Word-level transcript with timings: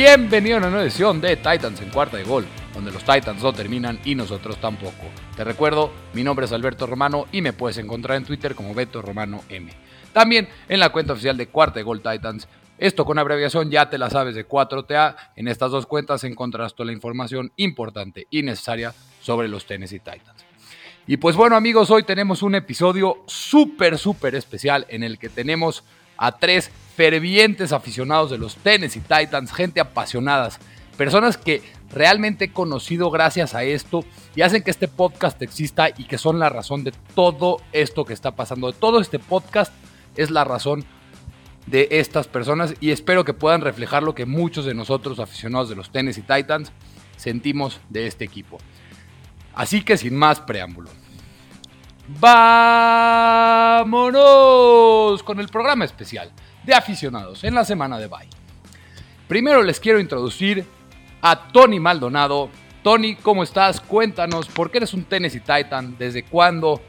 Bienvenido 0.00 0.54
a 0.54 0.58
una 0.58 0.68
nueva 0.68 0.84
edición 0.84 1.20
de 1.20 1.34
Titans 1.34 1.80
en 1.80 1.90
cuarta 1.90 2.18
de 2.18 2.22
gol, 2.22 2.46
donde 2.72 2.92
los 2.92 3.02
Titans 3.02 3.42
no 3.42 3.52
terminan 3.52 3.98
y 4.04 4.14
nosotros 4.14 4.56
tampoco. 4.58 5.10
Te 5.36 5.42
recuerdo, 5.42 5.90
mi 6.12 6.22
nombre 6.22 6.46
es 6.46 6.52
Alberto 6.52 6.86
Romano 6.86 7.26
y 7.32 7.42
me 7.42 7.52
puedes 7.52 7.78
encontrar 7.78 8.16
en 8.16 8.24
Twitter 8.24 8.54
como 8.54 8.74
Beto 8.74 9.02
Romano 9.02 9.42
M. 9.48 9.72
También 10.12 10.48
en 10.68 10.78
la 10.78 10.90
cuenta 10.90 11.14
oficial 11.14 11.36
de 11.36 11.48
cuarta 11.48 11.80
de 11.80 11.82
gol 11.82 12.00
Titans. 12.00 12.46
Esto 12.78 13.04
con 13.04 13.18
abreviación 13.18 13.72
ya 13.72 13.90
te 13.90 13.98
la 13.98 14.08
sabes 14.08 14.36
de 14.36 14.46
4TA. 14.46 15.16
En 15.34 15.48
estas 15.48 15.72
dos 15.72 15.86
cuentas 15.86 16.22
encontrarás 16.22 16.76
toda 16.76 16.86
la 16.86 16.92
información 16.92 17.50
importante 17.56 18.28
y 18.30 18.44
necesaria 18.44 18.94
sobre 19.20 19.48
los 19.48 19.66
Tennessee 19.66 19.98
Titans. 19.98 20.44
Y 21.08 21.16
pues 21.16 21.34
bueno 21.34 21.56
amigos, 21.56 21.90
hoy 21.90 22.04
tenemos 22.04 22.44
un 22.44 22.54
episodio 22.54 23.24
súper, 23.26 23.98
súper 23.98 24.36
especial 24.36 24.86
en 24.90 25.02
el 25.02 25.18
que 25.18 25.28
tenemos 25.28 25.82
a 26.18 26.32
tres 26.32 26.70
fervientes 26.96 27.72
aficionados 27.72 28.30
de 28.30 28.38
los 28.38 28.56
Tennessee 28.56 29.00
Titans, 29.00 29.52
gente 29.52 29.80
apasionadas, 29.80 30.58
personas 30.96 31.38
que 31.38 31.62
realmente 31.90 32.46
he 32.46 32.52
conocido 32.52 33.10
gracias 33.10 33.54
a 33.54 33.62
esto 33.62 34.04
y 34.34 34.42
hacen 34.42 34.62
que 34.62 34.70
este 34.70 34.88
podcast 34.88 35.40
exista 35.40 35.88
y 35.88 36.04
que 36.04 36.18
son 36.18 36.38
la 36.38 36.50
razón 36.50 36.84
de 36.84 36.92
todo 37.14 37.62
esto 37.72 38.04
que 38.04 38.12
está 38.12 38.32
pasando. 38.32 38.70
De 38.70 38.78
todo 38.78 39.00
este 39.00 39.18
podcast 39.18 39.72
es 40.16 40.30
la 40.30 40.44
razón 40.44 40.84
de 41.66 41.88
estas 41.92 42.26
personas 42.26 42.74
y 42.80 42.90
espero 42.90 43.24
que 43.24 43.34
puedan 43.34 43.60
reflejar 43.60 44.02
lo 44.02 44.14
que 44.14 44.26
muchos 44.26 44.64
de 44.64 44.74
nosotros 44.74 45.20
aficionados 45.20 45.68
de 45.68 45.76
los 45.76 45.90
Tennessee 45.90 46.22
Titans 46.22 46.72
sentimos 47.16 47.80
de 47.90 48.06
este 48.06 48.24
equipo. 48.24 48.58
Así 49.54 49.82
que 49.82 49.96
sin 49.96 50.16
más 50.16 50.40
preámbulo. 50.40 50.90
Vámonos 52.08 54.02
con 55.22 55.40
el 55.40 55.48
programa 55.48 55.84
especial 55.84 56.32
de 56.64 56.72
aficionados 56.72 57.44
en 57.44 57.54
la 57.54 57.66
semana 57.66 57.98
de 57.98 58.06
Bye. 58.06 58.30
Primero 59.28 59.62
les 59.62 59.78
quiero 59.78 60.00
introducir 60.00 60.64
a 61.20 61.48
Tony 61.52 61.78
Maldonado. 61.78 62.48
Tony, 62.82 63.16
¿cómo 63.16 63.42
estás? 63.42 63.78
Cuéntanos 63.82 64.48
por 64.48 64.70
qué 64.70 64.78
eres 64.78 64.94
un 64.94 65.04
Tennessee 65.04 65.40
Titan, 65.40 65.98
desde 65.98 66.22
cuándo, 66.22 66.80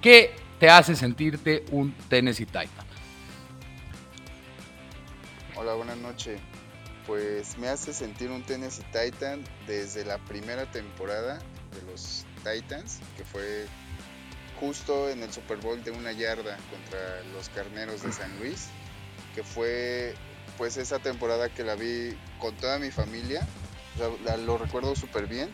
qué 0.00 0.34
te 0.58 0.70
hace 0.70 0.96
sentirte 0.96 1.66
un 1.70 1.92
Tennessee 2.08 2.46
Titan. 2.46 2.86
Hola, 5.54 5.74
buenas 5.74 5.98
noches. 5.98 6.40
Pues 7.06 7.58
me 7.58 7.68
hace 7.68 7.92
sentir 7.92 8.30
un 8.30 8.42
Tennessee 8.42 8.84
Titan 8.90 9.44
desde 9.66 10.06
la 10.06 10.16
primera 10.16 10.64
temporada 10.70 11.38
de 11.74 11.82
los 11.90 12.24
Titans, 12.42 13.00
que 13.18 13.24
fue 13.24 13.66
justo 14.60 15.08
en 15.08 15.22
el 15.22 15.32
Super 15.32 15.56
Bowl 15.56 15.82
de 15.82 15.90
una 15.90 16.12
yarda 16.12 16.58
contra 16.70 17.22
los 17.32 17.48
Carneros 17.48 18.02
de 18.02 18.12
San 18.12 18.38
Luis, 18.38 18.68
que 19.34 19.42
fue 19.42 20.14
pues 20.58 20.76
esa 20.76 20.98
temporada 20.98 21.48
que 21.48 21.64
la 21.64 21.74
vi 21.74 22.16
con 22.38 22.54
toda 22.56 22.78
mi 22.78 22.90
familia, 22.90 23.46
lo 24.44 24.58
recuerdo 24.58 24.94
súper 24.94 25.26
bien. 25.26 25.50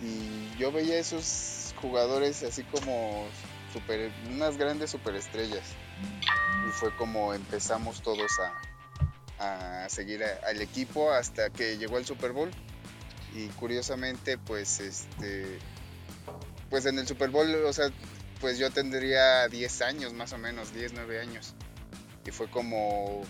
Y 0.00 0.56
yo 0.58 0.72
veía 0.72 0.98
esos 0.98 1.74
jugadores 1.80 2.42
así 2.42 2.62
como 2.64 3.26
super, 3.72 4.10
unas 4.30 4.56
grandes 4.56 4.90
superestrellas. 4.90 5.64
Y 6.66 6.70
fue 6.72 6.94
como 6.96 7.34
empezamos 7.34 8.02
todos 8.02 8.30
a, 9.38 9.84
a 9.84 9.88
seguir 9.88 10.24
al 10.24 10.62
equipo 10.62 11.12
hasta 11.12 11.50
que 11.50 11.76
llegó 11.76 11.98
el 11.98 12.06
Super 12.06 12.32
Bowl. 12.32 12.50
Y 13.34 13.48
curiosamente 13.48 14.38
pues 14.38 14.80
este 14.80 15.58
pues 16.70 16.86
en 16.86 16.98
el 16.98 17.06
Super 17.06 17.30
Bowl 17.30 17.64
o 17.66 17.72
sea 17.72 17.90
pues 18.40 18.58
yo 18.58 18.70
tendría 18.70 19.48
10 19.48 19.82
años 19.82 20.12
más 20.12 20.32
o 20.32 20.38
menos 20.38 20.72
10 20.74 20.92
9 20.94 21.20
años. 21.20 21.54
Y 22.26 22.30
fue 22.30 22.48
como 22.50 23.22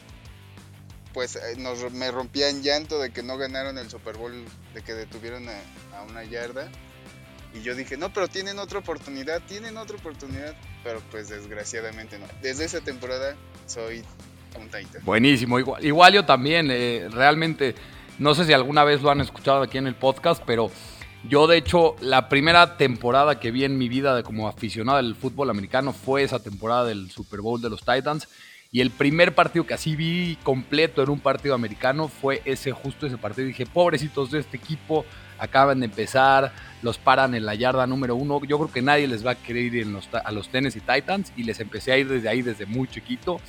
pues 1.14 1.36
eh, 1.36 1.56
nos, 1.58 1.92
me 1.92 2.10
rompía 2.10 2.48
en 2.50 2.62
llanto 2.62 2.98
de 2.98 3.10
que 3.10 3.22
no 3.22 3.38
ganaron 3.38 3.78
el 3.78 3.88
Super 3.90 4.16
Bowl 4.16 4.44
de 4.74 4.82
que 4.82 4.94
detuvieron 4.94 5.48
a, 5.48 5.98
a 5.98 6.02
una 6.02 6.24
yarda. 6.24 6.68
Y 7.54 7.62
yo 7.62 7.74
dije 7.74 7.96
no 7.96 8.12
pero 8.12 8.28
tienen 8.28 8.58
otra 8.58 8.80
oportunidad 8.80 9.42
tienen 9.46 9.76
otra 9.76 9.96
oportunidad. 9.96 10.54
Pero 10.84 11.00
pues 11.10 11.28
desgraciadamente 11.28 12.18
no. 12.18 12.26
Desde 12.42 12.64
esa 12.64 12.80
temporada 12.80 13.36
soy 13.66 14.04
un 14.56 14.68
Titan. 14.68 15.04
Buenísimo, 15.04 15.58
igual, 15.58 15.84
igual 15.84 16.12
yo 16.12 16.24
también, 16.24 16.68
eh, 16.70 17.08
realmente, 17.10 17.74
no 18.18 18.34
sé 18.34 18.44
si 18.44 18.52
alguna 18.52 18.84
vez 18.84 19.02
lo 19.02 19.10
han 19.10 19.20
escuchado 19.20 19.62
aquí 19.62 19.78
en 19.78 19.86
el 19.86 19.94
podcast, 19.94 20.42
pero 20.46 20.70
yo 21.26 21.46
de 21.46 21.56
hecho 21.56 21.96
la 22.00 22.28
primera 22.28 22.76
temporada 22.76 23.40
que 23.40 23.50
vi 23.50 23.64
en 23.64 23.76
mi 23.76 23.88
vida 23.88 24.14
de 24.14 24.22
como 24.22 24.48
aficionado 24.48 24.98
del 24.98 25.14
fútbol 25.14 25.50
americano 25.50 25.92
fue 25.92 26.22
esa 26.22 26.38
temporada 26.38 26.84
del 26.84 27.10
Super 27.10 27.40
Bowl 27.40 27.60
de 27.60 27.70
los 27.70 27.80
Titans. 27.80 28.28
Y 28.70 28.82
el 28.82 28.90
primer 28.90 29.34
partido 29.34 29.66
que 29.66 29.72
así 29.72 29.96
vi 29.96 30.36
completo 30.42 31.02
en 31.02 31.08
un 31.08 31.20
partido 31.20 31.54
americano 31.54 32.08
fue 32.08 32.42
ese, 32.44 32.70
justo 32.72 33.06
ese 33.06 33.16
partido. 33.16 33.46
Dije, 33.46 33.64
pobrecitos 33.64 34.30
de 34.30 34.40
este 34.40 34.58
equipo, 34.58 35.06
acaban 35.38 35.80
de 35.80 35.86
empezar, 35.86 36.52
los 36.82 36.98
paran 36.98 37.34
en 37.34 37.46
la 37.46 37.54
yarda 37.54 37.86
número 37.86 38.14
uno. 38.14 38.44
Yo 38.44 38.58
creo 38.58 38.70
que 38.70 38.82
nadie 38.82 39.08
les 39.08 39.26
va 39.26 39.30
a 39.30 39.34
querer 39.36 39.64
ir 39.64 39.82
en 39.82 39.94
los, 39.94 40.10
a 40.12 40.30
los 40.32 40.50
Tennessee 40.50 40.80
Titans 40.80 41.32
y 41.34 41.44
les 41.44 41.60
empecé 41.60 41.92
a 41.92 41.98
ir 41.98 42.08
desde 42.08 42.28
ahí, 42.28 42.42
desde 42.42 42.66
muy 42.66 42.88
chiquito. 42.88 43.40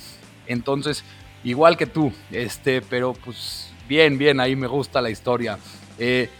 Entonces, 0.46 1.04
igual 1.44 1.76
que 1.76 1.86
tú, 1.86 2.12
este, 2.30 2.80
pero 2.80 3.12
pues 3.12 3.70
bien, 3.88 4.16
bien, 4.16 4.40
ahí 4.40 4.56
me 4.56 4.68
gusta 4.68 5.02
la 5.02 5.10
historia. 5.10 5.58
Eh, 5.98 6.30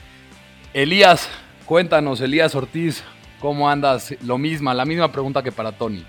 Elías, 0.72 1.28
cuéntanos, 1.66 2.20
Elías 2.20 2.54
Ortiz, 2.54 3.03
¿cómo 3.41 3.69
andas? 3.69 4.14
Lo 4.22 4.38
misma, 4.38 4.72
la 4.72 4.84
misma 4.84 5.10
pregunta 5.10 5.42
que 5.42 5.50
para 5.50 5.72
Tony. 5.72 6.06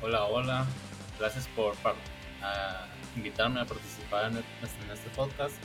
Hola, 0.00 0.22
hola. 0.26 0.66
Gracias 1.18 1.48
por, 1.48 1.72
uh, 1.72 3.16
invitarme 3.16 3.60
a 3.60 3.64
participar 3.64 4.30
en, 4.30 4.36
en, 4.36 4.90
este 4.92 5.10
podcast. 5.16 5.56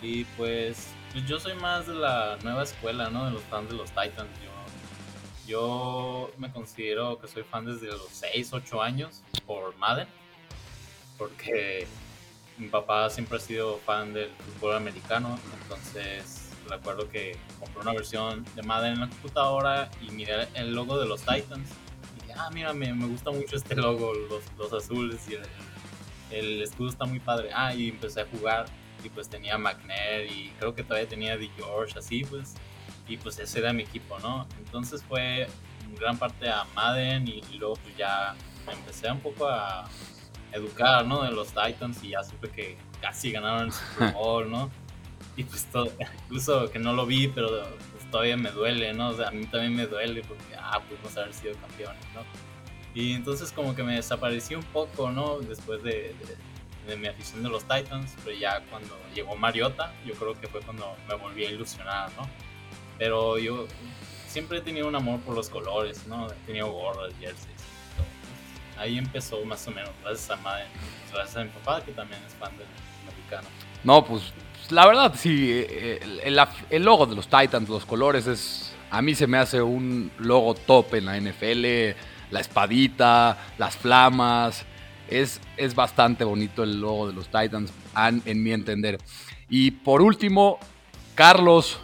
Y 0.00 0.24
pues, 0.24 0.88
pues, 1.12 1.26
yo 1.26 1.38
soy 1.38 1.54
más 1.56 1.86
de 1.86 1.94
la 1.94 2.38
nueva 2.42 2.62
escuela, 2.62 3.10
¿no? 3.10 3.26
De 3.26 3.32
los 3.32 3.42
fans 3.42 3.68
de 3.68 3.76
los 3.76 3.90
Titans. 3.90 4.30
Yo, 4.42 5.46
yo 5.46 6.32
me 6.38 6.50
considero 6.50 7.20
que 7.20 7.28
soy 7.28 7.42
fan 7.42 7.66
desde 7.66 7.88
los 7.88 8.08
6, 8.12 8.54
8 8.54 8.82
años 8.82 9.20
por 9.44 9.76
Madden. 9.76 10.08
Porque 11.18 11.86
mi 12.60 12.68
papá 12.68 13.10
siempre 13.10 13.38
ha 13.38 13.40
sido 13.40 13.78
fan 13.78 14.12
del 14.12 14.30
fútbol 14.30 14.76
americano. 14.76 15.38
Entonces, 15.62 16.50
recuerdo 16.68 17.08
que 17.08 17.36
compré 17.58 17.80
una 17.80 17.92
versión 17.92 18.44
de 18.54 18.62
Madden 18.62 18.92
en 18.92 19.00
la 19.00 19.08
computadora 19.08 19.90
y 20.00 20.12
miré 20.12 20.46
el 20.54 20.74
logo 20.74 20.98
de 21.00 21.06
los 21.06 21.22
Titans 21.22 21.68
ah, 22.40 22.50
mira, 22.52 22.72
me, 22.72 22.92
gusta 23.06 23.30
mucho 23.30 23.56
este 23.56 23.74
logo, 23.74 24.12
los, 24.14 24.42
los 24.58 24.72
azules 24.72 25.20
y 25.28 25.34
el, 25.34 25.42
el, 26.30 26.62
escudo 26.62 26.88
está 26.88 27.04
muy 27.04 27.20
padre. 27.20 27.50
Ah, 27.54 27.74
y 27.74 27.88
empecé 27.88 28.22
a 28.22 28.26
jugar 28.26 28.66
y 29.04 29.08
pues 29.08 29.28
tenía 29.28 29.58
McNair 29.58 30.30
y 30.30 30.50
creo 30.58 30.74
que 30.74 30.82
todavía 30.82 31.08
tenía 31.08 31.38
The 31.38 31.48
George, 31.56 31.98
así 31.98 32.24
pues. 32.24 32.54
Y 33.08 33.16
pues 33.16 33.38
ese 33.38 33.58
era 33.58 33.72
mi 33.72 33.82
equipo, 33.82 34.18
¿no? 34.20 34.46
Entonces 34.58 35.02
fue 35.02 35.42
en 35.42 35.96
gran 35.96 36.16
parte 36.16 36.48
a 36.48 36.64
Madden 36.74 37.26
y, 37.26 37.42
y 37.50 37.58
luego 37.58 37.74
pues 37.76 37.96
ya 37.96 38.34
empecé 38.70 39.10
un 39.10 39.20
poco 39.20 39.48
a 39.48 39.88
educar, 40.52 41.06
¿no? 41.06 41.22
De 41.22 41.30
los 41.30 41.48
Titans 41.48 42.02
y 42.02 42.10
ya 42.10 42.22
supe 42.22 42.50
que 42.50 42.76
casi 43.00 43.32
ganaron 43.32 43.66
el 43.66 43.72
Super 43.72 44.12
Bowl, 44.14 44.50
¿no? 44.50 44.70
Y 45.36 45.44
pues 45.44 45.64
todo, 45.66 45.90
incluso 46.24 46.70
que 46.70 46.78
no 46.78 46.92
lo 46.92 47.06
vi, 47.06 47.28
pero 47.28 47.48
pues 47.92 48.10
todavía 48.10 48.36
me 48.36 48.50
duele, 48.50 48.92
¿no? 48.92 49.10
O 49.10 49.14
sea, 49.14 49.28
a 49.28 49.30
mí 49.30 49.46
también 49.46 49.74
me 49.74 49.86
duele 49.86 50.22
porque 50.22 50.54
ah, 50.58 50.80
pudimos 50.88 51.16
haber 51.16 51.32
sido 51.32 51.54
campeones, 51.56 52.04
¿no? 52.14 52.22
Y 52.94 53.12
entonces 53.12 53.52
como 53.52 53.74
que 53.74 53.82
me 53.82 53.94
desaparecí 53.94 54.54
un 54.54 54.64
poco, 54.64 55.10
¿no? 55.10 55.38
Después 55.38 55.82
de, 55.82 56.14
de, 56.14 56.36
de, 56.86 56.96
mi 56.96 57.06
afición 57.06 57.42
de 57.42 57.48
los 57.48 57.62
Titans, 57.62 58.16
pero 58.24 58.36
ya 58.36 58.60
cuando 58.68 58.98
llegó 59.14 59.36
Mariota, 59.36 59.94
yo 60.04 60.14
creo 60.14 60.38
que 60.38 60.48
fue 60.48 60.60
cuando 60.60 60.96
me 61.08 61.14
volví 61.14 61.44
a 61.44 61.50
ilusionar, 61.50 62.10
¿no? 62.16 62.28
Pero 62.98 63.38
yo 63.38 63.66
siempre 64.26 64.58
he 64.58 64.60
tenido 64.60 64.88
un 64.88 64.94
amor 64.94 65.20
por 65.20 65.34
los 65.34 65.48
colores, 65.48 66.06
¿no? 66.06 66.30
He 66.30 66.34
tenido 66.46 66.70
gorras, 66.70 67.12
jerseys. 67.20 67.59
Ahí 68.80 68.96
empezó 68.96 69.44
más 69.44 69.66
o 69.68 69.70
menos, 69.70 69.90
gracias 70.02 70.30
a 70.30 71.40
a 71.40 71.44
mi 71.44 71.50
papá, 71.50 71.84
que 71.84 71.92
también 71.92 72.20
es 72.26 72.32
fan 72.34 72.50
del 72.56 72.66
americano. 73.06 73.46
No, 73.84 74.04
pues 74.04 74.32
la 74.70 74.86
verdad, 74.86 75.14
sí, 75.14 75.52
el, 75.52 76.20
el, 76.20 76.40
el, 76.70 76.84
logo 76.84 77.04
de 77.04 77.14
los 77.14 77.28
Titans, 77.28 77.68
los 77.68 77.84
colores, 77.84 78.26
es 78.26 78.74
a 78.90 79.02
mí 79.02 79.14
se 79.14 79.26
me 79.26 79.36
hace 79.36 79.60
un 79.60 80.10
logo 80.18 80.54
top 80.54 80.94
en 80.94 81.04
la 81.04 81.20
NFL, 81.20 81.96
la 82.30 82.40
espadita, 82.40 83.36
las 83.58 83.76
flamas, 83.76 84.64
es, 85.08 85.40
es 85.58 85.74
bastante 85.74 86.24
bonito 86.24 86.62
el 86.62 86.80
logo 86.80 87.08
de 87.08 87.12
los 87.12 87.26
Titans, 87.26 87.72
en 87.96 88.42
mi 88.42 88.52
entender. 88.52 88.98
Y 89.50 89.72
por 89.72 90.00
último, 90.00 90.58
Carlos, 91.14 91.78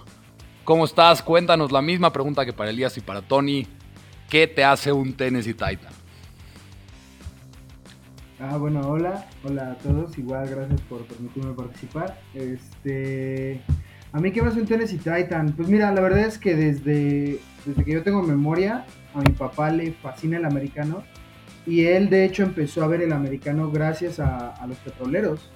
¿cómo 0.65 0.85
estás? 0.85 1.23
Cuéntanos 1.23 1.73
la 1.73 1.83
misma 1.83 2.13
pregunta 2.13 2.47
que 2.47 2.53
para 2.53 2.71
Elías 2.71 2.97
y 2.97 3.01
para 3.01 3.21
Tony. 3.21 3.67
¿Qué 4.31 4.47
te 4.47 4.65
hace 4.65 4.91
un 4.91 5.13
Tennessee 5.13 5.55
Titan? 5.55 5.96
Ah, 8.39 8.59
bueno, 8.59 8.81
hola, 8.83 9.27
hola 9.45 9.71
a 9.71 9.75
todos, 9.79 10.19
igual 10.19 10.47
gracias 10.47 10.83
por 10.83 11.07
permitirme 11.07 11.55
participar. 11.55 12.21
Este, 12.35 13.63
a 14.13 14.21
mí 14.21 14.31
qué 14.31 14.43
me 14.43 14.51
un 14.51 14.67
Tennessee 14.67 14.99
Titan, 14.99 15.55
pues 15.57 15.69
mira, 15.69 15.91
la 15.93 16.03
verdad 16.03 16.27
es 16.27 16.37
que 16.37 16.55
desde, 16.55 17.39
desde 17.65 17.85
que 17.85 17.93
yo 17.93 18.03
tengo 18.03 18.23
memoria, 18.23 18.85
a 19.15 19.21
mi 19.21 19.33
papá 19.33 19.71
le 19.71 19.93
fascina 19.93 20.37
el 20.37 20.45
americano 20.45 21.03
y 21.67 21.87
él 21.87 22.11
de 22.11 22.27
hecho 22.27 22.43
empezó 22.43 22.85
a 22.85 22.89
ver 22.89 23.01
el 23.01 23.13
americano 23.13 23.71
gracias 23.71 24.21
a, 24.21 24.51
a 24.51 24.67
los 24.67 24.77
petroleros. 24.79 25.51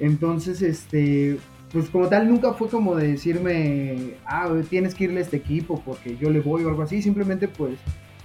Entonces, 0.00 0.62
este, 0.62 1.38
pues 1.72 1.90
como 1.90 2.08
tal, 2.08 2.28
nunca 2.28 2.54
fue 2.54 2.68
como 2.68 2.96
de 2.96 3.06
decirme, 3.12 4.14
ah, 4.26 4.52
tienes 4.68 4.96
que 4.96 5.04
irle 5.04 5.20
a 5.20 5.22
este 5.22 5.36
equipo 5.36 5.80
porque 5.84 6.16
yo 6.16 6.28
le 6.30 6.40
voy 6.40 6.64
o 6.64 6.68
algo 6.70 6.82
así. 6.82 7.02
Simplemente, 7.02 7.46
pues, 7.46 7.78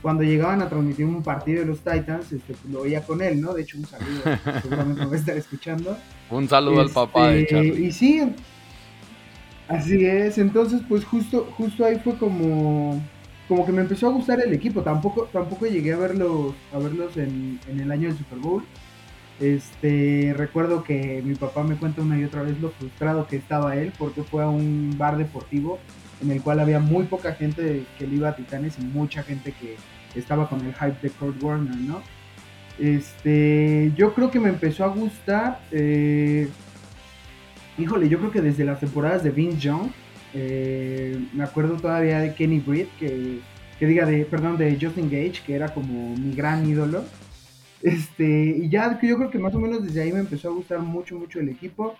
cuando 0.03 0.21
llegaban 0.21 0.61
a 0.61 0.67
transmitir 0.67 1.05
un 1.05 1.23
partido 1.23 1.61
de 1.61 1.65
los 1.65 1.79
Titans, 1.79 2.31
este, 2.31 2.53
pues, 2.53 2.73
lo 2.73 2.83
veía 2.83 3.01
con 3.01 3.21
él, 3.21 3.39
¿no? 3.39 3.53
De 3.53 3.61
hecho, 3.61 3.77
un 3.77 3.85
saludo, 3.85 4.21
seguramente 4.61 4.99
me 5.01 5.07
va 5.07 5.13
a 5.13 5.17
estar 5.17 5.37
escuchando. 5.37 5.97
Un 6.29 6.47
saludo 6.49 6.81
al 6.81 6.89
papá 6.89 7.29
de 7.29 7.41
Este, 7.43 7.55
Charlie. 7.55 7.85
Y 7.85 7.91
sí, 7.93 8.21
así 9.69 10.05
es. 10.05 10.37
Entonces, 10.37 10.81
pues 10.87 11.05
justo, 11.05 11.47
justo 11.57 11.85
ahí 11.85 11.99
fue 12.03 12.17
como, 12.17 13.01
como 13.47 13.65
que 13.65 13.71
me 13.71 13.81
empezó 13.81 14.07
a 14.07 14.11
gustar 14.11 14.41
el 14.41 14.53
equipo. 14.53 14.81
Tampoco, 14.81 15.29
tampoco 15.31 15.67
llegué 15.67 15.93
a 15.93 15.97
verlos, 15.97 16.53
a 16.73 16.79
verlos 16.79 17.15
en, 17.15 17.59
en 17.69 17.79
el 17.79 17.89
año 17.89 18.09
del 18.09 18.17
Super 18.17 18.39
Bowl. 18.39 18.63
Este, 19.39 20.33
recuerdo 20.35 20.83
que 20.83 21.21
mi 21.23 21.35
papá 21.35 21.63
me 21.63 21.77
cuenta 21.77 22.01
una 22.01 22.19
y 22.19 22.25
otra 22.25 22.43
vez 22.43 22.59
lo 22.59 22.71
frustrado 22.71 23.25
que 23.25 23.37
estaba 23.37 23.75
él 23.77 23.93
porque 23.97 24.21
fue 24.21 24.43
a 24.43 24.47
un 24.47 24.95
bar 24.97 25.17
deportivo 25.17 25.79
en 26.21 26.31
el 26.31 26.41
cual 26.41 26.59
había 26.59 26.79
muy 26.79 27.05
poca 27.05 27.33
gente 27.33 27.85
que 27.97 28.07
le 28.07 28.15
iba 28.15 28.29
a 28.29 28.35
Titanes 28.35 28.77
y 28.79 28.83
mucha 28.83 29.23
gente 29.23 29.51
que 29.51 29.75
estaba 30.15 30.49
con 30.49 30.65
el 30.65 30.73
hype 30.73 30.97
de 31.01 31.09
Kurt 31.09 31.41
Warner, 31.41 31.75
¿no? 31.75 32.01
Este, 32.79 33.91
yo 33.95 34.13
creo 34.13 34.31
que 34.31 34.39
me 34.39 34.49
empezó 34.49 34.83
a 34.83 34.87
gustar, 34.87 35.61
eh, 35.71 36.47
híjole, 37.77 38.09
yo 38.09 38.19
creo 38.19 38.31
que 38.31 38.41
desde 38.41 38.65
las 38.65 38.79
temporadas 38.79 39.23
de 39.23 39.29
Vince 39.29 39.59
Young, 39.59 39.91
eh, 40.33 41.19
me 41.33 41.43
acuerdo 41.43 41.75
todavía 41.75 42.19
de 42.19 42.33
Kenny 42.33 42.59
Britt, 42.59 42.89
que, 42.97 43.39
que 43.79 43.85
diga 43.85 44.05
de, 44.05 44.25
perdón, 44.25 44.57
de 44.57 44.77
Justin 44.79 45.09
Gage, 45.09 45.41
que 45.45 45.53
era 45.55 45.73
como 45.73 46.15
mi 46.15 46.33
gran 46.33 46.67
ídolo. 46.67 47.03
Este, 47.83 48.55
y 48.61 48.69
ya 48.69 48.97
yo 49.01 49.17
creo 49.17 49.29
que 49.29 49.37
más 49.37 49.53
o 49.53 49.59
menos 49.59 49.83
desde 49.83 50.01
ahí 50.01 50.11
me 50.13 50.19
empezó 50.19 50.49
a 50.49 50.53
gustar 50.53 50.79
mucho, 50.79 51.17
mucho 51.17 51.39
el 51.39 51.49
equipo. 51.49 51.95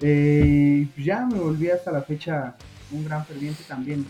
Eh, 0.00 0.86
pues 0.94 1.06
ya 1.06 1.24
me 1.26 1.38
volví 1.38 1.70
hasta 1.70 1.92
la 1.92 2.02
fecha 2.02 2.56
un 2.90 3.04
gran 3.04 3.24
ferviente 3.24 3.62
también. 3.68 4.04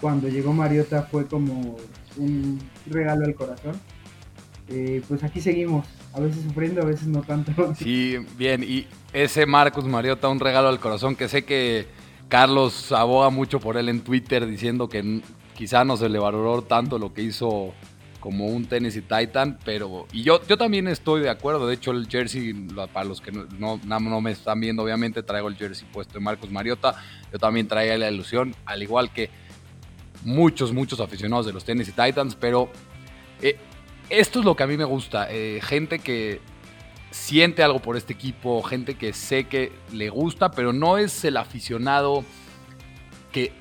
Cuando 0.00 0.28
llegó 0.28 0.52
Mariota 0.52 1.02
fue 1.02 1.26
como 1.26 1.76
un 2.20 2.58
regalo 2.86 3.26
al 3.26 3.34
corazón. 3.34 3.80
Eh, 4.68 5.02
pues 5.08 5.24
aquí 5.24 5.40
seguimos, 5.40 5.86
a 6.12 6.20
veces 6.20 6.44
sufriendo, 6.44 6.82
a 6.82 6.84
veces 6.84 7.08
no 7.08 7.22
tanto. 7.22 7.74
Sí, 7.78 8.16
bien, 8.38 8.62
y 8.62 8.86
ese 9.12 9.46
Marcus 9.46 9.84
Mariota, 9.84 10.28
un 10.28 10.38
regalo 10.38 10.68
al 10.68 10.78
corazón, 10.78 11.16
que 11.16 11.28
sé 11.28 11.44
que 11.44 11.86
Carlos 12.28 12.92
aboga 12.92 13.30
mucho 13.30 13.58
por 13.58 13.76
él 13.76 13.88
en 13.88 14.00
Twitter 14.02 14.46
diciendo 14.46 14.88
que 14.88 15.22
quizá 15.56 15.84
no 15.84 15.96
se 15.96 16.08
le 16.08 16.18
valoró 16.18 16.62
tanto 16.62 16.98
lo 16.98 17.12
que 17.12 17.22
hizo 17.22 17.74
como 18.20 18.46
un 18.46 18.66
Tennessee 18.66 19.02
Titan, 19.02 19.58
pero 19.64 20.06
y 20.12 20.22
yo, 20.22 20.40
yo 20.46 20.56
también 20.56 20.86
estoy 20.86 21.22
de 21.22 21.30
acuerdo, 21.30 21.66
de 21.66 21.74
hecho 21.74 21.90
el 21.90 22.06
jersey, 22.06 22.52
para 22.92 23.04
los 23.04 23.20
que 23.20 23.32
no, 23.32 23.80
no, 23.84 24.20
me 24.20 24.30
están 24.30 24.60
viendo, 24.60 24.84
obviamente 24.84 25.22
traigo 25.22 25.48
el 25.48 25.56
jersey 25.56 25.88
puesto 25.90 26.14
de 26.14 26.20
Marcus 26.20 26.50
Mariota, 26.50 26.94
yo 27.32 27.38
también 27.38 27.66
traía 27.66 27.98
la 27.98 28.10
ilusión, 28.10 28.54
al 28.66 28.82
igual 28.82 29.10
que 29.12 29.30
muchos, 30.24 30.72
muchos 30.72 31.00
aficionados 31.00 31.46
de 31.46 31.52
los 31.52 31.64
Tennessee 31.64 31.92
Titans, 31.92 32.34
pero 32.34 32.70
eh, 33.42 33.56
esto 34.08 34.40
es 34.40 34.44
lo 34.44 34.56
que 34.56 34.62
a 34.62 34.66
mí 34.66 34.76
me 34.76 34.84
gusta, 34.84 35.28
eh, 35.30 35.60
gente 35.62 35.98
que 35.98 36.40
siente 37.10 37.62
algo 37.62 37.80
por 37.80 37.96
este 37.96 38.12
equipo, 38.12 38.62
gente 38.62 38.94
que 38.94 39.12
sé 39.12 39.44
que 39.44 39.72
le 39.92 40.10
gusta, 40.10 40.50
pero 40.50 40.72
no 40.72 40.98
es 40.98 41.24
el 41.24 41.36
aficionado 41.36 42.24
que 43.32 43.52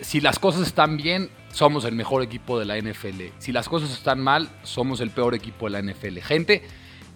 si 0.00 0.20
las 0.20 0.38
cosas 0.38 0.66
están 0.66 0.96
bien, 0.96 1.30
somos 1.52 1.84
el 1.84 1.94
mejor 1.94 2.22
equipo 2.22 2.58
de 2.58 2.66
la 2.66 2.76
NFL. 2.76 3.32
Si 3.38 3.50
las 3.50 3.68
cosas 3.68 3.90
están 3.90 4.20
mal, 4.20 4.50
somos 4.62 5.00
el 5.00 5.10
peor 5.10 5.34
equipo 5.34 5.70
de 5.70 5.70
la 5.70 5.92
NFL. 5.92 6.18
Gente 6.18 6.62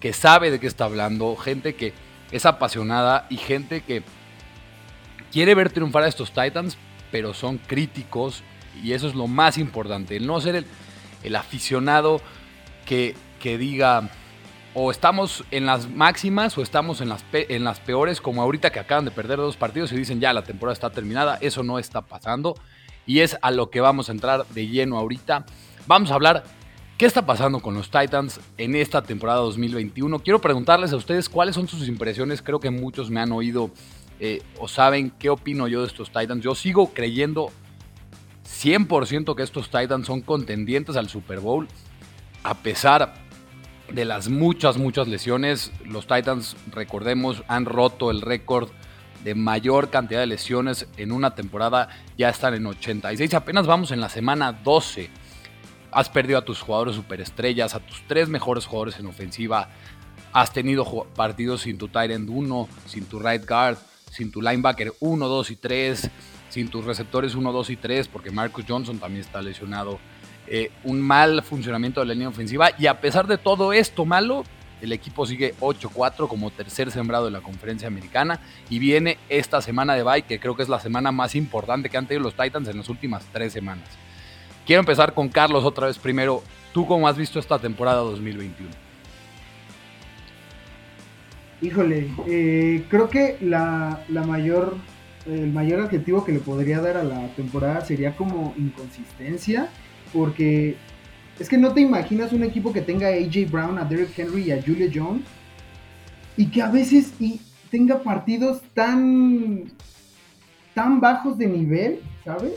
que 0.01 0.15
sabe 0.15 0.51
de 0.51 0.59
qué 0.59 0.67
está 0.67 0.87
hablando, 0.87 1.37
gente 1.37 1.75
que 1.75 1.93
es 2.31 2.47
apasionada 2.47 3.27
y 3.29 3.37
gente 3.37 3.83
que 3.83 4.03
quiere 5.31 5.55
ver 5.55 5.71
triunfar 5.71 6.05
a 6.05 6.09
estos 6.09 6.33
Titans, 6.33 6.79
pero 7.11 7.35
son 7.35 7.59
críticos 7.59 8.43
y 8.83 8.93
eso 8.93 9.09
es 9.09 9.15
lo 9.15 9.27
más 9.27 9.59
importante, 9.59 10.17
el 10.17 10.27
no 10.27 10.41
ser 10.41 10.65
el, 11.23 11.37
aficionado 11.37 12.21
que, 12.87 13.15
que 13.41 13.59
diga 13.59 14.11
o 14.75 14.91
estamos 14.91 15.45
en 15.51 15.67
las 15.67 15.89
máximas 15.89 16.57
o 16.57 16.63
estamos 16.63 17.01
en 17.01 17.09
las, 17.09 17.25
en 17.33 17.65
las 17.65 17.81
peores, 17.81 18.21
como 18.21 18.43
ahorita 18.43 18.71
que 18.71 18.79
acaban 18.79 19.05
de 19.05 19.11
perder 19.11 19.39
dos 19.39 19.57
partidos 19.57 19.93
y 19.93 19.97
dicen 19.97 20.21
ya 20.21 20.33
la 20.33 20.43
temporada 20.43 20.75
está 20.75 20.91
terminada. 20.91 21.39
Eso 21.41 21.63
no 21.63 21.79
está 21.79 22.03
pasando 22.03 22.55
y 23.07 23.21
es 23.21 23.37
a 23.43 23.51
lo 23.51 23.71
que 23.71 23.81
vamos 23.81 24.09
a 24.09 24.13
entrar 24.13 24.47
de 24.47 24.69
lleno 24.69 24.99
ahorita. 24.99 25.45
Vamos 25.87 26.11
a 26.11 26.15
hablar 26.15 26.45
qué 26.99 27.07
está 27.07 27.27
pasando 27.27 27.61
con 27.61 27.75
los 27.75 27.91
Titans 27.91 28.41
en 28.59 28.77
esta 28.77 29.03
temporada 29.03 29.41
2021. 29.41 30.21
Quiero 30.21 30.41
preguntarles 30.41 30.93
a 30.93 30.97
ustedes 30.97 31.29
cuáles 31.29 31.57
son 31.57 31.67
sus 31.67 31.89
impresiones. 31.89 32.43
Creo 32.43 32.61
que 32.61 32.71
muchos 32.71 33.11
me 33.11 33.21
han 33.21 33.33
oído 33.33 33.71
eh, 34.21 34.43
o 34.59 34.69
saben 34.69 35.11
qué 35.19 35.31
opino 35.31 35.67
yo 35.67 35.81
de 35.81 35.89
estos 35.89 36.13
Titans. 36.13 36.45
Yo 36.45 36.55
sigo 36.55 36.93
creyendo 36.93 37.51
100% 38.63 39.35
que 39.35 39.43
estos 39.43 39.71
Titans 39.71 40.07
son 40.07 40.21
contendientes 40.21 40.97
al 40.97 41.09
Super 41.09 41.41
Bowl 41.41 41.67
a 42.43 42.55
pesar 42.55 43.15
de 43.93 44.05
las 44.05 44.29
muchas, 44.29 44.77
muchas 44.79 45.09
lesiones, 45.09 45.73
los 45.85 46.07
Titans, 46.07 46.57
recordemos, 46.71 47.43
han 47.49 47.65
roto 47.65 48.11
el 48.11 48.21
récord 48.21 48.71
de 49.25 49.35
mayor 49.35 49.91
cantidad 49.91 50.21
de 50.21 50.27
lesiones 50.27 50.87
en 50.97 51.13
una 51.13 51.35
temporada. 51.35 51.89
Ya 52.17 52.29
están 52.29 52.55
en 52.55 52.67
86. 52.67 53.35
Apenas 53.35 53.67
vamos 53.67 53.91
en 53.91 54.01
la 54.01 54.09
semana 54.09 54.53
12. 54.53 55.11
Has 55.93 56.09
perdido 56.09 56.39
a 56.39 56.45
tus 56.45 56.61
jugadores 56.61 56.95
superestrellas, 56.95 57.75
a 57.75 57.81
tus 57.81 58.03
tres 58.07 58.29
mejores 58.29 58.65
jugadores 58.65 58.99
en 58.99 59.07
ofensiva. 59.07 59.69
Has 60.33 60.53
tenido 60.53 60.85
partidos 61.17 61.63
sin 61.63 61.77
tu 61.77 61.89
tight 61.89 62.13
end 62.13 62.31
1, 62.31 62.69
sin 62.87 63.05
tu 63.05 63.19
right 63.19 63.45
guard, 63.47 63.77
sin 64.11 64.31
tu 64.31 64.43
linebacker 64.43 64.93
1, 65.01 65.29
2 65.29 65.51
y 65.51 65.57
3, 65.57 66.11
sin 66.51 66.69
tus 66.69 66.85
receptores 66.85 67.35
1, 67.35 67.53
2 67.53 67.71
y 67.71 67.77
3, 67.77 68.09
porque 68.09 68.31
Marcus 68.31 68.65
Johnson 68.69 68.99
también 68.99 69.25
está 69.25 69.41
lesionado 69.41 69.99
eh, 70.47 70.71
un 70.85 71.01
mal 71.01 71.43
funcionamiento 71.43 72.01
de 72.01 72.07
la 72.07 72.15
línea 72.15 72.29
ofensiva 72.29 72.71
y 72.77 72.87
a 72.87 73.01
pesar 73.01 73.27
de 73.27 73.39
todo 73.39 73.73
esto 73.73 74.05
malo, 74.05 74.45
el 74.83 74.93
equipo 74.93 75.25
sigue 75.27 75.55
8-4 75.61 76.27
como 76.27 76.51
tercer 76.51 76.91
sembrado 76.91 77.27
de 77.27 77.31
la 77.31 77.41
conferencia 77.41 77.87
americana 77.87 78.41
y 78.69 78.79
viene 78.79 79.19
esta 79.29 79.63
semana 79.63 79.95
de 79.95 80.03
bye 80.03 80.23
que 80.23 80.41
creo 80.41 80.57
que 80.57 80.63
es 80.63 80.69
la 80.69 80.81
semana 80.81 81.13
más 81.13 81.35
importante 81.35 81.89
que 81.89 81.99
han 81.99 82.07
tenido 82.07 82.25
los 82.25 82.35
Titans 82.35 82.67
en 82.69 82.79
las 82.79 82.89
últimas 82.89 83.25
tres 83.33 83.53
semanas. 83.53 83.89
Quiero 84.67 84.81
empezar 84.81 85.15
con 85.15 85.29
Carlos 85.29 85.65
otra 85.65 85.87
vez 85.87 85.99
primero. 85.99 86.43
¿Tú 86.73 86.87
cómo 86.87 87.07
has 87.07 87.17
visto 87.17 87.39
esta 87.39 87.59
temporada 87.59 87.99
2021? 87.99 88.90
Híjole, 91.63 92.09
eh, 92.27 92.85
creo 92.89 93.11
que 93.11 93.37
la, 93.43 94.03
la 94.09 94.25
mayor, 94.25 94.77
el 95.27 95.53
mayor 95.53 95.81
adjetivo 95.81 96.25
que 96.25 96.33
le 96.33 96.39
podría 96.39 96.81
dar 96.81 96.97
a 96.97 97.05
la 97.05 97.29
temporada 97.35 97.85
sería 97.85 98.17
como 98.17 98.55
inconsistencia, 98.57 99.69
porque 100.13 100.77
es 101.39 101.49
que 101.49 101.59
no 101.59 101.73
te 101.73 101.81
imaginas 101.81 102.33
un 102.33 102.45
equipo 102.45 102.73
que 102.73 102.81
tenga 102.81 103.09
a 103.09 103.11
AJ 103.11 103.51
Brown, 103.51 103.79
a 103.79 103.85
Derrick 103.85 104.19
Henry 104.19 104.45
y 104.45 104.53
a 104.53 104.63
Julio 104.63 104.91
Jones, 104.93 105.23
y 106.37 106.47
que 106.47 106.63
a 106.63 106.71
veces 106.71 107.13
y 107.21 107.41
tenga 107.71 108.03
partidos 108.03 108.63
tan, 108.73 109.65
tan 110.75 111.01
bajos 111.01 111.37
de 111.37 111.47
nivel, 111.47 112.01
¿sabes? 112.25 112.55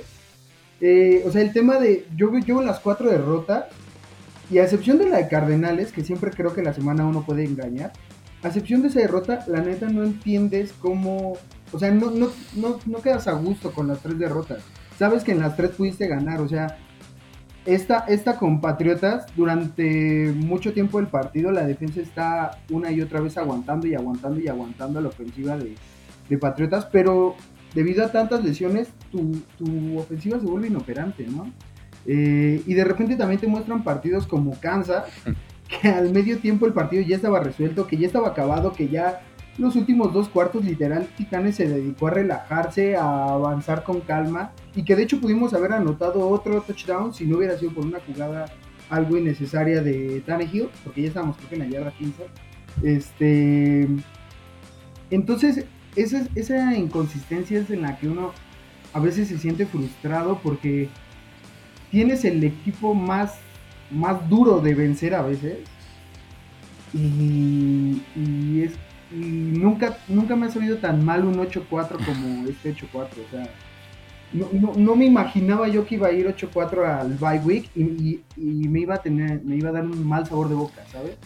Eh, 0.79 1.23
o 1.25 1.31
sea, 1.31 1.41
el 1.41 1.53
tema 1.53 1.77
de, 1.77 2.05
yo 2.15 2.31
llevo 2.39 2.61
las 2.61 2.79
cuatro 2.79 3.09
derrotas, 3.09 3.65
y 4.49 4.59
a 4.59 4.63
excepción 4.63 4.97
de 4.97 5.09
la 5.09 5.17
de 5.17 5.27
Cardenales, 5.27 5.91
que 5.91 6.03
siempre 6.03 6.31
creo 6.31 6.53
que 6.53 6.61
la 6.61 6.73
semana 6.73 7.05
uno 7.05 7.25
puede 7.25 7.45
engañar, 7.45 7.93
a 8.43 8.47
excepción 8.47 8.81
de 8.81 8.89
esa 8.89 8.99
derrota, 8.99 9.45
la 9.47 9.61
neta 9.61 9.89
no 9.89 10.03
entiendes 10.03 10.73
cómo. 10.79 11.33
O 11.71 11.79
sea, 11.79 11.91
no, 11.91 12.11
no, 12.11 12.29
no, 12.55 12.79
no 12.85 13.01
quedas 13.01 13.27
a 13.27 13.33
gusto 13.33 13.71
con 13.71 13.87
las 13.87 13.99
tres 13.99 14.19
derrotas. 14.19 14.63
Sabes 14.99 15.23
que 15.23 15.31
en 15.31 15.39
las 15.39 15.55
tres 15.55 15.71
pudiste 15.71 16.07
ganar. 16.07 16.41
O 16.41 16.47
sea, 16.47 16.77
esta, 17.65 17.99
esta 18.07 18.37
con 18.37 18.61
Patriotas, 18.61 19.25
durante 19.35 20.33
mucho 20.35 20.73
tiempo 20.73 20.99
del 20.99 21.07
partido, 21.07 21.51
la 21.51 21.65
defensa 21.65 22.01
está 22.01 22.59
una 22.69 22.91
y 22.91 23.01
otra 23.01 23.21
vez 23.21 23.37
aguantando 23.37 23.87
y 23.87 23.95
aguantando 23.95 24.39
y 24.39 24.47
aguantando 24.47 25.01
la 25.01 25.07
ofensiva 25.07 25.57
de, 25.57 25.75
de 26.29 26.37
Patriotas. 26.37 26.85
Pero 26.91 27.35
debido 27.73 28.05
a 28.05 28.11
tantas 28.11 28.43
lesiones, 28.43 28.89
tu, 29.11 29.37
tu 29.57 29.97
ofensiva 29.97 30.39
se 30.39 30.45
vuelve 30.45 30.67
inoperante, 30.67 31.25
¿no? 31.25 31.51
Eh, 32.05 32.61
y 32.65 32.73
de 32.73 32.83
repente 32.83 33.15
también 33.15 33.39
te 33.39 33.47
muestran 33.47 33.83
partidos 33.83 34.27
como 34.27 34.59
Kansas, 34.59 35.05
que 35.81 35.87
al 35.87 36.11
medio 36.11 36.37
tiempo 36.39 36.65
el 36.65 36.73
partido 36.73 37.03
ya 37.03 37.15
estaba 37.15 37.39
resuelto, 37.39 37.87
que 37.87 37.97
ya 37.97 38.07
estaba 38.07 38.29
acabado, 38.29 38.73
que 38.73 38.87
ya 38.87 39.21
los 39.57 39.75
últimos 39.75 40.13
dos 40.13 40.29
cuartos 40.29 40.65
literal 40.65 41.07
Titanes 41.15 41.55
se 41.55 41.67
dedicó 41.67 42.07
a 42.07 42.11
relajarse, 42.11 42.95
a 42.95 43.33
avanzar 43.33 43.83
con 43.83 44.01
calma 44.01 44.51
y 44.75 44.83
que 44.83 44.95
de 44.95 45.03
hecho 45.03 45.19
pudimos 45.19 45.53
haber 45.53 45.73
anotado 45.73 46.27
otro 46.27 46.61
touchdown 46.61 47.13
si 47.13 47.25
no 47.25 47.37
hubiera 47.37 47.57
sido 47.57 47.71
por 47.71 47.85
una 47.85 47.99
jugada 47.99 48.45
algo 48.89 49.17
innecesaria 49.17 49.81
de 49.81 50.21
Tannehill, 50.25 50.69
porque 50.83 51.03
ya 51.03 51.07
estábamos 51.09 51.37
creo 51.37 51.49
que 51.49 51.55
en 51.55 51.61
la 51.61 51.67
yarda 51.67 51.91
15. 51.91 52.23
Este, 52.83 53.87
entonces 55.11 55.65
esa, 55.95 56.27
esa 56.35 56.75
inconsistencia 56.75 57.59
es 57.59 57.69
en 57.69 57.83
la 57.83 57.97
que 57.97 58.07
uno 58.07 58.31
a 58.93 58.99
veces 58.99 59.27
se 59.27 59.37
siente 59.37 59.65
frustrado 59.65 60.39
porque 60.41 60.89
tienes 61.91 62.25
el 62.25 62.43
equipo 62.43 62.95
más 62.95 63.37
más 63.91 64.29
duro 64.29 64.59
de 64.59 64.73
vencer 64.73 65.13
a 65.15 65.21
veces. 65.21 65.57
Y, 66.93 68.01
y 68.15 68.63
es, 68.63 68.73
nunca, 69.11 69.97
nunca 70.07 70.35
me 70.35 70.47
ha 70.47 70.51
sabido 70.51 70.77
tan 70.77 71.03
mal 71.03 71.25
un 71.25 71.35
8-4 71.35 72.05
como 72.05 72.47
este 72.49 72.75
8-4. 72.75 72.85
O 72.93 73.07
sea, 73.31 73.49
no, 74.33 74.73
no, 74.75 74.95
me 74.95 75.05
imaginaba 75.05 75.67
yo 75.67 75.85
que 75.85 75.95
iba 75.95 76.07
a 76.07 76.11
ir 76.11 76.27
8-4 76.27 76.85
al 76.85 77.13
bye 77.15 77.39
week 77.45 77.69
y, 77.75 78.21
y, 78.35 78.67
me 78.67 78.79
iba 78.79 78.95
a 78.95 79.01
tener, 79.01 79.43
me 79.43 79.55
iba 79.55 79.69
a 79.69 79.73
dar 79.73 79.83
un 79.83 80.07
mal 80.07 80.25
sabor 80.25 80.49
de 80.49 80.55
boca, 80.55 80.83
¿sabes? 80.91 81.17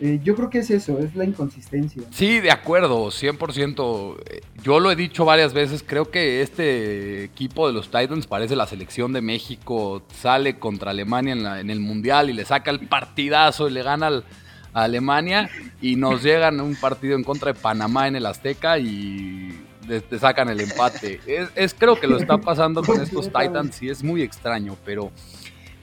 Eh, 0.00 0.18
yo 0.24 0.34
creo 0.34 0.48
que 0.48 0.58
es 0.58 0.70
eso, 0.70 0.98
es 0.98 1.14
la 1.14 1.24
inconsistencia. 1.24 2.02
Sí, 2.10 2.40
de 2.40 2.50
acuerdo, 2.50 3.08
100%. 3.08 4.16
Yo 4.62 4.80
lo 4.80 4.90
he 4.90 4.96
dicho 4.96 5.24
varias 5.24 5.52
veces, 5.52 5.84
creo 5.86 6.10
que 6.10 6.40
este 6.40 7.24
equipo 7.24 7.66
de 7.66 7.74
los 7.74 7.90
Titans 7.90 8.26
parece 8.26 8.56
la 8.56 8.66
selección 8.66 9.12
de 9.12 9.20
México, 9.20 10.02
sale 10.14 10.58
contra 10.58 10.92
Alemania 10.92 11.32
en, 11.32 11.42
la, 11.42 11.60
en 11.60 11.70
el 11.70 11.80
Mundial 11.80 12.30
y 12.30 12.32
le 12.32 12.44
saca 12.44 12.70
el 12.70 12.88
partidazo 12.88 13.68
y 13.68 13.72
le 13.72 13.82
gana 13.82 14.06
al, 14.06 14.24
a 14.72 14.84
Alemania 14.84 15.50
y 15.80 15.96
nos 15.96 16.22
llegan 16.24 16.60
un 16.60 16.76
partido 16.76 17.14
en 17.16 17.24
contra 17.24 17.52
de 17.52 17.58
Panamá 17.58 18.08
en 18.08 18.16
el 18.16 18.26
Azteca 18.26 18.78
y 18.78 19.54
te 19.98 20.18
sacan 20.18 20.48
el 20.48 20.60
empate. 20.60 21.20
Es, 21.56 21.74
creo 21.74 21.98
que 21.98 22.06
lo 22.06 22.16
está 22.16 22.38
pasando 22.38 22.82
con 22.82 23.00
estos 23.00 23.26
Titans 23.26 23.82
y 23.82 23.90
es 23.90 24.04
muy 24.04 24.22
extraño, 24.22 24.76
pero 24.84 25.10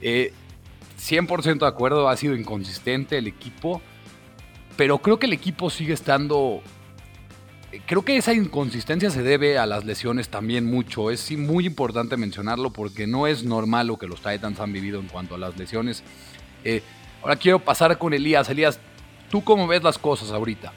eh, 0.00 1.58
de 1.58 1.66
acuerdo, 1.66 2.08
ha 2.08 2.16
sido 2.16 2.34
inconsistente 2.34 3.18
el 3.18 3.26
equipo 3.26 3.82
pero 4.78 4.98
creo 4.98 5.18
que 5.18 5.26
el 5.26 5.32
equipo 5.32 5.70
sigue 5.70 5.92
estando... 5.92 6.62
Creo 7.84 8.04
que 8.04 8.16
esa 8.16 8.32
inconsistencia 8.32 9.10
se 9.10 9.24
debe 9.24 9.58
a 9.58 9.66
las 9.66 9.84
lesiones 9.84 10.28
también 10.28 10.66
mucho. 10.66 11.10
Es 11.10 11.32
muy 11.32 11.66
importante 11.66 12.16
mencionarlo 12.16 12.72
porque 12.72 13.08
no 13.08 13.26
es 13.26 13.42
normal 13.42 13.88
lo 13.88 13.98
que 13.98 14.06
los 14.06 14.22
Titans 14.22 14.60
han 14.60 14.72
vivido 14.72 15.00
en 15.00 15.08
cuanto 15.08 15.34
a 15.34 15.38
las 15.38 15.58
lesiones. 15.58 16.04
Eh, 16.62 16.84
ahora 17.20 17.34
quiero 17.34 17.58
pasar 17.58 17.98
con 17.98 18.14
Elías. 18.14 18.48
Elías, 18.50 18.78
¿tú 19.32 19.42
cómo 19.42 19.66
ves 19.66 19.82
las 19.82 19.98
cosas 19.98 20.30
ahorita? 20.30 20.72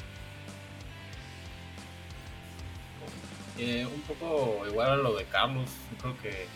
Eh, 3.60 3.86
un 3.86 4.01
poco 4.01 4.65
igual 4.67 4.89
a 4.93 4.96
lo 4.96 5.15
de 5.15 5.25
Carlos. 5.25 5.70
creo 6.01 6.17
que 6.24 6.48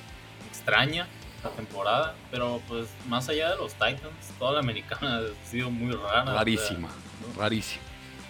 extraña 0.47 1.07
la 1.45 1.51
temporada, 1.51 2.15
pero 2.31 2.61
pues 2.67 2.87
más 3.07 3.29
allá 3.29 3.51
de 3.51 3.57
los 3.57 3.73
Titans, 3.73 4.33
toda 4.37 4.53
la 4.53 4.59
americana 4.59 5.19
ha 5.45 5.49
sido 5.49 5.69
muy 5.69 5.93
rara. 5.95 6.33
Rarísima. 6.33 6.89
Rarísimo. 7.37 7.83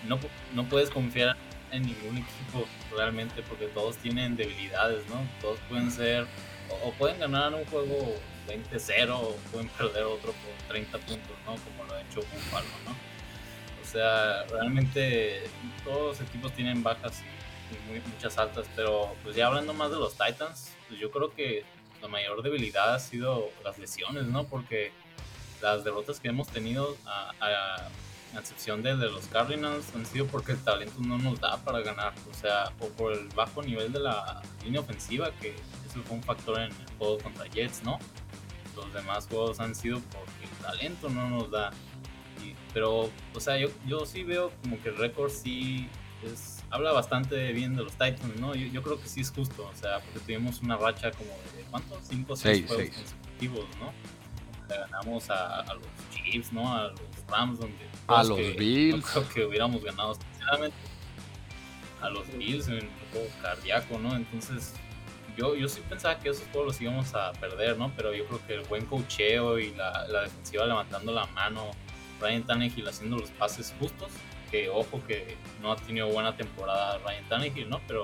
No, 0.08 0.20
no 0.54 0.64
puedes 0.66 0.90
confiar 0.90 1.36
en 1.72 1.84
ningún 1.84 2.18
equipo 2.18 2.66
realmente 2.96 3.42
porque 3.44 3.68
todos 3.68 3.98
tienen 3.98 4.36
debilidades, 4.36 5.08
¿no? 5.10 5.16
Todos 5.42 5.60
pueden 5.68 5.92
ser, 5.92 6.28
o, 6.84 6.92
pueden 6.94 7.20
ganar 7.20 7.54
un 7.54 7.66
juego 7.66 8.16
20-0 8.48 9.10
o 9.12 9.36
pueden 9.52 9.68
perder 9.70 10.04
otro 10.04 10.32
por 10.32 10.68
30 10.70 10.98
puntos, 11.00 11.38
¿no? 11.46 11.56
Como 11.56 11.86
lo 11.88 11.96
ha 11.96 12.02
hecho 12.02 12.22
Buffalo, 12.22 12.68
¿no? 12.86 12.92
O 13.82 13.88
sea, 13.88 14.44
realmente 14.50 15.44
todos 15.84 16.20
los 16.20 16.28
equipos 16.28 16.52
tienen 16.54 16.84
bajas 16.84 17.22
y, 17.22 17.36
muchas 18.14 18.38
altas, 18.38 18.68
pero 18.76 19.16
pues 19.24 19.36
ya 19.36 19.48
hablando 19.48 19.74
más 19.74 19.90
de 19.90 19.98
los 19.98 20.12
Titans, 20.12 20.72
pues 20.88 21.00
yo 21.00 21.10
creo 21.12 21.34
que 21.34 21.64
la 22.02 22.08
mayor 22.08 22.42
debilidad 22.42 22.96
ha 22.96 23.00
sido 23.00 23.50
las 23.64 23.78
lesiones, 23.78 24.26
¿no? 24.26 24.46
Porque 24.46 24.92
las 25.62 25.84
derrotas 25.84 26.20
que 26.20 26.28
hemos 26.28 26.48
tenido 26.48 26.98
a, 27.06 27.32
a 27.40 27.90
a 28.36 28.40
excepción 28.40 28.84
de, 28.84 28.96
de, 28.96 29.10
los 29.10 29.28
Cardinals, 29.28 29.94
han 29.96 30.06
sido 30.06 30.26
porque 30.28 30.54
el 30.54 30.60
talento 30.60 30.96
no 31.00 31.18
nos 31.18 31.40
da 31.40 31.58
para 31.58 31.80
ganar, 31.80 32.14
o 32.30 32.34
sea, 32.34 32.72
o 32.80 32.88
por 32.90 33.14
el 33.14 33.28
bajo 33.30 33.62
nivel 33.64 33.92
de 33.94 34.00
la 34.00 34.42
línea 34.64 34.82
ofensiva, 34.82 35.32
que 35.40 35.56
eso 35.88 36.02
fue 36.04 36.18
un 36.18 36.24
factor 36.24 36.60
en 36.60 36.72
el 36.72 36.98
juego 36.98 37.18
contra 37.20 37.46
Jets, 37.48 37.84
¿no? 37.84 38.00
Los 38.76 38.94
demás 38.94 39.28
juegos 39.28 39.60
han 39.60 39.74
sido 39.74 40.00
porque 40.00 40.44
el 40.44 40.66
talento 40.66 41.10
no 41.10 41.30
nos 41.30 41.52
da. 41.52 41.72
pero, 42.74 43.10
o 43.34 43.40
sea, 43.40 43.58
yo, 43.58 43.70
yo 43.86 44.06
sí 44.06 44.24
veo 44.24 44.52
como 44.62 44.82
que 44.82 44.90
el 44.90 44.98
récord 44.98 45.32
sí 45.32 45.88
es, 46.24 46.55
habla 46.76 46.92
bastante 46.92 47.54
bien 47.54 47.76
de 47.76 47.84
los 47.84 47.94
Titans, 47.94 48.36
¿no? 48.40 48.54
Yo, 48.54 48.84
creo 48.84 49.00
que 49.02 49.08
sí 49.08 49.22
es 49.22 49.32
justo, 49.32 49.66
o 49.66 49.76
sea, 49.76 50.00
porque 50.00 50.20
tuvimos 50.20 50.62
una 50.62 50.76
racha 50.76 51.10
como 51.12 51.30
de, 51.56 51.64
¿cuántos? 51.72 52.00
5 52.04 52.34
o 52.34 52.36
6 52.36 52.68
juegos 52.68 52.96
consecutivos, 52.96 53.66
¿no? 53.80 53.94
Ganamos 54.68 55.30
a, 55.30 55.62
a, 55.62 55.74
los 55.74 55.86
Chiefs, 56.12 56.52
¿no? 56.52 56.76
A 56.76 56.90
los 56.90 57.00
Rams, 57.30 57.60
donde 57.60 57.78
a 58.08 58.24
los 58.24 58.38
Bills. 58.58 59.06
creo 59.06 59.30
que 59.30 59.46
hubiéramos 59.46 59.84
ganado 59.84 60.16
sinceramente 60.16 60.78
a 62.02 62.10
los 62.10 62.28
Bills 62.38 62.68
en 62.68 62.74
el 62.76 62.90
juego 63.12 63.28
cardíaco, 63.42 63.98
¿no? 63.98 64.14
Entonces, 64.16 64.74
yo, 65.38 65.56
yo 65.56 65.70
sí 65.70 65.82
pensaba 65.88 66.20
que 66.20 66.30
esos 66.30 66.46
juegos 66.52 66.74
los 66.74 66.82
íbamos 66.82 67.14
a 67.16 67.32
perder, 67.34 67.78
¿no? 67.78 67.92
Pero 67.96 68.14
yo 68.14 68.26
creo 68.26 68.46
que 68.46 68.56
el 68.56 68.64
buen 68.64 68.86
cocheo 68.86 69.60
y 69.60 69.74
la, 69.76 70.08
la 70.10 70.24
defensiva 70.24 70.66
levantando 70.66 71.14
la 71.14 71.26
mano, 71.28 71.72
Ryan 72.20 72.44
Tannehill 72.44 72.88
haciendo 72.88 73.18
los 73.18 73.30
pases 73.32 73.74
justos, 73.80 74.12
ojo 74.70 75.02
que 75.08 75.38
no 75.62 75.72
ha 75.72 75.76
tenido 75.76 76.08
buena 76.10 76.36
temporada 76.36 76.98
Ryan 77.00 77.30
Tannehill, 77.30 77.70
¿no? 77.70 77.82
Pero, 77.88 78.04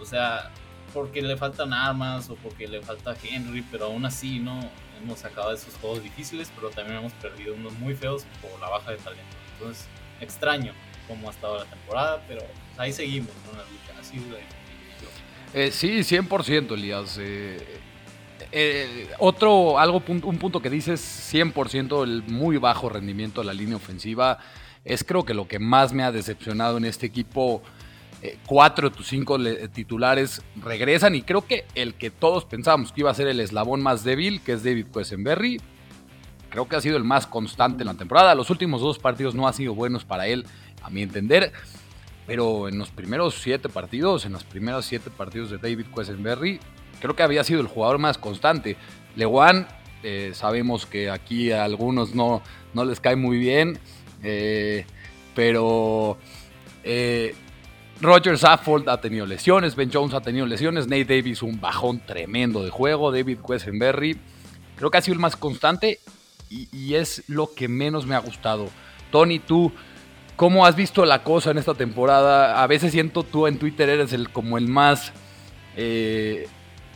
o 0.00 0.04
sea, 0.04 0.50
porque 0.92 1.22
le 1.22 1.36
faltan 1.36 1.72
armas 1.72 2.30
o 2.30 2.36
porque 2.36 2.68
le 2.68 2.82
falta 2.82 3.16
Henry, 3.22 3.62
pero 3.70 3.86
aún 3.86 4.04
así, 4.04 4.38
¿no? 4.38 4.60
hemos 5.02 5.18
sacado 5.18 5.52
esos 5.52 5.74
juegos 5.74 6.02
difíciles, 6.02 6.50
pero 6.54 6.70
también 6.70 6.98
hemos 6.98 7.12
perdido 7.14 7.54
unos 7.54 7.72
muy 7.74 7.94
feos 7.94 8.24
por 8.40 8.58
la 8.60 8.68
baja 8.68 8.90
de 8.92 8.96
talento. 8.98 9.36
Entonces, 9.54 9.86
extraño 10.20 10.72
cómo 11.06 11.28
ha 11.28 11.32
estado 11.32 11.58
la 11.58 11.64
temporada, 11.64 12.22
pero 12.26 12.42
ahí 12.78 12.92
seguimos 12.92 13.30
en 13.50 13.58
la 13.58 13.64
lucha. 13.64 14.00
Así 14.00 14.20
eh, 15.52 15.70
sí, 15.70 16.00
100%, 16.00 16.72
Elías. 16.72 17.18
Eh, 17.20 17.80
eh, 18.50 19.08
otro, 19.18 19.78
algo, 19.78 20.02
un 20.08 20.38
punto 20.38 20.60
que 20.60 20.68
dices, 20.68 21.00
100% 21.32 22.02
el 22.02 22.22
muy 22.24 22.56
bajo 22.56 22.88
rendimiento 22.88 23.40
de 23.40 23.46
la 23.46 23.54
línea 23.54 23.76
ofensiva. 23.76 24.38
Es 24.84 25.04
creo 25.04 25.24
que 25.24 25.34
lo 25.34 25.48
que 25.48 25.58
más 25.58 25.92
me 25.92 26.02
ha 26.02 26.12
decepcionado 26.12 26.76
en 26.76 26.84
este 26.84 27.06
equipo 27.06 27.62
eh, 28.22 28.38
cuatro 28.46 28.90
de 28.90 28.96
tus 28.96 29.06
cinco 29.06 29.38
titulares 29.72 30.42
regresan 30.56 31.14
y 31.14 31.22
creo 31.22 31.46
que 31.46 31.66
el 31.74 31.94
que 31.94 32.10
todos 32.10 32.44
pensábamos 32.44 32.92
que 32.92 33.00
iba 33.00 33.10
a 33.10 33.14
ser 33.14 33.28
el 33.28 33.40
eslabón 33.40 33.82
más 33.82 34.04
débil, 34.04 34.40
que 34.40 34.52
es 34.52 34.64
David 34.64 34.86
Quesenberry, 34.92 35.60
creo 36.50 36.68
que 36.68 36.76
ha 36.76 36.80
sido 36.80 36.96
el 36.96 37.04
más 37.04 37.26
constante 37.26 37.82
en 37.82 37.88
la 37.88 37.94
temporada. 37.94 38.34
Los 38.34 38.50
últimos 38.50 38.80
dos 38.80 38.98
partidos 38.98 39.34
no 39.34 39.46
han 39.46 39.54
sido 39.54 39.74
buenos 39.74 40.04
para 40.04 40.26
él, 40.26 40.46
a 40.82 40.90
mi 40.90 41.02
entender, 41.02 41.52
pero 42.26 42.68
en 42.68 42.78
los 42.78 42.90
primeros 42.90 43.34
siete 43.34 43.68
partidos, 43.68 44.24
en 44.24 44.32
los 44.32 44.44
primeros 44.44 44.86
siete 44.86 45.10
partidos 45.10 45.50
de 45.50 45.58
David 45.58 45.86
Quesenberry, 45.94 46.60
creo 47.00 47.16
que 47.16 47.22
había 47.22 47.42
sido 47.42 47.60
el 47.60 47.66
jugador 47.66 47.98
más 47.98 48.18
constante. 48.18 48.76
Lewan, 49.16 49.66
eh, 50.02 50.32
sabemos 50.34 50.86
que 50.86 51.10
aquí 51.10 51.52
a 51.52 51.64
algunos 51.64 52.14
no, 52.14 52.42
no 52.72 52.84
les 52.84 53.00
cae 53.00 53.16
muy 53.16 53.38
bien, 53.38 53.78
eh, 54.24 54.84
pero 55.34 56.18
Roger 58.00 58.38
Saffold 58.38 58.88
ha 58.88 59.00
tenido 59.00 59.26
lesiones, 59.26 59.76
Ben 59.76 59.90
Jones 59.92 60.14
ha 60.14 60.20
tenido 60.20 60.46
lesiones, 60.46 60.86
Nate 60.86 61.04
Davis 61.04 61.42
un 61.42 61.60
bajón 61.60 62.00
tremendo 62.00 62.64
de 62.64 62.70
juego, 62.70 63.12
David 63.12 63.38
Westenberry 63.46 64.18
creo 64.76 64.90
que 64.90 64.98
ha 64.98 65.02
sido 65.02 65.14
el 65.14 65.20
más 65.20 65.36
constante 65.36 66.00
y, 66.50 66.94
es 66.94 67.24
lo 67.26 67.52
que 67.52 67.66
menos 67.66 68.06
me 68.06 68.14
ha 68.14 68.20
gustado. 68.20 68.68
Tony, 69.10 69.40
tú, 69.40 69.72
¿cómo 70.36 70.66
has 70.66 70.76
visto 70.76 71.04
la 71.04 71.24
cosa 71.24 71.50
en 71.50 71.58
esta 71.58 71.74
temporada? 71.74 72.62
A 72.62 72.66
veces 72.68 72.92
siento 72.92 73.24
tú 73.24 73.48
en 73.48 73.58
Twitter 73.58 73.88
eres 73.88 74.12
el, 74.12 74.30
como 74.30 74.56
el 74.56 74.68
más 74.68 75.12
eh, 75.76 76.46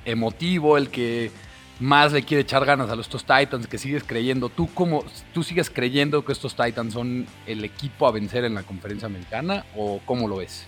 emotivo, 0.05 0.77
el 0.77 0.91
que 0.91 1.33
más 1.81 2.13
le 2.13 2.25
quiere 2.25 2.43
echar 2.43 2.65
ganas 2.65 2.91
a 2.91 2.95
estos 2.95 3.25
Titans, 3.25 3.67
que 3.67 3.79
sigues 3.79 4.05
creyendo. 4.05 4.49
¿Tú, 4.49 4.69
cómo, 4.75 5.05
¿Tú 5.33 5.43
sigues 5.43 5.71
creyendo 5.71 6.25
que 6.25 6.33
estos 6.33 6.57
Titans 6.57 6.93
son 6.95 7.27
el 7.47 7.65
equipo 7.65 8.07
a 8.07 8.11
vencer 8.11 8.45
en 8.45 8.55
la 8.55 8.63
conferencia 8.63 9.07
americana 9.07 9.65
o 9.77 10.01
cómo 10.05 10.29
lo 10.29 10.37
ves? 10.37 10.67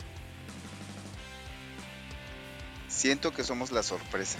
siento 3.01 3.33
que 3.33 3.45
somos 3.45 3.73
la 3.73 3.83
sorpresa. 3.83 4.39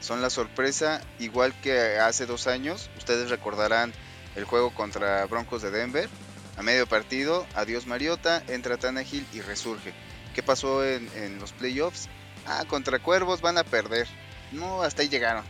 Son 0.00 0.20
la 0.20 0.30
sorpresa, 0.30 1.00
igual 1.20 1.54
que 1.60 1.98
hace 1.98 2.26
dos 2.26 2.48
años. 2.48 2.90
Ustedes 2.98 3.30
recordarán 3.30 3.92
el 4.34 4.44
juego 4.44 4.74
contra 4.74 5.24
Broncos 5.26 5.62
de 5.62 5.70
Denver. 5.70 6.08
A 6.56 6.62
medio 6.62 6.86
partido, 6.88 7.46
adiós 7.54 7.86
Mariota, 7.86 8.42
entra 8.48 8.76
Tannehill 8.76 9.24
y 9.32 9.40
resurge. 9.40 9.94
¿Qué 10.34 10.42
pasó 10.42 10.84
en 10.84 11.38
los 11.38 11.52
playoffs? 11.52 12.08
Ah, 12.46 12.64
contra 12.66 12.98
Cuervos 12.98 13.40
van 13.40 13.56
a 13.56 13.64
perder. 13.64 14.08
No, 14.50 14.82
hasta 14.82 15.02
ahí 15.02 15.08
llegaron. 15.08 15.44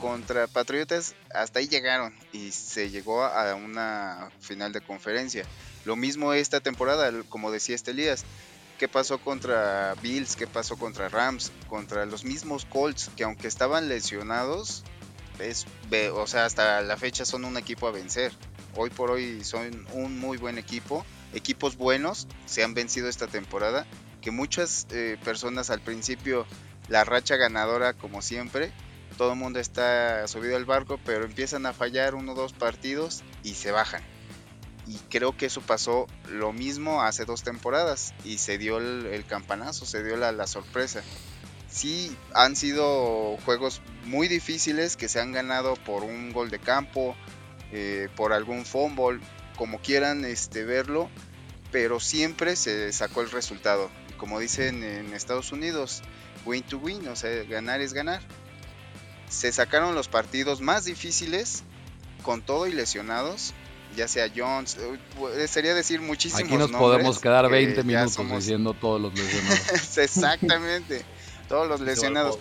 Contra 0.00 0.46
Patriotas, 0.46 1.14
hasta 1.34 1.58
ahí 1.58 1.68
llegaron. 1.68 2.14
Y 2.32 2.52
se 2.52 2.90
llegó 2.90 3.24
a 3.24 3.54
una 3.54 4.30
final 4.40 4.72
de 4.72 4.80
conferencia. 4.80 5.44
Lo 5.84 5.96
mismo 5.96 6.32
esta 6.32 6.60
temporada, 6.60 7.12
como 7.28 7.50
decía 7.50 7.74
este 7.74 7.92
Elías 7.92 8.24
qué 8.78 8.88
pasó 8.88 9.18
contra 9.18 9.94
Bills, 10.02 10.36
qué 10.36 10.46
pasó 10.46 10.76
contra 10.76 11.08
Rams, 11.08 11.52
contra 11.68 12.06
los 12.06 12.24
mismos 12.24 12.66
Colts, 12.66 13.10
que 13.16 13.24
aunque 13.24 13.48
estaban 13.48 13.88
lesionados, 13.88 14.84
es, 15.38 15.66
o 16.14 16.26
sea, 16.26 16.44
hasta 16.44 16.80
la 16.82 16.96
fecha 16.96 17.24
son 17.24 17.44
un 17.44 17.56
equipo 17.56 17.86
a 17.86 17.92
vencer. 17.92 18.32
Hoy 18.74 18.90
por 18.90 19.10
hoy 19.10 19.42
son 19.44 19.86
un 19.92 20.18
muy 20.18 20.36
buen 20.36 20.58
equipo, 20.58 21.04
equipos 21.32 21.76
buenos, 21.76 22.26
se 22.44 22.62
han 22.62 22.74
vencido 22.74 23.08
esta 23.08 23.26
temporada, 23.26 23.86
que 24.20 24.30
muchas 24.30 24.86
eh, 24.90 25.18
personas 25.24 25.70
al 25.70 25.80
principio, 25.80 26.46
la 26.88 27.04
racha 27.04 27.36
ganadora 27.36 27.94
como 27.94 28.20
siempre, 28.20 28.72
todo 29.16 29.32
el 29.32 29.38
mundo 29.38 29.58
está 29.58 30.26
subido 30.28 30.56
al 30.56 30.64
barco, 30.64 30.98
pero 31.04 31.24
empiezan 31.24 31.66
a 31.66 31.72
fallar 31.72 32.14
uno 32.14 32.32
o 32.32 32.34
dos 32.34 32.52
partidos 32.52 33.22
y 33.42 33.54
se 33.54 33.70
bajan 33.70 34.02
Y 34.86 34.96
creo 35.10 35.36
que 35.36 35.46
eso 35.46 35.60
pasó 35.60 36.06
lo 36.30 36.52
mismo 36.52 37.02
hace 37.02 37.24
dos 37.24 37.42
temporadas 37.42 38.14
y 38.24 38.38
se 38.38 38.58
dio 38.58 38.78
el, 38.78 39.24
campanazo, 39.26 39.86
se 39.86 40.04
dio 40.04 40.16
la, 40.16 40.46
sorpresa. 40.46 41.02
Sí, 41.68 42.16
han 42.34 42.56
sido 42.56 43.36
juegos 43.44 43.82
muy 44.04 44.28
difíciles 44.28 44.96
que 44.96 45.08
se 45.08 45.20
han 45.20 45.32
ganado 45.32 45.74
por 45.74 46.04
un 46.04 46.32
gol 46.32 46.50
de 46.50 46.58
campo, 46.58 47.16
eh, 47.72 48.08
por 48.16 48.32
algún 48.32 48.64
fumble, 48.64 49.20
como 49.56 49.80
quieran 49.80 50.24
este, 50.24 50.64
verlo, 50.64 51.10
pero 51.72 52.00
siempre 52.00 52.56
se 52.56 52.92
sacó 52.92 53.22
el 53.22 53.30
resultado. 53.30 53.90
Como 54.16 54.38
dicen 54.40 54.82
en 54.82 55.12
Estados 55.12 55.52
Unidos, 55.52 56.02
win 56.46 56.62
to 56.62 56.78
win, 56.78 57.06
o 57.08 57.16
sea, 57.16 57.42
ganar 57.44 57.80
es 57.80 57.92
ganar. 57.92 58.22
Se 59.28 59.52
sacaron 59.52 59.94
los 59.94 60.08
partidos 60.08 60.60
más 60.60 60.84
difíciles 60.84 61.64
con 62.22 62.42
todo 62.42 62.66
y 62.66 62.72
lesionados, 62.72 63.54
ya 63.96 64.08
sea 64.08 64.30
Jones, 64.34 64.76
eh, 65.36 65.48
sería 65.48 65.74
decir 65.74 66.00
muchísimos 66.00 66.44
Aquí 66.44 66.56
nos 66.56 66.70
podemos 66.70 67.18
quedar 67.18 67.48
20 67.48 67.82
minutos 67.84 68.16
diciendo 68.30 68.74
todos 68.74 69.00
los 69.00 69.14
lesionados. 69.18 69.96
Exactamente, 69.98 71.04
todos 71.48 71.68
los 71.68 71.80
lesionados. 71.80 72.38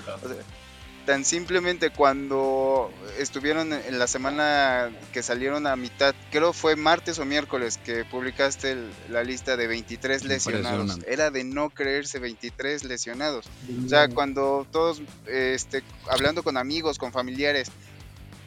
Tan 1.05 1.23
simplemente 1.23 1.91
cuando 1.91 2.91
estuvieron 3.19 3.71
en 3.73 3.99
la 3.99 4.07
semana 4.07 4.89
que 5.13 5.21
salieron 5.21 5.67
a 5.67 5.75
mitad, 5.75 6.15
creo 6.31 6.51
fue 6.51 6.75
martes 6.75 7.19
o 7.19 7.25
miércoles 7.25 7.77
que 7.77 8.03
publicaste 8.05 8.75
la 9.09 9.23
lista 9.23 9.55
de 9.55 9.67
23 9.67 10.25
lesionados. 10.25 10.97
Era 11.07 11.29
de 11.29 11.43
no 11.43 11.69
creerse 11.69 12.17
23 12.17 12.85
lesionados. 12.85 13.45
O 13.85 13.87
sea, 13.87 14.07
cuando 14.07 14.65
todos, 14.71 15.03
este, 15.27 15.83
hablando 16.09 16.41
con 16.41 16.57
amigos, 16.57 16.97
con 16.97 17.11
familiares, 17.11 17.67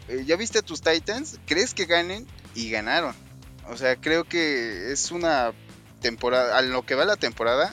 eh, 0.09 0.25
¿ya 0.27 0.37
viste 0.37 0.59
a 0.59 0.63
tus 0.63 0.81
Titans? 0.81 1.39
¿Crees 1.47 1.75
que 1.75 1.85
ganen? 1.85 2.27
Y 2.57 2.71
ganaron. 2.71 3.15
O 3.71 3.77
sea, 3.77 3.95
creo 3.95 4.25
que 4.25 4.91
es 4.91 5.13
una 5.13 5.53
temporada, 6.01 6.59
a 6.59 6.63
lo 6.63 6.85
que 6.85 6.97
va 6.97 7.05
la 7.05 7.17
temporada, 7.17 7.73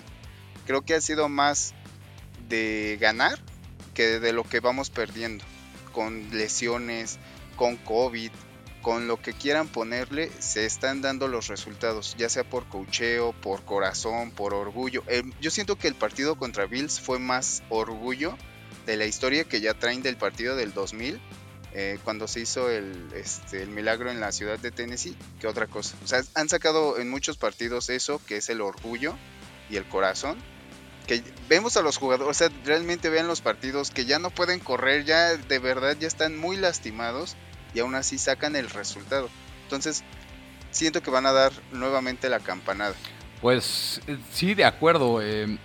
creo 0.67 0.83
que 0.83 0.93
ha 0.93 1.01
sido 1.01 1.27
más 1.27 1.73
de 2.49 2.99
ganar 3.01 3.39
que 3.95 4.19
de 4.19 4.33
lo 4.33 4.43
que 4.43 4.59
vamos 4.59 4.91
perdiendo. 4.91 5.43
Con 5.91 6.29
lesiones, 6.37 7.17
con 7.55 7.77
COVID, 7.77 8.29
con 8.85 9.07
lo 9.07 9.19
que 9.19 9.33
quieran 9.33 9.67
ponerle, 9.67 10.29
se 10.37 10.67
están 10.67 11.01
dando 11.01 11.27
los 11.27 11.47
resultados, 11.47 12.15
ya 12.19 12.29
sea 12.29 12.43
por 12.43 12.67
cocheo, 12.67 13.33
por 13.33 13.65
corazón, 13.65 14.29
por 14.29 14.53
orgullo. 14.53 15.03
Eh, 15.07 15.23
yo 15.41 15.49
siento 15.49 15.75
que 15.75 15.87
el 15.87 15.95
partido 15.95 16.35
contra 16.35 16.67
Bills 16.67 16.99
fue 16.99 17.17
más 17.17 17.63
orgullo 17.69 18.37
de 18.85 18.95
la 18.95 19.07
historia 19.07 19.43
que 19.43 19.59
ya 19.59 19.73
traen 19.73 20.03
del 20.03 20.17
partido 20.17 20.55
del 20.55 20.71
2000, 20.71 21.19
eh, 21.73 21.97
cuando 22.03 22.27
se 22.27 22.41
hizo 22.41 22.69
el, 22.69 23.11
este, 23.15 23.63
el 23.63 23.69
milagro 23.69 24.11
en 24.11 24.19
la 24.19 24.31
ciudad 24.31 24.59
de 24.59 24.69
Tennessee, 24.69 25.17
que 25.39 25.47
otra 25.47 25.65
cosa. 25.65 25.95
O 26.03 26.07
sea, 26.07 26.21
han 26.35 26.47
sacado 26.47 26.99
en 26.99 27.09
muchos 27.09 27.37
partidos 27.37 27.89
eso, 27.89 28.21
que 28.27 28.37
es 28.37 28.49
el 28.49 28.61
orgullo 28.61 29.17
y 29.67 29.77
el 29.77 29.85
corazón, 29.85 30.37
que 31.05 31.23
vemos 31.47 31.77
a 31.77 31.81
los 31.81 31.97
jugadores, 31.97 32.29
o 32.29 32.33
sea, 32.33 32.49
realmente 32.65 33.09
vean 33.09 33.27
los 33.27 33.41
partidos 33.41 33.91
que 33.91 34.05
ya 34.05 34.19
no 34.19 34.29
pueden 34.29 34.59
correr, 34.59 35.05
ya 35.05 35.35
de 35.37 35.59
verdad 35.59 35.95
ya 35.99 36.07
están 36.07 36.37
muy 36.37 36.57
lastimados 36.57 37.35
y 37.73 37.79
aún 37.79 37.95
así 37.95 38.17
sacan 38.17 38.55
el 38.55 38.69
resultado. 38.69 39.29
Entonces, 39.63 40.03
siento 40.71 41.01
que 41.01 41.11
van 41.11 41.25
a 41.25 41.31
dar 41.31 41.51
nuevamente 41.71 42.29
la 42.29 42.39
campanada. 42.39 42.95
Pues 43.41 44.01
eh, 44.07 44.17
sí, 44.31 44.53
de 44.53 44.65
acuerdo. 44.65 45.21
Eh, 45.21 45.57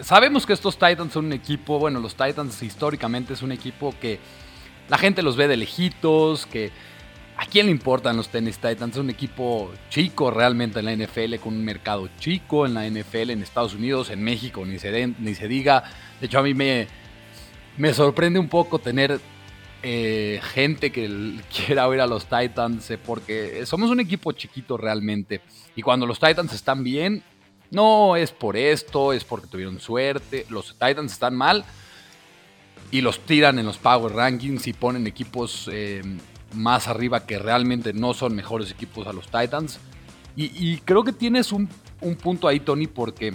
sabemos 0.00 0.46
que 0.46 0.52
estos 0.52 0.78
Titans 0.78 1.12
son 1.12 1.26
un 1.26 1.32
equipo, 1.32 1.78
bueno, 1.78 2.00
los 2.00 2.14
Titans 2.14 2.62
históricamente 2.62 3.34
es 3.34 3.42
un 3.42 3.52
equipo 3.52 3.94
que 4.00 4.18
la 4.88 4.98
gente 4.98 5.22
los 5.22 5.36
ve 5.36 5.48
de 5.48 5.56
lejitos, 5.56 6.46
que 6.46 6.70
¿A 7.38 7.44
quién 7.44 7.66
le 7.66 7.72
importan 7.72 8.16
los 8.16 8.30
Tennessee 8.30 8.60
Titans? 8.70 8.94
Es 8.94 9.00
un 9.00 9.10
equipo 9.10 9.70
chico 9.90 10.30
realmente 10.30 10.78
en 10.78 10.86
la 10.86 10.96
NFL, 10.96 11.36
con 11.36 11.54
un 11.54 11.64
mercado 11.64 12.08
chico 12.18 12.64
en 12.64 12.72
la 12.72 12.88
NFL, 12.88 13.30
en 13.30 13.42
Estados 13.42 13.74
Unidos, 13.74 14.08
en 14.08 14.22
México, 14.22 14.64
ni 14.64 14.78
se, 14.78 15.06
ni 15.18 15.34
se 15.34 15.46
diga. 15.46 15.84
De 16.18 16.26
hecho, 16.26 16.38
a 16.38 16.42
mí 16.42 16.54
me, 16.54 16.86
me 17.76 17.92
sorprende 17.92 18.38
un 18.38 18.48
poco 18.48 18.78
tener 18.78 19.20
eh, 19.82 20.40
gente 20.54 20.90
que 20.90 21.34
quiera 21.66 21.86
ver 21.88 22.00
a 22.00 22.06
los 22.06 22.24
Titans, 22.24 22.90
eh, 22.90 22.98
porque 22.98 23.66
somos 23.66 23.90
un 23.90 24.00
equipo 24.00 24.32
chiquito 24.32 24.78
realmente. 24.78 25.42
Y 25.74 25.82
cuando 25.82 26.06
los 26.06 26.18
Titans 26.18 26.54
están 26.54 26.82
bien, 26.82 27.22
no 27.70 28.16
es 28.16 28.32
por 28.32 28.56
esto, 28.56 29.12
es 29.12 29.24
porque 29.24 29.48
tuvieron 29.48 29.78
suerte. 29.78 30.46
Los 30.48 30.72
Titans 30.72 31.12
están 31.12 31.36
mal 31.36 31.66
y 32.90 33.02
los 33.02 33.20
tiran 33.20 33.58
en 33.58 33.66
los 33.66 33.76
Power 33.76 34.14
Rankings 34.14 34.66
y 34.68 34.72
ponen 34.72 35.06
equipos... 35.06 35.68
Eh, 35.70 36.02
más 36.56 36.88
arriba 36.88 37.26
que 37.26 37.38
realmente 37.38 37.92
no 37.92 38.14
son 38.14 38.34
mejores 38.34 38.70
equipos 38.70 39.06
a 39.06 39.12
los 39.12 39.26
Titans. 39.26 39.78
Y, 40.38 40.76
creo 40.78 41.02
que 41.02 41.12
tienes 41.12 41.50
un, 41.50 41.66
punto 42.22 42.46
ahí, 42.46 42.60
Tony, 42.60 42.86
porque 42.86 43.34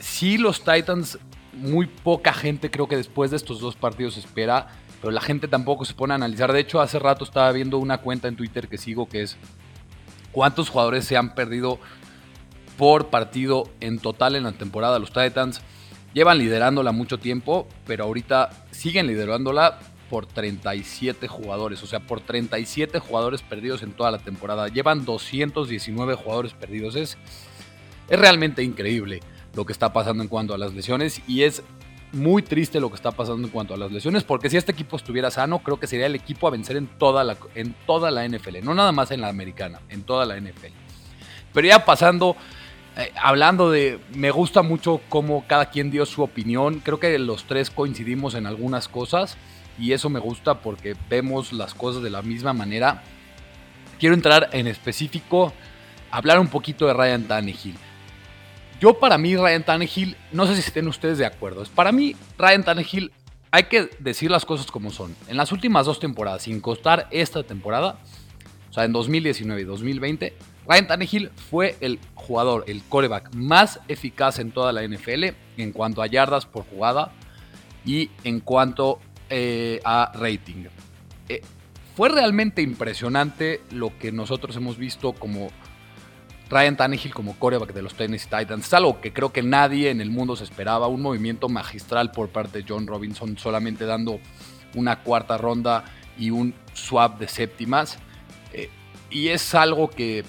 si 0.00 0.38
los 0.38 0.64
Titans, 0.64 1.18
muy 1.52 1.86
poca 1.86 2.32
gente 2.32 2.68
creo 2.68 2.88
que 2.88 2.96
después 2.96 3.30
de 3.30 3.36
estos 3.36 3.60
dos 3.60 3.76
partidos 3.76 4.16
espera, 4.16 4.66
pero 5.00 5.12
la 5.12 5.20
gente 5.20 5.46
tampoco 5.46 5.84
se 5.84 5.94
pone 5.94 6.12
a 6.12 6.16
analizar. 6.16 6.52
De 6.52 6.58
hecho, 6.58 6.80
hace 6.80 6.98
rato 6.98 7.22
estaba 7.22 7.52
viendo 7.52 7.78
una 7.78 7.98
cuenta 7.98 8.26
en 8.26 8.34
Twitter 8.34 8.66
que 8.66 8.76
sigo 8.76 9.08
que 9.08 9.22
es 9.22 9.36
cuántos 10.32 10.68
jugadores 10.68 11.04
se 11.04 11.16
han 11.16 11.36
perdido 11.36 11.78
por 12.76 13.06
partido 13.06 13.70
en 13.80 14.00
total 14.00 14.34
en 14.34 14.42
la 14.42 14.52
temporada. 14.52 14.98
Los 14.98 15.12
Titans 15.12 15.60
llevan 16.12 16.38
liderándola 16.38 16.90
mucho 16.90 17.18
tiempo, 17.18 17.68
pero 17.86 18.04
ahorita 18.04 18.50
siguen 18.72 19.06
liderándola 19.06 19.78
por 20.14 20.26
37 20.26 21.26
jugadores, 21.26 21.82
o 21.82 21.88
sea, 21.88 21.98
por 21.98 22.20
37 22.20 23.00
jugadores 23.00 23.42
perdidos 23.42 23.82
en 23.82 23.90
toda 23.90 24.12
la 24.12 24.18
temporada. 24.20 24.68
Llevan 24.68 25.04
219 25.04 26.14
jugadores 26.14 26.52
perdidos. 26.52 26.94
Es, 26.94 27.18
es 28.08 28.16
realmente 28.16 28.62
increíble 28.62 29.18
lo 29.56 29.66
que 29.66 29.72
está 29.72 29.92
pasando 29.92 30.22
en 30.22 30.28
cuanto 30.28 30.54
a 30.54 30.58
las 30.58 30.72
lesiones 30.72 31.20
y 31.26 31.42
es 31.42 31.64
muy 32.12 32.42
triste 32.42 32.78
lo 32.78 32.90
que 32.90 32.94
está 32.94 33.10
pasando 33.10 33.48
en 33.48 33.52
cuanto 33.52 33.74
a 33.74 33.76
las 33.76 33.90
lesiones, 33.90 34.22
porque 34.22 34.48
si 34.48 34.56
este 34.56 34.70
equipo 34.70 34.96
estuviera 34.96 35.32
sano, 35.32 35.58
creo 35.58 35.80
que 35.80 35.88
sería 35.88 36.06
el 36.06 36.14
equipo 36.14 36.46
a 36.46 36.52
vencer 36.52 36.76
en 36.76 36.86
toda 36.86 37.24
la, 37.24 37.36
en 37.56 37.74
toda 37.84 38.12
la 38.12 38.24
NFL, 38.24 38.62
no 38.62 38.72
nada 38.72 38.92
más 38.92 39.10
en 39.10 39.20
la 39.20 39.26
americana, 39.26 39.80
en 39.88 40.04
toda 40.04 40.26
la 40.26 40.38
NFL. 40.38 40.74
Pero 41.52 41.66
ya 41.66 41.84
pasando, 41.84 42.36
eh, 42.96 43.10
hablando 43.20 43.68
de, 43.68 43.98
me 44.14 44.30
gusta 44.30 44.62
mucho 44.62 45.00
cómo 45.08 45.44
cada 45.48 45.70
quien 45.70 45.90
dio 45.90 46.06
su 46.06 46.22
opinión, 46.22 46.78
creo 46.84 47.00
que 47.00 47.18
los 47.18 47.46
tres 47.46 47.68
coincidimos 47.68 48.36
en 48.36 48.46
algunas 48.46 48.86
cosas 48.86 49.36
y 49.78 49.92
eso 49.92 50.08
me 50.08 50.20
gusta 50.20 50.60
porque 50.60 50.96
vemos 51.08 51.52
las 51.52 51.74
cosas 51.74 52.02
de 52.02 52.10
la 52.10 52.22
misma 52.22 52.52
manera. 52.52 53.02
Quiero 53.98 54.14
entrar 54.14 54.50
en 54.52 54.66
específico, 54.66 55.52
hablar 56.10 56.38
un 56.38 56.48
poquito 56.48 56.86
de 56.86 56.94
Ryan 56.94 57.24
Tannehill. 57.24 57.76
Yo 58.80 58.98
para 58.98 59.18
mí 59.18 59.36
Ryan 59.36 59.64
Tannehill, 59.64 60.16
no 60.32 60.46
sé 60.46 60.54
si 60.54 60.60
estén 60.60 60.88
ustedes 60.88 61.18
de 61.18 61.26
acuerdo, 61.26 61.64
para 61.74 61.92
mí 61.92 62.16
Ryan 62.36 62.64
Tannehill 62.64 63.12
hay 63.50 63.64
que 63.64 63.88
decir 64.00 64.30
las 64.30 64.44
cosas 64.44 64.66
como 64.66 64.90
son. 64.90 65.14
En 65.28 65.36
las 65.36 65.52
últimas 65.52 65.86
dos 65.86 66.00
temporadas, 66.00 66.42
sin 66.42 66.60
costar 66.60 67.06
esta 67.12 67.44
temporada, 67.44 67.98
o 68.68 68.72
sea, 68.72 68.84
en 68.84 68.92
2019 68.92 69.62
y 69.62 69.64
2020, 69.64 70.36
Ryan 70.66 70.86
Tannehill 70.88 71.30
fue 71.50 71.76
el 71.80 72.00
jugador, 72.14 72.64
el 72.66 72.82
coreback 72.82 73.34
más 73.34 73.80
eficaz 73.86 74.38
en 74.38 74.50
toda 74.50 74.72
la 74.72 74.82
NFL 74.82 75.24
en 75.56 75.72
cuanto 75.72 76.02
a 76.02 76.06
yardas 76.06 76.46
por 76.46 76.64
jugada 76.64 77.12
y 77.84 78.10
en 78.24 78.40
cuanto 78.40 78.98
eh, 79.36 79.80
a 79.84 80.12
rating. 80.14 80.66
Eh, 81.28 81.42
fue 81.96 82.08
realmente 82.08 82.62
impresionante 82.62 83.62
lo 83.72 83.98
que 83.98 84.12
nosotros 84.12 84.54
hemos 84.54 84.78
visto 84.78 85.12
como 85.12 85.48
Ryan 86.48 86.76
Tannehill 86.76 87.12
como 87.12 87.36
coreback 87.36 87.72
de 87.72 87.82
los 87.82 87.94
Tennessee 87.94 88.28
Titans. 88.30 88.66
Es 88.66 88.74
algo 88.74 89.00
que 89.00 89.12
creo 89.12 89.32
que 89.32 89.42
nadie 89.42 89.90
en 89.90 90.00
el 90.00 90.10
mundo 90.10 90.36
se 90.36 90.44
esperaba. 90.44 90.86
Un 90.86 91.02
movimiento 91.02 91.48
magistral 91.48 92.12
por 92.12 92.28
parte 92.28 92.58
de 92.58 92.64
John 92.68 92.86
Robinson, 92.86 93.36
solamente 93.36 93.86
dando 93.86 94.20
una 94.76 95.00
cuarta 95.02 95.36
ronda 95.36 95.84
y 96.16 96.30
un 96.30 96.54
swap 96.72 97.18
de 97.18 97.26
séptimas. 97.26 97.98
Eh, 98.52 98.70
y 99.10 99.30
es 99.30 99.52
algo 99.56 99.90
que 99.90 100.24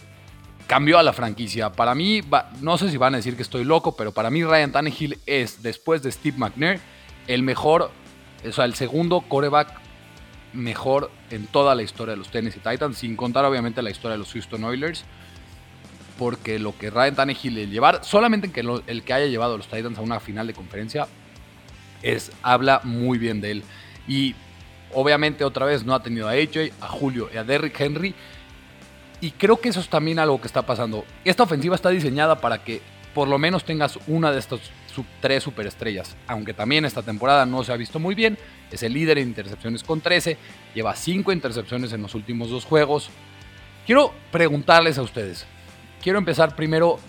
cambió 0.65 0.97
a 0.97 1.03
la 1.03 1.13
franquicia. 1.13 1.71
Para 1.71 1.93
mí, 1.93 2.23
no 2.59 2.79
sé 2.79 2.89
si 2.89 2.97
van 2.97 3.13
a 3.13 3.17
decir 3.17 3.35
que 3.35 3.43
estoy 3.43 3.65
loco, 3.65 3.95
pero 3.95 4.11
para 4.13 4.31
mí 4.31 4.43
Ryan 4.43 4.71
Tannehill 4.71 5.19
es, 5.27 5.61
después 5.61 6.01
de 6.01 6.11
Steve 6.11 6.39
McNair, 6.39 6.79
el 7.27 7.43
mejor 7.43 7.91
o 8.47 8.51
sea, 8.51 8.65
el 8.65 8.75
segundo 8.75 9.21
coreback 9.21 9.69
mejor 10.53 11.12
en 11.29 11.47
toda 11.47 11.75
la 11.75 11.84
historia 11.84 12.12
de 12.12 12.17
los 12.17 12.29
Tennessee 12.29 12.60
Titans, 12.60 12.97
sin 12.97 13.15
contar 13.15 13.45
obviamente 13.45 13.81
la 13.81 13.91
historia 13.91 14.13
de 14.13 14.19
los 14.19 14.31
Houston 14.31 14.63
Oilers. 14.63 15.05
Porque 16.17 16.60
lo 16.60 16.77
que 16.77 16.89
Ryan 16.89 17.15
Tannehill 17.15 17.58
el 17.58 17.69
llevar, 17.69 18.05
solamente 18.05 18.49
que 18.49 18.62
el 18.62 19.03
que 19.03 19.13
haya 19.13 19.25
llevado 19.25 19.55
a 19.55 19.58
los 19.58 19.67
Titans 19.67 19.97
a 19.97 20.01
una 20.01 20.21
final 20.21 20.47
de 20.47 20.53
conferencia, 20.53 21.08
es, 22.01 22.31
habla 22.41 22.79
muy 22.84 23.17
bien 23.17 23.41
de 23.41 23.51
él. 23.51 23.63
Y 24.08 24.34
obviamente 24.93 25.43
otra 25.43 25.65
vez 25.65 25.84
no 25.84 25.93
ha 25.93 26.01
tenido 26.01 26.29
a 26.29 26.31
AJ, 26.31 26.71
a 26.79 26.88
Julio 26.88 27.29
y 27.34 27.38
a 27.38 27.43
Derrick 27.43 27.79
Henry. 27.79 28.15
Y 29.19 29.31
creo 29.31 29.60
que 29.60 29.69
eso 29.69 29.81
es 29.81 29.89
también 29.89 30.19
algo 30.19 30.39
que 30.39 30.47
está 30.47 30.65
pasando. 30.65 31.03
Esta 31.25 31.43
ofensiva 31.43 31.75
está 31.75 31.89
diseñada 31.89 32.39
para 32.39 32.63
que 32.63 32.81
por 33.13 33.27
lo 33.27 33.38
menos 33.38 33.65
tengas 33.65 33.99
una 34.08 34.31
de 34.31 34.39
estos 34.95 35.05
tres 35.19 35.43
superestrellas. 35.43 36.15
Aunque 36.27 36.53
también 36.53 36.86
esta 36.86 37.03
temporada 37.03 37.45
no 37.45 37.63
se 37.63 37.73
ha 37.73 37.77
visto 37.77 37.99
muy 37.99 38.15
bien, 38.15 38.38
es 38.71 38.84
el 38.84 38.93
líder 38.93 39.17
en 39.17 39.27
intercepciones 39.27 39.84
con 39.84 40.01
13, 40.01 40.38
lleva 40.73 40.95
5 40.95 41.31
intercepciones 41.31 41.91
en 41.93 42.01
los 42.01 42.15
últimos 42.15 42.49
dos 42.49 42.65
juegos. 42.65 43.10
Quiero 43.86 44.13
preguntarles 44.31 44.97
a 44.97 45.01
ustedes. 45.01 45.45
Quiero 46.01 46.17
empezar 46.17 46.55
primero 46.55 46.99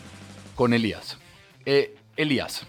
con 0.54 0.72
Elías. 0.74 1.18
Eh, 1.64 1.94
Elías, 2.16 2.66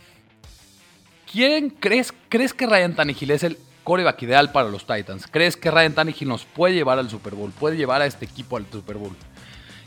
¿quién 1.32 1.70
crees, 1.70 2.14
crees 2.30 2.54
que 2.54 2.68
Ryan 2.68 2.96
Tannehill 2.96 3.32
es 3.32 3.44
el 3.44 3.58
coreback 3.84 4.22
ideal 4.24 4.52
para 4.52 4.70
los 4.70 4.86
Titans? 4.86 5.26
¿Crees 5.28 5.56
que 5.56 5.72
Ryan 5.72 5.94
Tannehill 5.94 6.28
nos 6.28 6.46
puede 6.46 6.76
llevar 6.76 7.00
al 7.00 7.10
Super 7.10 7.34
Bowl? 7.34 7.52
¿Puede 7.52 7.78
llevar 7.78 8.02
a 8.02 8.06
este 8.06 8.26
equipo 8.26 8.58
al 8.58 8.66
Super 8.72 8.98
Bowl? 8.98 9.16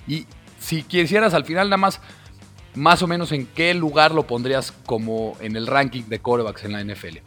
Y 0.09 0.27
si 0.59 0.83
quisieras 0.83 1.35
al 1.35 1.45
final 1.45 1.69
nada 1.69 1.77
más, 1.77 2.01
más 2.75 3.03
o 3.03 3.07
menos 3.07 3.33
en 3.33 3.47
qué 3.47 3.75
lugar 3.75 4.13
lo 4.13 4.27
pondrías 4.27 4.73
como 4.87 5.37
en 5.41 5.57
el 5.57 5.67
ranking 5.67 6.05
de 6.05 6.21
corebacks 6.21 6.65
en 6.65 6.73
la 6.73 6.85
NFL. 6.85 7.19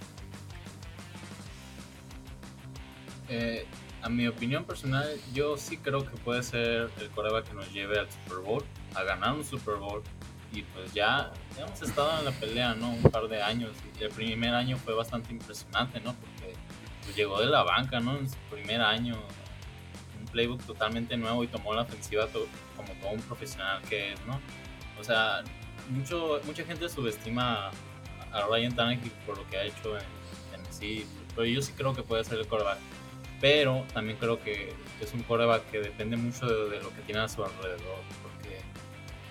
Eh, 3.30 3.66
a 4.02 4.10
mi 4.10 4.28
opinión 4.28 4.66
personal, 4.66 5.10
yo 5.34 5.58
sí 5.58 5.78
creo 5.78 6.06
que 6.06 6.18
puede 6.18 6.44
ser 6.44 6.90
el 7.00 7.10
coreback 7.16 7.48
que 7.48 7.54
nos 7.56 7.72
lleve 7.72 8.00
al 8.00 8.12
Super 8.12 8.40
Bowl, 8.40 8.64
a 8.96 9.04
ganar 9.04 9.34
un 9.34 9.44
Super 9.44 9.76
Bowl. 9.76 10.04
Y 10.52 10.62
pues 10.62 10.94
ya 10.94 11.32
hemos 11.58 11.82
estado 11.82 12.20
en 12.20 12.26
la 12.26 12.32
pelea, 12.32 12.76
¿no? 12.76 12.92
Un 12.92 13.02
par 13.04 13.28
de 13.28 13.42
años. 13.42 13.72
El 14.00 14.10
primer 14.10 14.54
año 14.54 14.78
fue 14.78 14.94
bastante 14.94 15.32
impresionante, 15.32 16.00
¿no? 16.00 16.14
Porque 16.14 16.54
pues, 17.04 17.16
llegó 17.16 17.40
de 17.40 17.48
la 17.48 17.64
banca, 17.64 18.00
¿no? 18.00 18.18
En 18.18 18.30
su 18.30 18.38
primer 18.52 18.82
año, 18.82 19.16
un 20.20 20.26
playbook 20.28 20.62
totalmente 20.64 21.18
nuevo 21.18 21.44
y 21.44 21.48
tomó 21.48 21.74
la 21.74 21.82
ofensiva 21.82 22.28
como 22.28 22.90
todo 23.02 23.12
un 23.14 23.22
profesional 23.22 23.82
que 23.90 24.14
es, 24.14 24.26
¿no? 24.28 24.40
O 25.00 25.04
sea, 25.04 25.44
mucho, 25.90 26.40
mucha 26.46 26.64
gente 26.64 26.88
subestima 26.90 27.72
a 28.32 28.48
Ryan 28.48 28.76
Tannehill 28.76 29.12
por 29.26 29.38
lo 29.38 29.48
que 29.50 29.58
ha 29.58 29.64
hecho 29.64 29.98
en 29.98 30.04
Tennessee, 30.52 31.06
pero 31.36 31.46
yo 31.46 31.62
sí 31.62 31.74
creo 31.74 31.94
que 31.94 32.04
puede 32.04 32.24
ser 32.24 32.40
el 32.40 32.48
coreback. 32.48 32.80
Pero 33.40 33.86
también 33.94 34.18
creo 34.18 34.42
que 34.42 34.74
es 35.02 35.14
un 35.14 35.24
coreback 35.24 35.70
que 35.70 35.80
depende 35.80 36.16
mucho 36.16 36.48
de, 36.48 36.82
lo 36.82 36.90
que 36.94 37.02
tiene 37.02 37.22
a 37.22 37.28
su 37.28 37.44
alrededor, 37.44 38.00
porque 38.22 38.62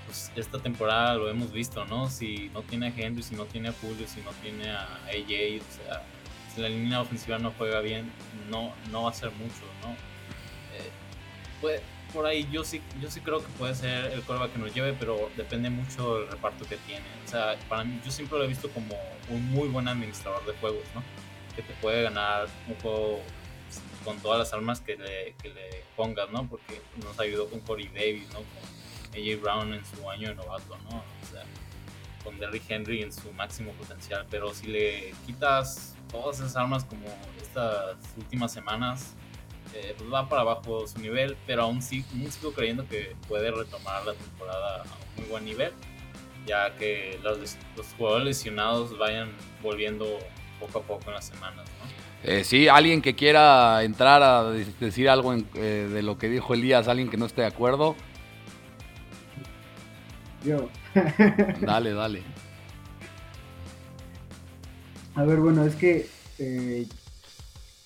pues, 0.05 0.31
esta 0.37 0.59
temporada 0.59 1.15
lo 1.15 1.31
hemos 1.31 1.51
visto, 1.53 1.85
¿no? 1.87 2.11
Si 2.11 2.51
no 2.53 2.63
tiene 2.63 2.89
a 2.89 2.93
Henry, 2.95 3.23
si 3.23 3.35
no 3.35 3.47
tiene 3.47 3.71
a 3.71 3.73
Julio, 3.73 4.07
si 4.07 4.21
no 4.21 4.31
tiene 4.43 4.71
a 4.71 4.85
AJ, 5.07 5.63
o 5.63 5.85
sea, 5.85 6.03
si 6.55 6.61
la 6.61 6.69
línea 6.69 7.01
ofensiva 7.01 7.39
no 7.39 7.53
juega 7.57 7.81
bien, 7.81 8.13
no, 8.51 8.75
no 8.91 9.05
va 9.05 9.11
a 9.11 9.15
ser 9.15 9.31
mucho, 9.31 9.65
¿no? 9.81 9.93
Eh, 10.77 10.91
puede, 11.61 11.81
por 12.13 12.27
ahí 12.27 12.49
yo 12.51 12.65
sí, 12.65 12.81
yo 13.01 13.11
sí 13.11 13.21
creo 13.21 13.41
que 13.41 13.49
puede 13.59 13.75
ser 13.75 14.13
el 14.13 14.23
coreback 14.23 14.53
que 14.53 14.59
nos 14.59 14.75
lleve, 14.75 14.93
pero 14.93 15.31
depende 15.37 15.71
mucho 15.71 16.19
del 16.19 16.29
reparto 16.29 16.65
que 16.67 16.77
tiene. 16.79 17.05
O 17.25 17.29
sea, 17.29 17.57
para 17.69 17.85
mí, 17.85 18.01
yo 18.05 18.11
siempre 18.11 18.39
lo 18.39 18.45
he 18.45 18.49
visto 18.49 18.71
como 18.71 18.95
un 19.29 19.51
muy 19.51 19.69
buen 19.69 19.89
administrador 19.89 20.45
de 20.47 20.53
juegos, 20.55 20.85
¿no? 20.95 21.03
Que 21.57 21.63
te 21.63 21.73
puede 21.75 22.03
ganar 22.03 22.49
un 22.69 22.75
juego 22.77 23.21
con 24.05 24.19
todas 24.19 24.39
las 24.39 24.53
armas 24.53 24.81
que 24.81 24.97
le, 24.97 25.35
que 25.43 25.49
le 25.49 25.85
pongas, 25.97 26.31
¿no? 26.31 26.49
Porque 26.49 26.81
nos 27.05 27.19
ayudó 27.19 27.49
con 27.49 27.61
Corey 27.61 27.89
Davis, 27.89 28.29
¿no? 28.29 28.41
Con 28.41 29.21
AJ 29.21 29.41
Brown 29.41 29.75
en 29.75 29.85
su 29.85 30.09
año 30.11 30.29
de 30.29 30.35
novato, 30.35 30.77
¿no? 30.91 30.99
O 30.99 31.27
sea, 31.31 31.45
con 32.25 32.39
Derrick 32.39 32.65
Henry 32.69 33.03
en 33.03 33.13
su 33.13 33.33
máximo 33.33 33.73
potencial. 33.73 34.27
Pero 34.31 34.55
si 34.55 34.67
le 34.67 35.15
quitas 35.27 35.95
todas 36.11 36.39
esas 36.39 36.57
armas 36.57 36.85
como 36.85 37.07
estas 37.41 37.97
últimas 38.17 38.53
semanas, 38.53 39.15
eh, 39.75 39.95
pues 39.97 40.13
va 40.13 40.29
para 40.29 40.43
abajo 40.43 40.87
su 40.87 40.99
nivel, 40.99 41.37
pero 41.47 41.63
aún, 41.63 41.83
sí, 41.83 42.05
sigo 42.31 42.53
creyendo 42.53 42.87
que 42.89 43.15
puede 43.29 43.51
retomar 43.51 44.05
la 44.05 44.15
temporada 44.15 44.83
a 44.83 44.83
un 44.83 45.23
muy 45.23 45.31
buen 45.31 45.45
nivel, 45.45 45.73
ya 46.47 46.75
que 46.77 47.19
los, 47.23 47.57
los 47.77 47.87
jugadores 47.97 48.27
lesionados 48.27 48.97
vayan 48.99 49.31
volviendo 49.63 50.19
poco 50.61 50.79
a 50.79 50.83
poco 50.83 51.05
en 51.09 51.15
las 51.15 51.27
semanas. 51.27 51.67
¿no? 51.81 52.03
Eh, 52.25 52.45
sí, 52.45 52.69
alguien 52.69 53.03
que 53.03 53.15
quiera 53.15 53.83
entrar 53.83 54.23
a 54.23 54.51
decir 54.51 55.09
algo 55.09 55.35
eh, 55.35 55.89
de 55.93 56.03
lo 56.03 56.19
que 56.19 56.29
dijo 56.29 56.55
Elías, 56.55 56.87
alguien 56.87 57.09
que 57.09 57.17
no 57.17 57.27
esté 57.27 57.41
de 57.41 57.49
acuerdo. 57.49 57.97
Yo. 60.45 60.69
dale, 61.61 61.93
dale. 61.93 62.23
A 65.15 65.25
ver, 65.25 65.39
bueno, 65.39 65.65
es 65.67 65.75
que 65.75 66.09
eh, 66.39 66.87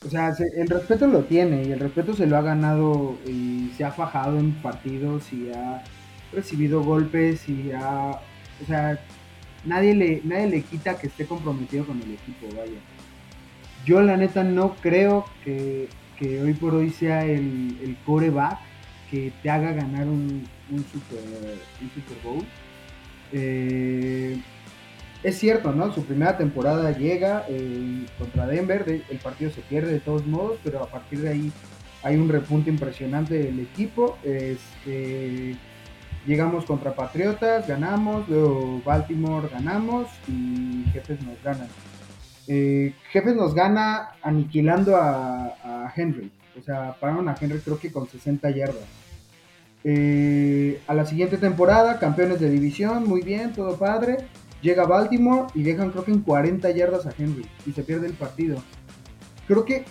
o 0.06 0.10
sea, 0.10 0.32
el 0.56 0.68
respeto 0.68 1.08
lo 1.08 1.24
tiene 1.24 1.64
y 1.64 1.72
el 1.72 1.80
respeto 1.80 2.14
se 2.14 2.26
lo 2.26 2.36
ha 2.36 2.42
ganado 2.42 3.18
y 3.26 3.70
se 3.76 3.84
ha 3.84 3.90
fajado 3.90 4.38
en 4.38 4.52
partidos 4.62 5.32
y 5.32 5.50
ha 5.50 5.82
recibido 6.32 6.82
golpes 6.82 7.48
y 7.48 7.72
ha, 7.72 8.20
o 8.62 8.66
sea, 8.66 9.00
nadie 9.64 9.94
le, 9.94 10.20
nadie 10.22 10.46
le 10.46 10.62
quita 10.62 10.96
que 10.96 11.08
esté 11.08 11.26
comprometido 11.26 11.84
con 11.84 12.00
el 12.00 12.14
equipo, 12.14 12.46
vaya. 12.56 12.78
Yo 13.84 14.00
la 14.00 14.16
neta 14.16 14.44
no 14.44 14.76
creo 14.76 15.24
que, 15.44 15.88
hoy 16.20 16.54
por 16.54 16.74
hoy 16.74 16.90
sea 16.90 17.24
el, 17.24 17.76
el 17.82 17.96
coreback 18.06 18.58
que 19.10 19.32
te 19.42 19.50
haga 19.50 19.72
ganar 19.72 20.06
un, 20.06 20.46
un, 20.70 20.84
super, 20.84 21.18
un 21.80 21.90
Super 21.90 22.16
Bowl. 22.22 22.44
Eh, 23.32 24.40
es 25.22 25.38
cierto, 25.38 25.72
¿no? 25.72 25.92
Su 25.92 26.04
primera 26.04 26.36
temporada 26.36 26.96
llega 26.96 27.44
eh, 27.48 28.06
contra 28.18 28.46
Denver, 28.46 28.84
el 29.08 29.18
partido 29.18 29.50
se 29.50 29.60
pierde 29.62 29.92
de 29.92 30.00
todos 30.00 30.26
modos, 30.26 30.58
pero 30.62 30.82
a 30.82 30.86
partir 30.86 31.20
de 31.20 31.30
ahí 31.30 31.52
hay 32.02 32.16
un 32.16 32.28
repunte 32.28 32.70
impresionante 32.70 33.34
del 33.34 33.58
equipo. 33.60 34.18
Este, 34.22 35.56
llegamos 36.26 36.64
contra 36.64 36.94
Patriotas, 36.94 37.66
ganamos, 37.66 38.28
luego 38.28 38.80
Baltimore 38.84 39.48
ganamos 39.52 40.08
y 40.28 40.84
Jefes 40.92 41.20
nos 41.22 41.42
ganan. 41.42 41.68
Eh, 42.48 42.94
Jefes 43.10 43.34
nos 43.34 43.54
gana 43.54 44.10
aniquilando 44.22 44.96
a, 44.96 45.92
Henry, 45.96 46.30
o 46.58 46.62
sea, 46.62 46.94
pararon 47.00 47.28
a 47.28 47.34
Henry 47.40 47.58
creo 47.58 47.78
que 47.78 47.90
con 47.90 48.08
60 48.08 48.50
yardas. 48.50 48.84
Eh, 49.82 50.80
a 50.86 50.94
la 50.94 51.06
siguiente 51.06 51.38
temporada, 51.38 51.98
campeones 51.98 52.40
de 52.40 52.50
división, 52.50 53.08
muy 53.08 53.22
bien, 53.22 53.52
todo 53.52 53.76
padre. 53.76 54.18
Llega 54.66 54.84
Baltimore 54.84 55.46
y 55.54 55.62
dejan 55.62 55.92
creo 55.92 56.04
que 56.04 56.10
en 56.10 56.22
40 56.22 56.68
yardas 56.72 57.06
a 57.06 57.14
Henry 57.16 57.46
y 57.66 57.70
se 57.70 57.84
pierde 57.84 58.08
el 58.08 58.14
partido. 58.14 58.60
Creo 59.46 59.64
que 59.64 59.84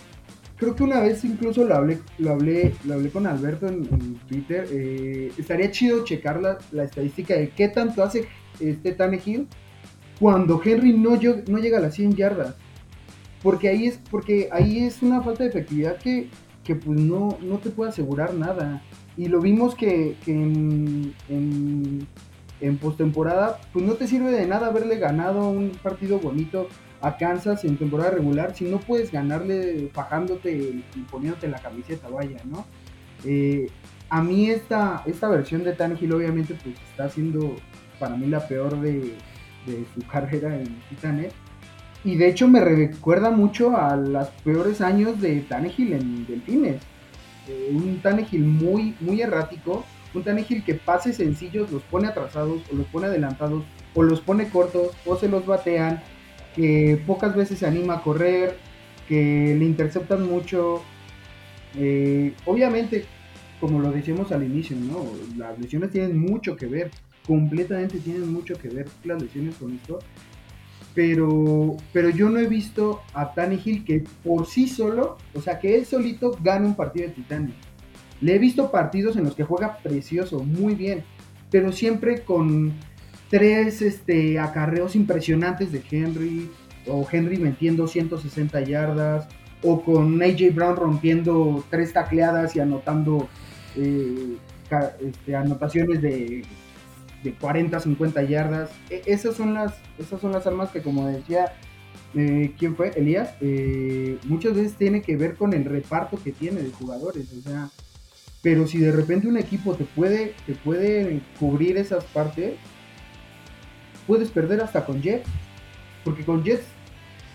creo 0.58 0.76
que 0.76 0.82
una 0.82 1.00
vez 1.00 1.24
incluso 1.24 1.64
lo 1.64 1.74
hablé, 1.74 2.00
lo 2.18 2.32
hablé, 2.32 2.74
lo 2.84 2.92
hablé 2.92 3.08
con 3.08 3.26
Alberto 3.26 3.68
en, 3.68 4.16
Twitter. 4.28 4.68
Eh, 4.70 5.32
estaría 5.38 5.70
chido 5.70 6.04
checar 6.04 6.42
la, 6.42 6.84
estadística 6.84 7.34
de 7.34 7.48
qué 7.48 7.70
tanto 7.70 8.02
hace 8.02 8.26
este 8.60 8.92
Tannehill 8.92 9.48
cuando 10.20 10.60
Henry 10.62 10.92
no, 10.92 11.16
llega 11.16 11.78
a 11.78 11.80
las 11.80 11.94
100 11.94 12.14
yardas. 12.14 12.54
Porque 13.42 13.70
ahí 13.70 13.86
es, 13.86 13.98
porque 14.10 14.50
ahí 14.52 14.84
es 14.84 15.02
una 15.02 15.22
falta 15.22 15.44
de 15.44 15.48
efectividad 15.48 15.96
que, 15.96 16.28
que 16.62 16.76
pues 16.76 17.00
no, 17.00 17.38
no 17.40 17.56
te 17.60 17.70
puede 17.70 17.92
asegurar 17.92 18.34
nada. 18.34 18.82
Y 19.16 19.28
lo 19.28 19.40
vimos 19.40 19.74
que, 19.74 20.16
en 20.26 21.14
postemporada, 22.78 23.58
pues 23.72 23.84
no 23.84 23.94
te 23.94 24.06
sirve 24.06 24.30
de 24.30 24.46
nada 24.46 24.68
haberle 24.68 24.98
ganado 24.98 25.48
un 25.48 25.70
partido 25.82 26.18
bonito 26.18 26.68
a 27.00 27.16
Kansas 27.16 27.64
en 27.64 27.76
temporada 27.76 28.10
regular 28.10 28.54
si 28.54 28.64
no 28.64 28.78
puedes 28.78 29.12
ganarle 29.12 29.90
fajándote 29.92 30.50
y 30.52 31.00
poniéndote 31.10 31.48
la 31.48 31.58
camiseta, 31.58 32.08
vaya, 32.08 32.38
¿no? 32.44 32.66
Eh, 33.24 33.68
a 34.08 34.22
mí 34.22 34.50
esta, 34.50 35.02
esta 35.06 35.28
versión 35.28 35.64
de 35.64 35.72
Tannehill 35.72 36.12
obviamente 36.12 36.54
pues 36.62 36.76
está 36.90 37.08
siendo 37.08 37.56
para 37.98 38.16
mí 38.16 38.26
la 38.26 38.46
peor 38.46 38.80
de, 38.80 39.14
su 39.94 40.06
carrera 40.10 40.56
en 40.56 40.80
Titanes. 40.88 41.32
Y 42.04 42.14
de 42.16 42.28
hecho 42.28 42.46
me 42.46 42.60
recuerda 42.60 43.30
mucho 43.30 43.76
a 43.76 43.96
los 43.96 44.28
peores 44.44 44.80
años 44.80 45.20
de 45.20 45.40
Tannehill 45.40 45.94
en 45.94 46.26
Delfines. 46.26 46.82
Eh, 47.48 47.70
un 47.72 48.00
Tannehill 48.00 48.44
muy, 48.44 48.94
muy 49.00 49.22
errático, 49.22 49.84
un 50.16 50.24
Tannehill 50.24 50.64
que 50.64 50.74
pases 50.74 51.16
sencillos 51.16 51.70
los 51.70 51.82
pone 51.82 52.08
atrasados 52.08 52.62
o 52.72 52.76
los 52.76 52.86
pone 52.86 53.06
adelantados 53.06 53.64
o 53.94 54.02
los 54.02 54.20
pone 54.20 54.48
cortos 54.48 54.90
o 55.04 55.16
se 55.16 55.28
los 55.28 55.46
batean, 55.46 56.02
que 56.54 57.00
pocas 57.06 57.34
veces 57.36 57.58
se 57.58 57.66
anima 57.66 57.94
a 57.94 58.02
correr, 58.02 58.56
que 59.08 59.54
le 59.58 59.64
interceptan 59.64 60.26
mucho. 60.26 60.82
Eh, 61.76 62.32
obviamente, 62.46 63.04
como 63.60 63.80
lo 63.80 63.90
decíamos 63.90 64.32
al 64.32 64.42
inicio, 64.42 64.76
¿no? 64.76 65.04
las 65.36 65.58
lesiones 65.58 65.90
tienen 65.90 66.18
mucho 66.18 66.56
que 66.56 66.66
ver, 66.66 66.90
completamente 67.26 67.98
tienen 67.98 68.32
mucho 68.32 68.56
que 68.56 68.68
ver 68.68 68.88
las 69.04 69.22
lesiones 69.22 69.56
con 69.56 69.74
esto. 69.74 69.98
Pero, 70.94 71.76
pero 71.92 72.08
yo 72.08 72.30
no 72.30 72.38
he 72.38 72.46
visto 72.46 73.02
a 73.12 73.34
Tannehill 73.34 73.84
que 73.84 74.04
por 74.24 74.46
sí 74.46 74.66
solo, 74.66 75.18
o 75.34 75.42
sea, 75.42 75.58
que 75.58 75.76
él 75.76 75.84
solito 75.84 76.38
gane 76.42 76.66
un 76.66 76.74
partido 76.74 77.08
de 77.08 77.12
Titanic. 77.12 77.65
Le 78.20 78.34
he 78.34 78.38
visto 78.38 78.70
partidos 78.70 79.16
en 79.16 79.24
los 79.24 79.34
que 79.34 79.44
juega 79.44 79.78
precioso, 79.78 80.42
muy 80.42 80.74
bien, 80.74 81.04
pero 81.50 81.72
siempre 81.72 82.22
con 82.22 82.72
tres 83.28 83.82
este, 83.82 84.38
acarreos 84.38 84.96
impresionantes 84.96 85.72
de 85.72 85.82
Henry, 85.90 86.50
o 86.86 87.06
Henry 87.10 87.36
metiendo 87.36 87.86
160 87.86 88.60
yardas, 88.62 89.28
o 89.62 89.82
con 89.82 90.22
AJ 90.22 90.54
Brown 90.54 90.76
rompiendo 90.76 91.64
tres 91.70 91.92
tacleadas 91.92 92.54
y 92.56 92.60
anotando 92.60 93.28
eh, 93.76 94.36
este, 95.00 95.36
anotaciones 95.36 96.00
de, 96.02 96.44
de, 97.22 97.34
40, 97.34 97.80
50 97.80 98.22
yardas. 98.22 98.70
E, 98.90 99.02
esas, 99.06 99.36
son 99.36 99.54
las, 99.54 99.74
esas 99.98 100.20
son 100.20 100.32
las 100.32 100.46
armas 100.46 100.70
que, 100.70 100.82
como 100.82 101.06
decía, 101.06 101.52
eh, 102.14 102.52
¿quién 102.58 102.76
fue? 102.76 102.90
Elías, 102.96 103.34
eh, 103.40 104.18
muchas 104.24 104.54
veces 104.54 104.74
tiene 104.74 105.02
que 105.02 105.16
ver 105.16 105.34
con 105.34 105.52
el 105.52 105.64
reparto 105.64 106.18
que 106.22 106.32
tiene 106.32 106.62
de 106.62 106.70
jugadores. 106.70 107.32
O 107.32 107.40
sea, 107.40 107.68
Pero 108.46 108.64
si 108.64 108.78
de 108.78 108.92
repente 108.92 109.26
un 109.26 109.36
equipo 109.36 109.74
te 109.74 109.82
puede, 109.82 110.32
te 110.46 110.54
puede 110.54 111.20
cubrir 111.40 111.76
esas 111.78 112.04
partes, 112.04 112.54
puedes 114.06 114.30
perder 114.30 114.60
hasta 114.60 114.86
con 114.86 115.02
Jets. 115.02 115.28
Porque 116.04 116.24
con 116.24 116.44
Jets 116.44 116.62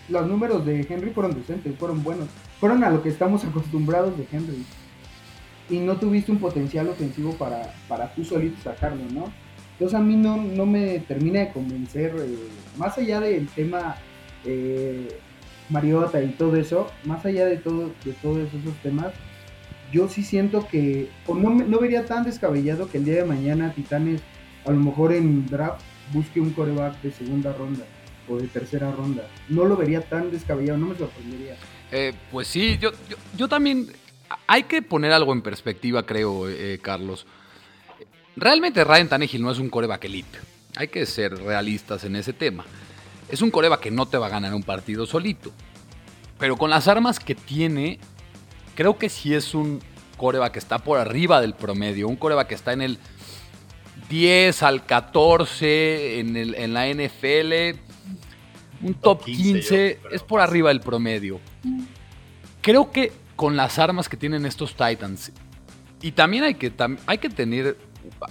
los 0.08 0.26
números 0.26 0.64
de 0.64 0.86
Henry 0.88 1.10
fueron 1.10 1.34
decentes, 1.34 1.76
fueron 1.78 2.02
buenos. 2.02 2.28
Fueron 2.58 2.82
a 2.82 2.88
lo 2.88 3.02
que 3.02 3.10
estamos 3.10 3.44
acostumbrados 3.44 4.16
de 4.16 4.26
Henry. 4.32 4.64
Y 5.68 5.80
no 5.80 5.96
tuviste 5.96 6.32
un 6.32 6.38
potencial 6.38 6.88
ofensivo 6.88 7.34
para, 7.34 7.74
para 7.88 8.14
tú 8.14 8.24
solito 8.24 8.56
sacarlo, 8.62 9.04
¿no? 9.12 9.30
Entonces 9.72 9.94
a 9.94 10.00
mí 10.02 10.16
no, 10.16 10.38
no 10.38 10.64
me 10.64 11.00
termina 11.00 11.40
de 11.40 11.52
convencer, 11.52 12.16
eh, 12.20 12.38
más 12.78 12.96
allá 12.96 13.20
del 13.20 13.48
tema 13.48 13.96
eh, 14.46 15.08
Mariota 15.68 16.22
y 16.22 16.28
todo 16.28 16.56
eso, 16.56 16.90
más 17.04 17.22
allá 17.26 17.44
de, 17.44 17.58
todo, 17.58 17.90
de 18.02 18.12
todos 18.22 18.48
esos 18.48 18.74
temas, 18.82 19.12
yo 19.92 20.08
sí 20.08 20.22
siento 20.22 20.66
que, 20.66 21.08
no, 21.28 21.50
no 21.50 21.78
vería 21.78 22.06
tan 22.06 22.24
descabellado 22.24 22.88
que 22.88 22.98
el 22.98 23.04
día 23.04 23.16
de 23.16 23.24
mañana 23.24 23.72
Titanes 23.74 24.22
a 24.64 24.70
lo 24.70 24.78
mejor 24.78 25.12
en 25.12 25.46
draft 25.46 25.82
busque 26.12 26.40
un 26.40 26.50
coreback 26.50 27.00
de 27.02 27.12
segunda 27.12 27.52
ronda 27.52 27.84
o 28.28 28.36
de 28.36 28.48
tercera 28.48 28.90
ronda. 28.90 29.28
No 29.48 29.64
lo 29.64 29.76
vería 29.76 30.00
tan 30.00 30.30
descabellado, 30.30 30.78
no 30.78 30.86
me 30.86 30.96
sorprendería. 30.96 31.56
Eh, 31.90 32.14
pues 32.30 32.48
sí, 32.48 32.78
yo, 32.80 32.90
yo, 33.36 33.48
también 33.48 33.88
hay 34.46 34.62
que 34.64 34.82
poner 34.82 35.12
algo 35.12 35.32
en 35.32 35.42
perspectiva, 35.42 36.04
creo, 36.04 36.48
eh, 36.48 36.78
Carlos. 36.80 37.26
Realmente 38.36 38.82
Ryan 38.82 39.08
Tannehill 39.08 39.42
no 39.42 39.50
es 39.50 39.58
un 39.58 39.68
coreback 39.68 40.04
elite. 40.04 40.38
Hay 40.76 40.88
que 40.88 41.04
ser 41.04 41.36
realistas 41.36 42.04
en 42.04 42.16
ese 42.16 42.32
tema. 42.32 42.64
Es 43.28 43.42
un 43.42 43.50
coreback 43.50 43.80
que 43.80 43.90
no 43.90 44.06
te 44.06 44.16
va 44.16 44.26
a 44.26 44.30
ganar 44.30 44.54
un 44.54 44.62
partido 44.62 45.04
solito. 45.04 45.52
Pero 46.38 46.56
con 46.56 46.70
las 46.70 46.88
armas 46.88 47.20
que 47.20 47.34
tiene, 47.34 47.98
creo 48.74 48.98
que 48.98 49.08
sí 49.08 49.34
es 49.34 49.54
un 49.54 49.80
coreback 50.16 50.52
que 50.52 50.58
está 50.58 50.78
por 50.78 50.98
arriba 50.98 51.40
del 51.40 51.54
promedio. 51.54 52.08
Un 52.08 52.16
coreback 52.16 52.48
que 52.48 52.54
está 52.54 52.72
en 52.72 52.82
el 52.82 52.98
10 54.08 54.62
al 54.62 54.84
14 54.84 56.20
en, 56.20 56.36
el, 56.36 56.54
en 56.54 56.74
la 56.74 56.86
NFL. 56.88 57.78
Un 58.82 58.94
top 58.94 59.24
15, 59.24 60.00
es 60.10 60.22
por 60.22 60.40
arriba 60.40 60.68
del 60.68 60.80
promedio. 60.80 61.40
Creo 62.60 62.90
que 62.90 63.12
con 63.36 63.56
las 63.56 63.78
armas 63.78 64.08
que 64.08 64.16
tienen 64.16 64.44
estos 64.44 64.74
Titans, 64.74 65.32
y 66.00 66.12
también 66.12 66.44
hay 66.44 66.54
que, 66.54 66.72
hay 67.06 67.18
que 67.18 67.30
tener, 67.30 67.78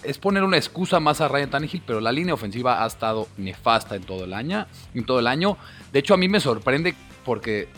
es 0.03 0.17
poner 0.17 0.43
una 0.43 0.57
excusa 0.57 0.99
más 0.99 1.21
a 1.21 1.29
Ryan 1.29 1.49
Tannehill, 1.49 1.81
pero 1.85 2.01
la 2.01 2.11
línea 2.11 2.33
ofensiva 2.33 2.83
ha 2.83 2.87
estado 2.87 3.29
nefasta 3.37 3.95
en 3.95 4.03
todo 4.03 4.25
el 4.25 4.33
año. 4.33 4.67
En 4.93 5.05
todo 5.05 5.19
el 5.19 5.27
año. 5.27 5.57
De 5.93 5.99
hecho, 5.99 6.13
a 6.13 6.17
mí 6.17 6.27
me 6.27 6.41
sorprende 6.41 6.93
porque 7.23 7.69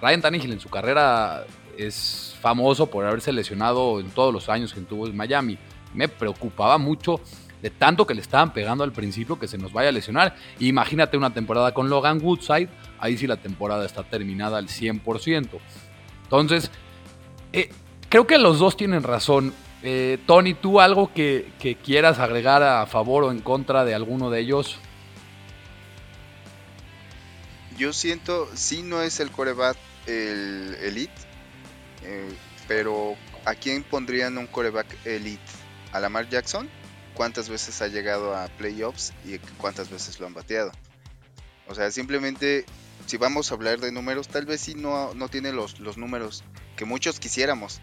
Ryan 0.00 0.22
Tannehill 0.22 0.52
en 0.52 0.60
su 0.60 0.68
carrera 0.68 1.44
es 1.86 2.36
famoso 2.40 2.86
por 2.86 3.04
haberse 3.04 3.32
lesionado 3.32 4.00
en 4.00 4.10
todos 4.10 4.32
los 4.32 4.48
años 4.48 4.72
que 4.72 4.80
tuvo 4.80 5.06
en 5.06 5.16
Miami. 5.16 5.58
Me 5.94 6.08
preocupaba 6.08 6.78
mucho 6.78 7.20
de 7.62 7.70
tanto 7.70 8.06
que 8.06 8.14
le 8.14 8.20
estaban 8.20 8.52
pegando 8.52 8.84
al 8.84 8.92
principio 8.92 9.38
que 9.38 9.48
se 9.48 9.58
nos 9.58 9.72
vaya 9.72 9.90
a 9.90 9.92
lesionar. 9.92 10.34
Imagínate 10.58 11.16
una 11.16 11.32
temporada 11.32 11.74
con 11.74 11.90
Logan 11.90 12.20
Woodside, 12.22 12.68
ahí 12.98 13.16
sí 13.16 13.26
la 13.26 13.36
temporada 13.36 13.84
está 13.84 14.02
terminada 14.02 14.58
al 14.58 14.68
100%. 14.68 15.60
Entonces, 16.24 16.70
eh, 17.52 17.70
creo 18.08 18.26
que 18.26 18.38
los 18.38 18.58
dos 18.58 18.76
tienen 18.76 19.02
razón. 19.02 19.52
Eh, 19.82 20.18
Tony, 20.26 20.54
¿tú 20.54 20.80
algo 20.80 21.12
que, 21.12 21.52
quieras 21.84 22.18
agregar 22.18 22.62
a 22.62 22.86
favor 22.86 23.24
o 23.24 23.30
en 23.30 23.40
contra 23.40 23.84
de 23.84 23.94
alguno 23.94 24.30
de 24.30 24.40
ellos? 24.40 24.78
Yo 27.76 27.92
siento, 27.92 28.48
sí 28.54 28.82
no 28.82 29.00
es 29.00 29.20
el 29.20 29.30
coreback 29.30 29.76
el 30.06 30.76
elite, 30.82 31.29
eh, 32.10 32.34
pero 32.68 33.16
¿a 33.44 33.54
quién 33.54 33.82
pondrían 33.82 34.36
un 34.38 34.46
coreback 34.46 35.06
elite? 35.06 35.40
¿A 35.92 36.00
Lamar 36.00 36.28
Jackson? 36.28 36.68
cuántas 37.20 37.50
veces 37.50 37.82
ha 37.82 37.88
llegado 37.88 38.34
a 38.34 38.48
playoffs 38.48 39.12
y 39.26 39.38
cuántas 39.58 39.90
veces 39.90 40.18
lo 40.20 40.26
han 40.26 40.32
bateado. 40.32 40.72
O 41.68 41.74
sea, 41.74 41.90
simplemente 41.90 42.64
si 43.04 43.18
vamos 43.18 43.50
a 43.50 43.54
hablar 43.56 43.78
de 43.78 43.92
números, 43.92 44.28
tal 44.28 44.46
vez 44.46 44.62
sí 44.62 44.74
no, 44.74 45.12
no 45.12 45.28
tiene 45.28 45.52
los, 45.52 45.80
los 45.80 45.98
números 45.98 46.44
que 46.76 46.86
muchos 46.86 47.20
quisiéramos. 47.20 47.82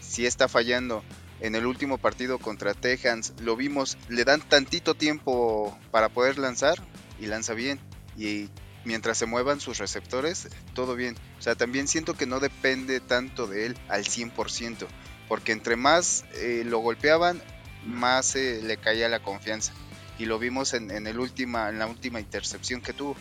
Si 0.00 0.26
está 0.26 0.48
fallando 0.48 1.04
en 1.40 1.54
el 1.54 1.64
último 1.66 1.98
partido 1.98 2.40
contra 2.40 2.74
Texans, 2.74 3.34
lo 3.40 3.54
vimos, 3.54 3.96
le 4.08 4.24
dan 4.24 4.40
tantito 4.40 4.94
tiempo 4.94 5.78
para 5.92 6.08
poder 6.08 6.38
lanzar 6.38 6.74
y 7.20 7.26
lanza 7.26 7.54
bien. 7.54 7.78
Y 8.16 8.48
mientras 8.84 9.18
se 9.18 9.26
muevan 9.26 9.60
sus 9.60 9.78
receptores, 9.78 10.48
todo 10.74 10.94
bien. 10.94 11.16
O 11.38 11.42
sea, 11.42 11.54
también 11.54 11.88
siento 11.88 12.14
que 12.14 12.26
no 12.26 12.40
depende 12.40 13.00
tanto 13.00 13.46
de 13.46 13.66
él 13.66 13.76
al 13.88 14.04
100%, 14.04 14.86
porque 15.28 15.52
entre 15.52 15.76
más 15.76 16.24
eh, 16.34 16.62
lo 16.64 16.78
golpeaban, 16.78 17.42
más 17.84 18.36
eh, 18.36 18.60
le 18.62 18.76
caía 18.76 19.08
la 19.08 19.22
confianza. 19.22 19.72
Y 20.18 20.26
lo 20.26 20.38
vimos 20.38 20.74
en, 20.74 20.90
el 20.90 21.18
última, 21.18 21.68
en 21.68 21.78
la 21.78 21.86
última 21.86 22.20
intercepción 22.20 22.80
que 22.80 22.92
tuvo. 22.92 23.16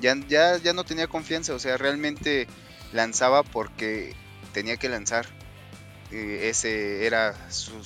Ya, 0.00 0.14
ya, 0.28 0.56
ya 0.58 0.72
no 0.72 0.84
tenía 0.84 1.08
confianza, 1.08 1.54
o 1.54 1.58
sea, 1.58 1.76
realmente 1.76 2.46
lanzaba 2.92 3.42
porque 3.42 4.14
tenía 4.52 4.76
que 4.76 4.88
lanzar. 4.88 5.26
Eh, 6.12 6.48
ese 6.50 7.06
era 7.06 7.34
su, 7.50 7.82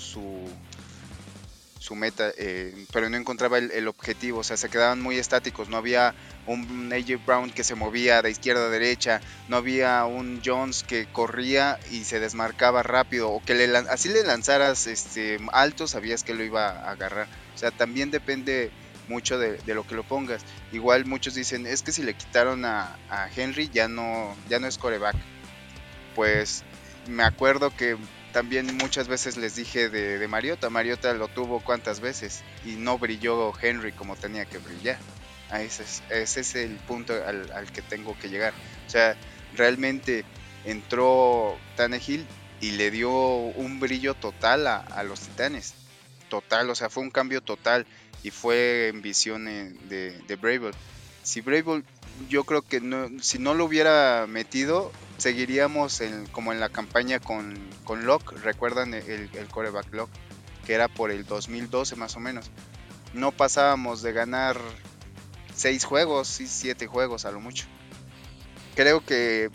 su 1.84 1.94
meta, 1.94 2.32
eh, 2.38 2.86
pero 2.94 3.10
no 3.10 3.18
encontraba 3.18 3.58
el, 3.58 3.88
objetivo, 3.88 4.38
o 4.38 4.42
sea, 4.42 4.56
se 4.56 4.70
quedaban 4.70 5.02
muy 5.02 5.18
estáticos, 5.18 5.68
no 5.68 5.76
había 5.76 6.14
un 6.46 6.92
AJ 6.92 7.24
Brown 7.24 7.50
que 7.50 7.64
se 7.64 7.74
movía 7.74 8.22
de 8.22 8.30
izquierda 8.30 8.66
a 8.66 8.70
derecha, 8.70 9.20
no 9.48 9.56
había 9.56 10.04
un 10.04 10.40
Jones 10.44 10.82
que 10.82 11.06
corría 11.06 11.78
y 11.90 12.04
se 12.04 12.20
desmarcaba 12.20 12.82
rápido, 12.82 13.30
o 13.30 13.42
que 13.42 13.54
le, 13.54 13.76
así 13.76 14.08
le 14.08 14.22
lanzaras 14.22 14.86
este, 14.86 15.38
alto, 15.52 15.86
sabías 15.86 16.24
que 16.24 16.34
lo 16.34 16.44
iba 16.44 16.68
a 16.68 16.90
agarrar, 16.90 17.28
o 17.54 17.58
sea, 17.58 17.70
también 17.70 18.10
depende 18.10 18.70
mucho 19.08 19.38
de, 19.38 19.60
lo 19.74 19.86
que 19.86 19.94
lo 19.94 20.02
pongas. 20.02 20.42
Igual 20.72 21.04
muchos 21.06 21.34
dicen, 21.34 21.66
es 21.66 21.82
que 21.82 21.92
si 21.92 22.02
le 22.02 22.14
quitaron 22.14 22.64
a, 22.64 22.96
Henry 23.34 23.70
ya 23.72 23.88
no, 23.88 24.34
ya 24.48 24.58
no 24.58 24.66
es 24.66 24.78
coreback. 24.78 25.16
Pues 26.14 26.62
me 27.08 27.22
acuerdo 27.22 27.74
que 27.74 27.96
también 28.32 28.76
muchas 28.76 29.08
veces 29.08 29.36
les 29.36 29.56
dije 29.56 29.88
de, 29.88 30.26
Mariota. 30.28 30.70
Mariota 30.70 31.12
lo 31.14 31.28
tuvo 31.28 31.60
cuántas 31.60 32.00
veces 32.00 32.42
y 32.64 32.72
no 32.72 32.98
brilló 32.98 33.52
Henry 33.60 33.92
como 33.92 34.16
tenía 34.16 34.44
que 34.44 34.58
brillar. 34.58 34.98
Ese, 35.52 35.82
es, 35.82 36.02
ese 36.10 36.40
es 36.40 36.54
el 36.56 36.76
punto 36.76 37.14
al, 37.24 37.70
que 37.72 37.82
tengo 37.82 38.16
que 38.18 38.28
llegar. 38.28 38.52
O 38.86 38.90
sea, 38.90 39.16
realmente 39.56 40.24
entró 40.64 41.56
Tannehill 41.76 42.26
y 42.60 42.72
le 42.72 42.90
dio 42.90 43.10
un 43.10 43.80
brillo 43.80 44.14
total 44.14 44.66
a, 44.66 45.02
los 45.04 45.20
titanes. 45.20 45.74
Total, 46.28 46.68
o 46.70 46.74
sea, 46.74 46.90
fue 46.90 47.02
un 47.02 47.10
cambio 47.10 47.40
total 47.40 47.86
y 48.22 48.30
fue 48.30 48.88
en 48.88 49.02
visión 49.02 49.44
de, 49.44 50.20
de 50.26 50.36
Brable. 50.36 50.72
Si 51.22 51.40
Brable, 51.40 51.84
yo 52.28 52.44
creo 52.44 52.62
que 52.62 52.80
no, 52.80 53.10
si 53.20 53.38
no 53.38 53.54
lo 53.54 53.64
hubiera 53.64 54.26
metido, 54.28 54.92
seguiríamos 55.18 56.02
como 56.32 56.52
en 56.52 56.60
la 56.60 56.68
campaña 56.68 57.20
con, 57.20 57.58
con 57.84 58.06
Locke, 58.06 58.32
recuerdan 58.42 58.94
el, 58.94 59.30
el 59.32 59.48
coreback 59.48 59.92
Locke, 59.92 60.12
que 60.66 60.74
era 60.74 60.88
por 60.88 61.10
el 61.10 61.24
2012 61.24 61.96
más 61.96 62.16
o 62.16 62.20
menos. 62.20 62.50
No 63.12 63.32
pasábamos 63.32 64.02
de 64.02 64.12
ganar 64.12 64.58
6 65.54 65.84
juegos, 65.84 66.28
7 66.28 66.86
juegos 66.86 67.24
a 67.24 67.30
lo 67.30 67.40
mucho. 67.40 67.66
Creo 68.74 69.04
que 69.04 69.50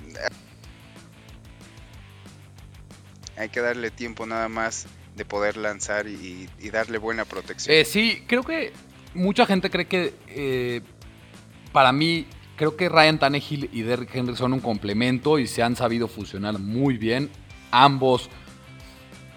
hay 3.38 3.50
que 3.50 3.62
darle 3.62 3.92
tiempo 3.92 4.26
nada 4.26 4.50
más 4.50 4.88
de 5.16 5.26
poder 5.26 5.58
lanzar 5.58 6.08
y, 6.08 6.50
darle 6.72 6.98
buena 6.98 7.26
protección. 7.26 7.76
Eh, 7.76 7.86
sí, 7.86 8.24
creo 8.28 8.44
que 8.44 8.74
mucha 9.14 9.46
gente 9.46 9.70
cree 9.70 9.88
que 9.88 10.14
eh, 10.28 10.82
para 11.72 11.92
mí 11.92 12.28
Creo 12.60 12.76
que 12.76 12.90
Ryan 12.90 13.18
Tannehill 13.20 13.70
y 13.72 13.84
Derrick 13.84 14.14
Henry 14.14 14.36
son 14.36 14.52
un 14.52 14.60
complemento 14.60 15.40
y 15.40 15.48
se 15.48 15.64
han 15.64 15.78
sabido 15.78 16.10
fusionar 16.10 16.60
muy 16.60 16.98
bien. 16.98 17.30
Ambos 17.72 18.30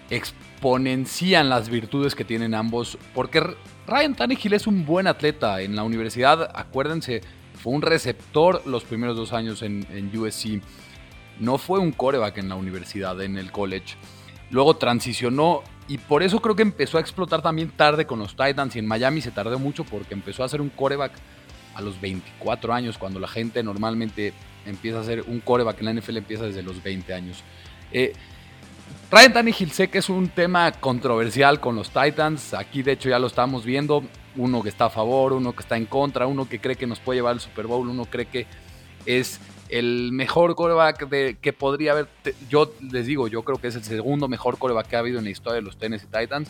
exponencian 0.09 1.47
las 1.47 1.69
virtudes 1.69 2.15
que 2.15 2.25
tienen 2.25 2.53
ambos. 2.53 2.97
Porque 3.15 3.55
Ryan 3.85 4.15
Tannehill 4.15 4.53
es 4.53 4.67
un 4.67 4.85
buen 4.85 5.07
atleta. 5.07 5.61
En 5.61 5.75
la 5.75 5.83
universidad, 5.83 6.49
acuérdense, 6.53 7.21
fue 7.61 7.73
un 7.73 7.81
receptor 7.81 8.61
los 8.65 8.83
primeros 8.83 9.17
dos 9.17 9.33
años 9.33 9.61
en, 9.61 10.11
USC. 10.15 10.61
No 11.39 11.57
fue 11.57 11.79
un 11.79 11.91
coreback 11.91 12.37
en 12.37 12.49
la 12.49 12.55
universidad, 12.55 13.21
en 13.21 13.37
el 13.37 13.51
college. 13.51 13.95
Luego 14.51 14.75
transicionó 14.75 15.63
y 15.87 15.97
por 15.97 16.23
eso 16.23 16.41
creo 16.41 16.55
que 16.55 16.61
empezó 16.61 16.97
a 16.97 17.01
explotar 17.01 17.41
también 17.41 17.69
tarde 17.69 18.05
con 18.05 18.19
los 18.19 18.35
Titans 18.35 18.75
y 18.75 18.79
en 18.79 18.87
Miami 18.87 19.19
se 19.21 19.31
tardó 19.31 19.57
mucho 19.59 19.83
porque 19.83 20.13
empezó 20.13 20.43
a 20.43 20.49
ser 20.49 20.61
un 20.61 20.69
coreback 20.69 21.11
a 21.75 21.81
los 21.81 21.99
24 21.99 22.73
años, 22.73 22.97
cuando 22.97 23.19
la 23.19 23.27
gente 23.27 23.63
normalmente 23.63 24.33
empieza 24.65 24.99
a 24.99 25.03
ser 25.03 25.23
un 25.27 25.39
coreback 25.39 25.79
en 25.79 25.85
la 25.85 25.93
NFL 25.93 26.17
empieza 26.17 26.45
desde 26.45 26.61
los 26.61 26.83
20 26.83 27.13
años. 27.13 27.43
Eh, 27.91 28.13
Ryan 29.11 29.33
Tannehill 29.33 29.71
sé 29.71 29.89
que 29.89 29.99
es 29.99 30.09
un 30.09 30.29
tema 30.29 30.71
controversial 30.71 31.59
con 31.59 31.75
los 31.75 31.91
Titans. 31.91 32.55
Aquí 32.55 32.81
de 32.81 32.93
hecho 32.93 33.09
ya 33.09 33.19
lo 33.19 33.27
estamos 33.27 33.63
viendo. 33.63 34.03
Uno 34.35 34.63
que 34.63 34.69
está 34.69 34.85
a 34.85 34.89
favor, 34.89 35.33
uno 35.33 35.53
que 35.53 35.61
está 35.61 35.77
en 35.77 35.85
contra, 35.85 36.25
uno 36.25 36.49
que 36.49 36.59
cree 36.59 36.75
que 36.75 36.87
nos 36.87 36.99
puede 36.99 37.19
llevar 37.19 37.33
al 37.33 37.39
Super 37.39 37.67
Bowl, 37.67 37.87
uno 37.87 38.05
cree 38.05 38.25
que 38.25 38.47
es 39.05 39.39
el 39.69 40.11
mejor 40.11 40.55
coreback 40.55 41.07
de, 41.09 41.37
que 41.39 41.53
podría 41.53 41.91
haber. 41.91 42.07
Yo 42.49 42.73
les 42.81 43.05
digo, 43.05 43.27
yo 43.27 43.43
creo 43.43 43.59
que 43.59 43.67
es 43.67 43.75
el 43.75 43.83
segundo 43.83 44.27
mejor 44.27 44.57
coreback 44.57 44.87
que 44.87 44.95
ha 44.95 44.99
habido 44.99 45.19
en 45.19 45.25
la 45.25 45.29
historia 45.29 45.57
de 45.57 45.61
los 45.61 45.77
Tennessee 45.77 46.07
Titans. 46.07 46.49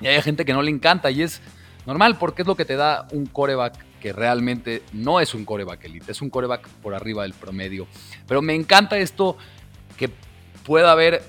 Y 0.00 0.08
hay 0.08 0.20
gente 0.22 0.44
que 0.44 0.52
no 0.52 0.62
le 0.62 0.72
encanta 0.72 1.10
y 1.12 1.22
es 1.22 1.40
normal 1.86 2.18
porque 2.18 2.42
es 2.42 2.48
lo 2.48 2.56
que 2.56 2.64
te 2.64 2.74
da 2.74 3.06
un 3.12 3.26
coreback 3.26 3.76
que 4.00 4.12
realmente 4.12 4.82
no 4.92 5.20
es 5.20 5.34
un 5.34 5.44
coreback 5.44 5.84
elite, 5.84 6.12
es 6.12 6.20
un 6.20 6.30
coreback 6.30 6.68
por 6.82 6.94
arriba 6.94 7.22
del 7.22 7.32
promedio. 7.32 7.86
Pero 8.26 8.42
me 8.42 8.54
encanta 8.54 8.98
esto 8.98 9.36
que 9.96 10.10
pueda 10.64 10.90
haber 10.90 11.22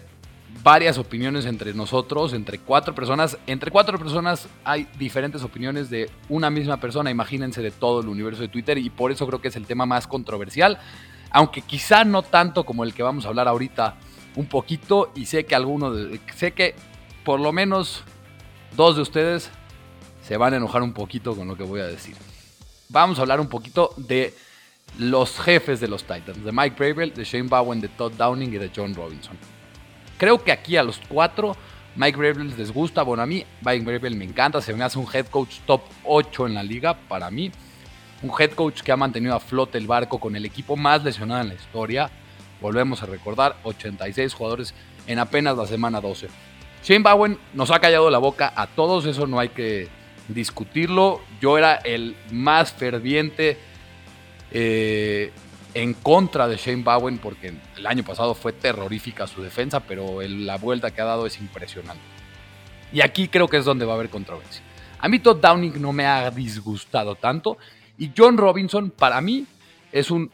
varias 0.63 0.97
opiniones 0.97 1.45
entre 1.45 1.73
nosotros, 1.73 2.33
entre 2.33 2.59
cuatro 2.59 2.95
personas. 2.95 3.37
Entre 3.45 3.71
cuatro 3.71 3.99
personas 3.99 4.47
hay 4.63 4.87
diferentes 4.97 5.43
opiniones 5.43 5.89
de 5.89 6.09
una 6.29 6.49
misma 6.49 6.77
persona, 6.77 7.11
imagínense 7.11 7.61
de 7.61 7.71
todo 7.71 8.01
el 8.01 8.07
universo 8.07 8.41
de 8.41 8.47
Twitter 8.47 8.77
y 8.77 8.89
por 8.89 9.11
eso 9.11 9.27
creo 9.27 9.41
que 9.41 9.49
es 9.49 9.55
el 9.55 9.65
tema 9.65 9.85
más 9.85 10.07
controversial, 10.07 10.79
aunque 11.29 11.61
quizá 11.61 12.03
no 12.03 12.23
tanto 12.23 12.63
como 12.63 12.83
el 12.83 12.93
que 12.93 13.03
vamos 13.03 13.25
a 13.25 13.27
hablar 13.27 13.47
ahorita, 13.47 13.95
un 14.35 14.47
poquito 14.47 15.11
y 15.15 15.25
sé 15.25 15.45
que 15.45 15.55
algunos, 15.55 15.97
sé 16.35 16.53
que 16.53 16.75
por 17.23 17.39
lo 17.39 17.51
menos 17.51 18.03
dos 18.75 18.95
de 18.95 19.01
ustedes 19.01 19.49
se 20.23 20.37
van 20.37 20.53
a 20.53 20.57
enojar 20.57 20.81
un 20.81 20.93
poquito 20.93 21.35
con 21.35 21.47
lo 21.47 21.55
que 21.55 21.63
voy 21.63 21.81
a 21.81 21.85
decir. 21.85 22.15
Vamos 22.89 23.19
a 23.19 23.21
hablar 23.21 23.39
un 23.39 23.47
poquito 23.49 23.93
de 23.97 24.33
los 24.97 25.39
jefes 25.39 25.79
de 25.79 25.87
los 25.87 26.03
Titans, 26.03 26.43
de 26.43 26.51
Mike 26.51 26.75
Bravel, 26.77 27.13
de 27.13 27.23
Shane 27.23 27.49
Bowen, 27.49 27.81
de 27.81 27.89
Todd 27.89 28.13
Downing 28.13 28.53
y 28.53 28.57
de 28.57 28.71
John 28.75 28.95
Robinson. 28.95 29.37
Creo 30.17 30.43
que 30.43 30.51
aquí 30.51 30.77
a 30.77 30.83
los 30.83 31.01
cuatro 31.07 31.55
Mike 31.95 32.17
Bravel 32.17 32.57
les 32.57 32.71
gusta, 32.71 33.03
bueno 33.03 33.23
a 33.23 33.25
mí 33.25 33.45
Mike 33.61 33.85
Bravel 33.85 34.15
me 34.15 34.25
encanta, 34.25 34.61
se 34.61 34.73
me 34.73 34.83
hace 34.83 34.99
un 34.99 35.07
head 35.11 35.27
coach 35.27 35.59
top 35.65 35.81
8 36.03 36.47
en 36.47 36.53
la 36.53 36.63
liga 36.63 36.97
para 37.07 37.29
mí. 37.31 37.51
Un 38.21 38.31
head 38.37 38.51
coach 38.51 38.81
que 38.81 38.91
ha 38.91 38.97
mantenido 38.97 39.35
a 39.35 39.39
flote 39.39 39.77
el 39.77 39.87
barco 39.87 40.19
con 40.19 40.35
el 40.35 40.45
equipo 40.45 40.75
más 40.75 41.03
lesionado 41.03 41.41
en 41.41 41.49
la 41.49 41.53
historia. 41.55 42.09
Volvemos 42.61 43.03
a 43.03 43.05
recordar, 43.05 43.57
86 43.63 44.33
jugadores 44.33 44.73
en 45.07 45.19
apenas 45.19 45.57
la 45.57 45.67
semana 45.67 46.01
12. 46.01 46.27
Shane 46.83 47.03
Bowen 47.03 47.37
nos 47.53 47.71
ha 47.71 47.79
callado 47.79 48.09
la 48.09 48.17
boca 48.17 48.53
a 48.55 48.67
todos, 48.67 49.05
eso 49.05 49.27
no 49.27 49.39
hay 49.39 49.49
que 49.49 49.89
discutirlo. 50.27 51.21
Yo 51.41 51.57
era 51.57 51.75
el 51.75 52.15
más 52.31 52.71
ferviente 52.71 53.57
eh, 54.57 55.33
en 55.73 55.93
contra 55.95 56.47
de 56.47 56.55
Shane 56.55 56.81
Bowen 56.81 57.17
porque 57.17 57.53
el 57.75 57.85
año 57.85 58.05
pasado 58.05 58.33
fue 58.33 58.53
terrorífica 58.53 59.27
su 59.27 59.43
defensa, 59.43 59.81
pero 59.81 60.21
la 60.21 60.55
vuelta 60.57 60.91
que 60.91 61.01
ha 61.01 61.03
dado 61.05 61.25
es 61.25 61.37
impresionante. 61.41 62.01
Y 62.93 63.01
aquí 63.01 63.27
creo 63.27 63.49
que 63.49 63.57
es 63.57 63.65
donde 63.65 63.83
va 63.83 63.91
a 63.91 63.95
haber 63.95 64.09
controversia. 64.09 64.63
A 64.99 65.09
mí 65.09 65.19
Todd 65.19 65.41
Downing 65.41 65.81
no 65.81 65.91
me 65.91 66.05
ha 66.05 66.31
disgustado 66.31 67.15
tanto 67.15 67.57
y 67.97 68.11
John 68.17 68.37
Robinson 68.37 68.91
para 68.91 69.19
mí 69.19 69.45
es 69.91 70.09
un 70.09 70.31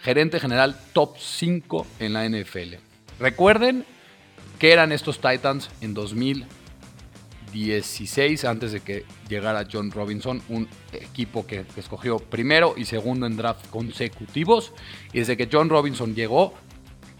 gerente 0.00 0.40
general 0.40 0.76
top 0.92 1.16
5 1.16 1.86
en 2.00 2.14
la 2.14 2.28
NFL. 2.28 2.74
Recuerden 3.20 3.84
que 4.58 4.72
eran 4.72 4.90
estos 4.90 5.20
Titans 5.20 5.70
en 5.80 5.94
2000 5.94 6.46
16 7.64 8.44
antes 8.44 8.72
de 8.72 8.80
que 8.80 9.04
llegara 9.28 9.66
John 9.70 9.90
Robinson, 9.90 10.42
un 10.48 10.68
equipo 10.92 11.46
que, 11.46 11.64
escogió 11.76 12.18
primero 12.18 12.74
y 12.76 12.84
segundo 12.84 13.26
en 13.26 13.36
draft 13.36 13.68
consecutivos. 13.70 14.72
Y 15.12 15.20
desde 15.20 15.36
que 15.36 15.48
John 15.50 15.68
Robinson 15.68 16.14
llegó, 16.14 16.54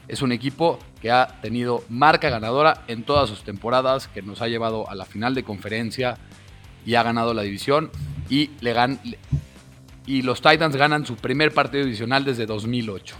es 0.08 0.22
un 0.22 0.32
equipo 0.32 0.78
que 1.00 1.10
ha 1.10 1.40
tenido 1.40 1.84
marca 1.88 2.30
ganadora 2.30 2.84
en 2.86 3.04
todas 3.04 3.28
sus 3.28 3.42
temporadas, 3.42 4.08
que 4.08 4.22
nos 4.22 4.42
ha 4.42 4.48
llevado 4.48 4.88
a 4.88 4.94
la 4.94 5.04
final 5.04 5.34
de 5.34 5.42
conferencia 5.42 6.18
y 6.84 6.94
ha 6.94 7.02
ganado 7.02 7.34
la 7.34 7.42
división. 7.42 7.90
Y, 8.28 8.50
le 8.60 8.74
y 10.06 10.22
los 10.22 10.40
Titans 10.40 10.76
ganan 10.76 11.06
su 11.06 11.16
primer 11.16 11.52
partido 11.52 11.84
divisional 11.84 12.24
desde 12.24 12.46
2008. 12.46 13.16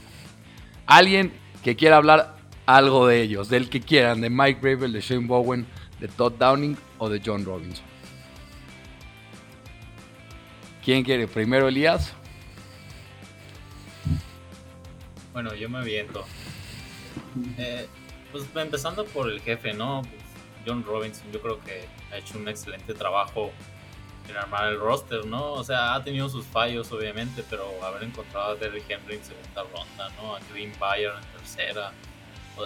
Alguien 0.86 1.32
que 1.64 1.74
quiera 1.74 1.96
hablar 1.96 2.36
algo 2.66 3.06
de 3.06 3.22
ellos, 3.22 3.48
del 3.48 3.68
que 3.68 3.80
quieran, 3.80 4.20
de 4.20 4.30
Mike 4.30 4.60
Bravel, 4.60 4.92
de 4.92 5.00
Shane 5.00 5.26
Bowen, 5.26 5.66
de 5.98 6.08
Todd 6.08 6.34
Downing 6.38 6.76
o 6.98 7.08
de 7.08 7.20
John 7.24 7.44
Robinson. 7.44 7.84
¿Quién 10.84 11.02
quiere? 11.02 11.26
Primero 11.26 11.68
Elías. 11.68 12.14
Bueno, 15.32 15.54
yo 15.54 15.68
me 15.68 15.78
aviento. 15.78 16.24
Eh, 17.58 17.86
pues 18.32 18.44
empezando 18.54 19.04
por 19.06 19.30
el 19.30 19.40
jefe, 19.40 19.74
¿no? 19.74 20.02
Pues, 20.02 20.22
John 20.66 20.84
Robinson, 20.84 21.30
yo 21.32 21.40
creo 21.40 21.60
que 21.60 21.86
ha 22.12 22.18
hecho 22.18 22.38
un 22.38 22.48
excelente 22.48 22.94
trabajo 22.94 23.52
en 24.28 24.36
armar 24.36 24.72
el 24.72 24.78
roster, 24.78 25.24
¿no? 25.26 25.52
O 25.52 25.64
sea, 25.64 25.94
ha 25.94 26.02
tenido 26.02 26.28
sus 26.28 26.44
fallos, 26.44 26.90
obviamente, 26.92 27.44
pero 27.48 27.66
haber 27.84 28.02
encontrado 28.04 28.52
a 28.52 28.54
Derrick 28.56 28.88
Henry 28.88 29.16
en 29.16 29.24
segunda 29.24 29.62
ronda, 29.62 30.08
¿no? 30.20 30.36
A 30.36 30.40
Green 30.52 30.72
Bayer 30.78 31.12
en 31.12 31.38
tercera, 31.38 31.92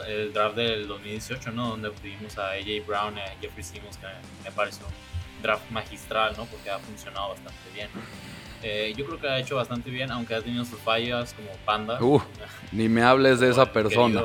el 0.07 0.33
draft 0.33 0.57
del 0.57 0.87
2018, 0.89 1.53
¿no? 1.53 1.71
Donde 1.71 1.91
tuvimos 1.91 2.39
a 2.39 2.51
AJ 2.53 2.87
Brown 2.87 3.17
y 3.17 3.21
a 3.21 3.37
Jeffrey 3.41 3.65
Simmons, 3.65 3.97
que 3.97 4.07
me 4.45 4.51
pareció 4.53 4.87
un 4.87 5.43
draft 5.43 5.71
magistral, 5.71 6.35
¿no? 6.37 6.47
Porque 6.47 6.71
ha 6.71 6.79
funcionado 6.79 7.31
bastante 7.31 7.59
bien. 7.75 7.89
Eh, 8.63 8.93
yo 8.97 9.07
creo 9.07 9.19
que 9.19 9.29
ha 9.29 9.39
hecho 9.39 9.57
bastante 9.57 9.91
bien, 9.91 10.11
aunque 10.11 10.35
ha 10.35 10.43
tenido 10.43 10.65
sus 10.65 10.79
fallas 10.81 11.35
como 11.35 11.49
Panda. 11.65 12.03
Uh, 12.03 12.21
ni 12.73 12.89
me 12.89 13.03
hables 13.03 13.41
de 13.41 13.51
esa 13.51 13.73
persona. 13.73 14.23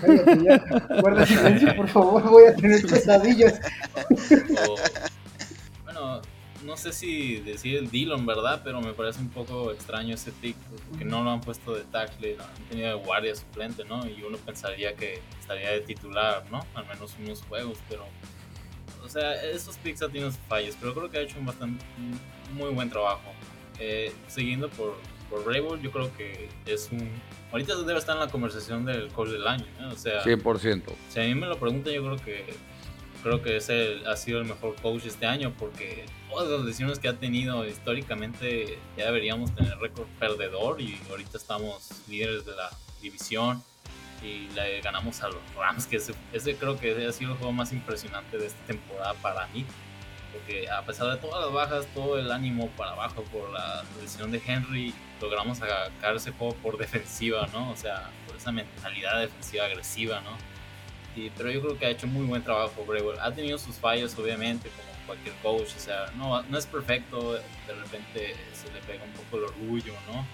Cállate 0.00 0.44
ya. 0.44 0.58
Guarda 1.00 1.26
silencio, 1.26 1.74
por 1.74 1.88
favor, 1.88 2.22
voy 2.22 2.44
a 2.46 2.54
tener 2.54 2.82
pesadillas. 2.86 3.60
bueno, 5.84 6.20
no 6.64 6.76
sé 6.76 6.92
si 6.92 7.36
decir 7.36 7.76
el 7.76 7.90
Dillon, 7.90 8.26
¿verdad? 8.26 8.60
Pero 8.64 8.80
me 8.80 8.92
parece 8.92 9.20
un 9.20 9.28
poco 9.28 9.72
extraño 9.72 10.14
ese 10.14 10.32
pick, 10.32 10.56
porque 10.90 11.04
no 11.04 11.22
lo 11.22 11.30
han 11.30 11.40
puesto 11.40 11.74
de 11.74 11.84
tackle, 11.84 12.36
han 12.38 12.68
tenido 12.68 12.98
de 12.98 13.04
guardia 13.04 13.34
suplente, 13.34 13.84
¿no? 13.84 14.06
Y 14.06 14.22
uno 14.22 14.38
pensaría 14.38 14.94
que 14.94 15.20
estaría 15.40 15.70
de 15.70 15.80
titular, 15.80 16.44
¿no? 16.50 16.60
Al 16.74 16.86
menos 16.86 17.14
unos 17.20 17.42
juegos, 17.42 17.78
pero... 17.88 18.06
O 19.04 19.08
sea, 19.08 19.34
esos 19.42 19.76
picks 19.76 20.02
han 20.02 20.12
tenido 20.12 20.30
fallos, 20.48 20.76
pero 20.80 20.94
creo 20.94 21.10
que 21.10 21.18
ha 21.18 21.20
hecho 21.22 21.38
un 21.38 21.46
bastante 21.46 21.84
muy 22.52 22.70
buen 22.70 22.90
trabajo. 22.90 23.32
Eh, 23.78 24.12
siguiendo 24.26 24.68
por, 24.70 24.96
por 25.30 25.80
yo 25.80 25.90
creo 25.90 26.16
que 26.16 26.48
es 26.66 26.88
un... 26.90 27.08
Ahorita 27.52 27.76
debe 27.76 27.98
estar 27.98 28.16
en 28.16 28.20
la 28.20 28.28
conversación 28.28 28.84
del 28.84 29.08
coach 29.08 29.30
del 29.30 29.46
año, 29.46 29.64
¿no? 29.80 29.90
O 29.90 29.96
sea... 29.96 30.22
100%. 30.24 30.82
Si 31.08 31.20
a 31.20 31.22
mí 31.22 31.34
me 31.34 31.46
lo 31.46 31.58
preguntan, 31.58 31.94
yo 31.94 32.02
creo 32.02 32.16
que 32.16 32.54
creo 33.22 33.42
que 33.42 33.56
ese 33.56 34.02
ha 34.06 34.16
sido 34.16 34.38
el 34.38 34.44
mejor 34.44 34.74
coach 34.76 35.06
este 35.06 35.26
año 35.26 35.52
porque 35.58 36.06
todas 36.30 36.48
las 36.48 36.60
lesiones 36.60 36.98
que 36.98 37.08
ha 37.08 37.14
tenido 37.14 37.66
históricamente 37.66 38.78
ya 38.96 39.06
deberíamos 39.06 39.54
tener 39.54 39.78
récord 39.78 40.06
perdedor 40.18 40.80
y 40.80 40.98
ahorita 41.10 41.38
estamos 41.38 41.90
líderes 42.08 42.44
de 42.44 42.54
la 42.54 42.70
división 43.00 43.62
y 44.22 44.48
le 44.54 44.80
ganamos 44.80 45.22
a 45.22 45.28
los 45.28 45.38
Rams, 45.56 45.86
que 45.86 45.96
ese, 45.96 46.12
ese 46.32 46.56
creo 46.56 46.78
que 46.78 47.06
ha 47.06 47.12
sido 47.12 47.32
el 47.32 47.38
juego 47.38 47.52
más 47.52 47.72
impresionante 47.72 48.36
de 48.38 48.46
esta 48.46 48.64
temporada 48.66 49.14
para 49.14 49.46
mí. 49.48 49.64
Porque 50.32 50.68
a 50.68 50.82
pesar 50.82 51.10
de 51.10 51.16
todas 51.16 51.44
las 51.44 51.52
bajas, 51.52 51.86
todo 51.94 52.18
el 52.18 52.30
ánimo 52.30 52.68
para 52.76 52.92
abajo 52.92 53.22
por 53.32 53.48
la 53.50 53.82
lesión 54.00 54.30
de 54.30 54.42
Henry, 54.44 54.94
logramos 55.20 55.58
sacar 55.58 56.16
ese 56.16 56.32
juego 56.32 56.54
por 56.56 56.76
defensiva, 56.76 57.48
¿no? 57.52 57.70
O 57.70 57.76
sea, 57.76 58.10
por 58.26 58.36
esa 58.36 58.52
mentalidad 58.52 59.20
defensiva 59.20 59.64
agresiva, 59.64 60.20
¿no? 60.20 60.36
Pero 61.36 61.50
yo 61.50 61.60
creo 61.60 61.78
que 61.78 61.86
ha 61.86 61.90
hecho 61.90 62.06
muy 62.06 62.26
buen 62.26 62.42
trabajo 62.42 62.84
Brewell. 62.86 63.18
Ha 63.20 63.32
tenido 63.32 63.58
sus 63.58 63.76
fallos, 63.76 64.16
obviamente, 64.18 64.68
como 64.70 65.06
cualquier 65.06 65.34
coach. 65.36 65.74
O 65.76 65.80
sea, 65.80 66.12
no, 66.16 66.42
no 66.42 66.58
es 66.58 66.66
perfecto. 66.66 67.34
De 67.34 67.74
repente 67.74 68.34
se 68.52 68.72
le 68.72 68.80
pega 68.86 69.04
un 69.04 69.12
poco 69.12 69.38
el 69.38 69.44
orgullo, 69.44 69.92
¿no? 70.12 70.24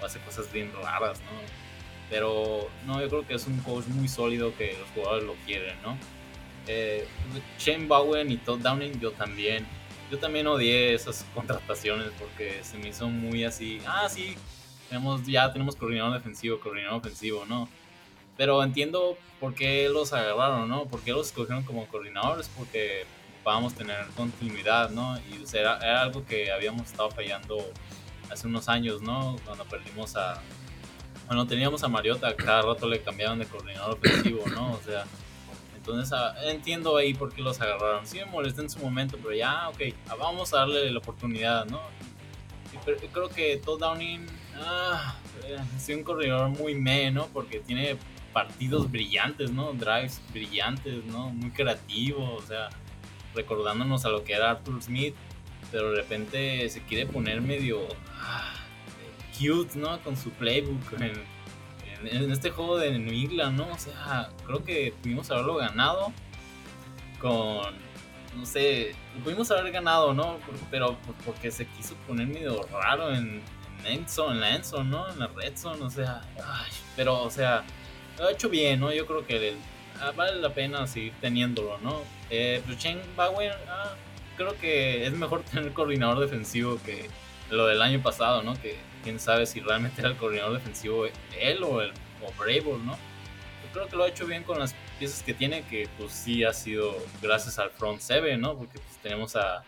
O 0.00 0.06
hace 0.06 0.18
cosas 0.20 0.52
bien 0.52 0.72
raras, 0.72 1.20
¿no? 1.20 1.66
Pero 2.10 2.68
no, 2.86 3.00
yo 3.00 3.08
creo 3.08 3.26
que 3.26 3.34
es 3.34 3.46
un 3.46 3.58
coach 3.60 3.86
muy 3.86 4.08
sólido 4.08 4.56
que 4.56 4.76
los 4.78 4.88
jugadores 4.90 5.24
lo 5.24 5.34
quieren, 5.46 5.76
¿no? 5.82 5.96
Eh, 6.66 7.06
Shane 7.58 7.86
Bowen 7.86 8.30
y 8.30 8.36
Todd 8.38 8.60
Downing, 8.60 8.98
yo 9.00 9.12
también. 9.12 9.66
Yo 10.10 10.18
también 10.18 10.46
odié 10.46 10.94
esas 10.94 11.26
contrataciones 11.34 12.10
porque 12.18 12.62
se 12.62 12.78
me 12.78 12.88
hizo 12.90 13.08
muy 13.08 13.42
así. 13.42 13.80
Ah, 13.86 14.08
sí, 14.08 14.36
tenemos, 14.88 15.26
ya 15.26 15.52
tenemos 15.52 15.74
coordinador 15.74 16.14
defensivo, 16.14 16.60
coordinador 16.60 16.98
ofensivo, 16.98 17.44
¿no? 17.44 17.68
Pero 18.36 18.62
entiendo 18.62 19.16
por 19.40 19.54
qué 19.54 19.88
los 19.88 20.12
agarraron, 20.12 20.68
¿no? 20.68 20.84
¿Por 20.86 21.00
qué 21.00 21.12
los 21.12 21.28
escogieron 21.28 21.64
como 21.64 21.86
coordinadores? 21.86 22.50
Porque 22.56 23.04
ocupábamos 23.36 23.74
tener 23.74 24.06
continuidad, 24.16 24.90
¿no? 24.90 25.16
Y 25.18 25.44
era, 25.56 26.02
algo 26.02 26.24
que 26.26 26.50
habíamos 26.50 26.86
estado 26.90 27.10
fallando 27.10 27.58
hace 28.30 28.46
unos 28.46 28.68
años, 28.68 29.02
¿no? 29.02 29.36
Cuando 29.44 29.64
perdimos 29.64 30.16
a... 30.16 30.42
Bueno, 31.26 31.46
teníamos 31.46 31.82
a 31.82 31.88
Mariota, 31.88 32.34
cada 32.36 32.62
rato 32.62 32.88
le 32.88 33.00
cambiaban 33.00 33.38
de 33.38 33.46
coordinador 33.46 33.98
ofensivo, 33.98 34.44
¿no? 34.48 34.72
O 34.72 34.80
sea, 34.80 35.04
entonces 35.76 36.12
ah, 36.12 36.34
entiendo 36.44 36.96
ahí 36.96 37.14
por 37.14 37.32
qué 37.32 37.42
los 37.42 37.60
agarraron. 37.60 38.06
Sí 38.06 38.18
me 38.18 38.26
molesté 38.26 38.62
en 38.62 38.70
su 38.70 38.78
momento, 38.80 39.16
pero 39.22 39.34
ya, 39.34 39.68
ok, 39.68 39.80
ah, 40.08 40.16
vamos 40.16 40.52
a 40.52 40.58
darle 40.58 40.90
la 40.90 40.98
oportunidad, 40.98 41.66
¿no? 41.66 41.80
Y 42.72 43.06
creo 43.08 43.28
que 43.28 43.56
Todd 43.64 43.80
Downing 43.80 44.26
ah, 44.56 45.16
es 45.76 45.88
un 45.88 46.02
corredor 46.02 46.48
muy 46.50 46.74
menos 46.74 47.26
Porque 47.32 47.60
tiene 47.60 47.96
partidos 48.36 48.90
brillantes, 48.90 49.50
¿no? 49.50 49.72
Drives 49.72 50.20
brillantes, 50.30 51.02
¿no? 51.06 51.30
Muy 51.30 51.50
creativos, 51.52 52.44
o 52.44 52.46
sea, 52.46 52.68
recordándonos 53.34 54.04
a 54.04 54.10
lo 54.10 54.24
que 54.24 54.34
era 54.34 54.50
Arthur 54.50 54.82
Smith, 54.82 55.14
pero 55.72 55.92
de 55.92 55.96
repente 56.02 56.68
se 56.68 56.82
quiere 56.82 57.06
poner 57.06 57.40
medio 57.40 57.88
ah, 58.20 58.52
cute, 59.32 59.78
¿no? 59.78 59.98
Con 60.02 60.18
su 60.18 60.28
playbook 60.32 61.00
en, 61.00 62.30
este 62.30 62.50
juego 62.50 62.76
de 62.76 62.98
New 62.98 63.14
England, 63.14 63.56
¿no? 63.56 63.68
O 63.68 63.78
sea, 63.78 64.28
creo 64.44 64.62
que 64.62 64.92
pudimos 65.00 65.30
haberlo 65.30 65.54
ganado 65.54 66.12
con, 67.18 67.74
no 68.36 68.44
sé, 68.44 68.94
pudimos 69.24 69.50
haber 69.50 69.72
ganado, 69.72 70.12
¿no? 70.12 70.36
Pero 70.70 70.98
porque 71.24 71.50
se 71.50 71.66
quiso 71.68 71.94
poner 72.06 72.26
medio 72.26 72.60
raro 72.70 73.14
en, 73.14 73.40
en, 73.86 74.40
la 74.40 74.54
Enzo, 74.54 74.84
¿no? 74.84 75.08
En 75.08 75.20
la 75.20 75.28
Red 75.28 75.56
Zone, 75.56 75.82
o 75.82 75.90
pero, 76.94 77.22
o 77.22 77.30
sea, 77.30 77.64
lo 78.18 78.26
ha 78.26 78.32
hecho 78.32 78.48
bien, 78.48 78.80
¿no? 78.80 78.92
Yo 78.92 79.06
creo 79.06 79.26
que 79.26 79.54
ah, 80.00 80.12
vale 80.16 80.40
la 80.40 80.52
pena 80.52 80.86
seguir 80.86 81.12
teniéndolo, 81.20 81.78
¿no? 81.78 82.02
Eh, 82.30 82.62
pues 82.66 82.78
Bauer, 83.16 83.52
ah, 83.68 83.94
creo 84.36 84.58
que 84.58 85.06
es 85.06 85.12
mejor 85.12 85.42
tener 85.52 85.72
coordinador 85.72 86.20
defensivo 86.20 86.78
que 86.84 87.08
lo 87.50 87.66
del 87.66 87.82
año 87.82 88.02
pasado, 88.02 88.42
¿no? 88.42 88.60
Que 88.60 88.76
quién 89.04 89.20
sabe 89.20 89.46
si 89.46 89.60
realmente 89.60 90.00
era 90.00 90.10
el 90.10 90.16
coordinador 90.16 90.54
defensivo 90.54 91.06
él 91.38 91.62
o 91.62 91.80
el 91.80 91.92
o 92.22 92.32
Brable, 92.38 92.78
¿no? 92.84 92.92
Yo 92.92 93.72
creo 93.72 93.88
que 93.88 93.96
lo 93.96 94.04
ha 94.04 94.08
hecho 94.08 94.26
bien 94.26 94.42
con 94.42 94.58
las 94.58 94.74
piezas 94.98 95.22
que 95.22 95.34
tiene, 95.34 95.62
que 95.62 95.88
pues 95.98 96.12
sí 96.12 96.44
ha 96.44 96.52
sido 96.52 96.96
gracias 97.20 97.58
al 97.58 97.70
front 97.70 98.00
seven, 98.00 98.40
¿no? 98.40 98.56
Porque 98.56 98.78
pues, 98.78 98.96
tenemos 99.02 99.36
a, 99.36 99.62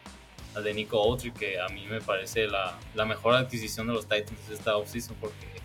a 0.55 0.61
de 0.61 0.75
Nico 0.75 0.99
Autry, 0.99 1.31
que 1.33 1.61
a 1.61 1.69
mí 1.69 1.87
me 1.87 2.01
parece 2.01 2.47
la, 2.47 2.79
la 2.95 3.05
mejor 3.05 3.35
adquisición 3.35 3.87
de 3.87 3.93
los 3.93 4.09
Titans 4.09 4.49
esta 4.51 4.77
offseason, 4.77 5.17
porque 5.21 5.58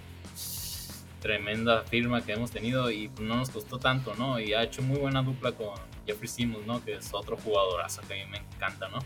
tremenda 1.23 1.83
firma 1.83 2.21
que 2.21 2.33
hemos 2.33 2.51
tenido 2.51 2.91
y 2.91 3.09
no 3.21 3.37
nos 3.37 3.49
costó 3.49 3.79
tanto, 3.79 4.13
¿no? 4.15 4.41
Y 4.41 4.53
ha 4.53 4.61
hecho 4.61 4.81
muy 4.81 4.99
buena 4.99 5.23
dupla 5.23 5.53
con 5.53 5.73
Jeffrey 6.05 6.27
Simmons, 6.27 6.67
¿no? 6.67 6.83
Que 6.83 6.95
es 6.95 7.13
otro 7.13 7.37
jugadorazo 7.37 8.01
que 8.01 8.21
a 8.21 8.25
mí 8.25 8.29
me 8.29 8.39
encanta, 8.39 8.89
¿no? 8.89 8.99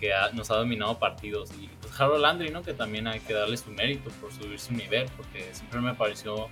Que 0.00 0.10
nos 0.32 0.50
ha 0.50 0.56
dominado 0.56 0.98
partidos. 0.98 1.52
Y 1.52 1.68
pues 1.80 1.98
Harold 1.98 2.20
Landry, 2.20 2.50
¿no? 2.50 2.62
Que 2.62 2.74
también 2.74 3.06
hay 3.06 3.20
que 3.20 3.32
darle 3.32 3.56
su 3.56 3.70
mérito 3.70 4.10
por 4.20 4.32
subir 4.32 4.58
su 4.58 4.72
nivel, 4.72 5.08
porque 5.16 5.48
siempre 5.52 5.80
me 5.80 5.94
pareció 5.94 6.48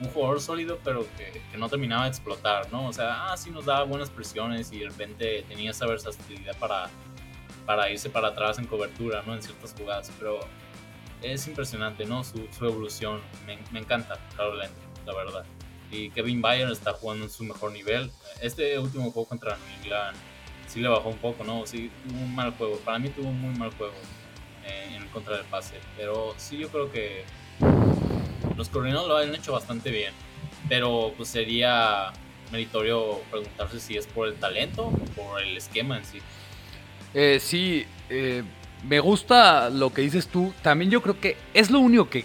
un 0.00 0.08
jugador 0.14 0.40
sólido, 0.40 0.78
pero 0.82 1.06
que, 1.18 1.42
que, 1.52 1.58
no 1.58 1.68
terminaba 1.68 2.04
de 2.04 2.08
explotar, 2.08 2.72
¿no? 2.72 2.86
O 2.86 2.92
sea, 2.94 3.30
ah, 3.30 3.36
sí 3.36 3.50
nos 3.50 3.66
daba 3.66 3.84
buenas 3.84 4.08
presiones 4.08 4.72
y 4.72 4.78
de 4.78 4.88
repente 4.88 5.44
tenía 5.46 5.72
esa 5.72 5.84
versatilidad 5.86 6.56
para, 6.56 6.88
para 7.66 7.90
irse 7.90 8.08
para 8.08 8.28
atrás 8.28 8.58
en 8.58 8.64
cobertura, 8.64 9.22
¿no? 9.26 9.34
En 9.34 9.42
ciertas 9.42 9.74
jugadas, 9.78 10.10
pero 10.18 10.40
es 11.22 11.46
impresionante, 11.46 12.04
¿no? 12.04 12.24
Su, 12.24 12.48
su 12.56 12.64
evolución, 12.66 13.20
me, 13.46 13.58
me 13.72 13.80
encanta, 13.80 14.18
Harold 14.36 14.70
la 15.06 15.14
verdad. 15.14 15.44
Y 15.90 16.10
Kevin 16.10 16.42
Byron 16.42 16.70
está 16.70 16.92
jugando 16.92 17.24
en 17.24 17.30
su 17.30 17.44
mejor 17.44 17.72
nivel. 17.72 18.10
Este 18.42 18.78
último 18.78 19.10
juego 19.10 19.28
contra 19.28 19.56
New 19.56 19.82
England 19.82 20.16
sí 20.68 20.80
le 20.80 20.88
bajó 20.88 21.08
un 21.08 21.16
poco, 21.16 21.44
¿no? 21.44 21.66
Sí, 21.66 21.90
tuvo 22.06 22.20
un 22.20 22.34
mal 22.34 22.52
juego. 22.52 22.76
Para 22.78 22.98
mí 22.98 23.08
tuvo 23.08 23.28
un 23.28 23.40
muy 23.40 23.58
mal 23.58 23.70
juego 23.72 23.94
eh, 24.66 24.96
en 24.96 25.08
contra 25.08 25.36
del 25.36 25.46
pase. 25.46 25.76
Pero 25.96 26.34
sí, 26.36 26.58
yo 26.58 26.68
creo 26.68 26.92
que 26.92 27.24
los 28.56 28.68
coordinadores 28.68 29.08
lo 29.08 29.16
han 29.16 29.34
hecho 29.34 29.52
bastante 29.52 29.90
bien. 29.90 30.12
Pero 30.68 31.14
pues 31.16 31.30
sería 31.30 32.12
meritorio 32.52 33.20
preguntarse 33.30 33.80
si 33.80 33.96
es 33.96 34.06
por 34.06 34.28
el 34.28 34.34
talento 34.34 34.86
o 34.86 35.04
por 35.16 35.42
el 35.42 35.56
esquema 35.56 35.96
en 35.96 36.04
sí. 36.04 36.18
Eh, 37.14 37.38
sí, 37.40 37.86
eh, 38.10 38.42
me 38.84 39.00
gusta 39.00 39.70
lo 39.70 39.92
que 39.92 40.02
dices 40.02 40.28
tú. 40.28 40.52
También 40.62 40.90
yo 40.90 41.02
creo 41.02 41.20
que 41.20 41.36
es 41.54 41.70
lo 41.70 41.80
único 41.80 42.08
que 42.08 42.24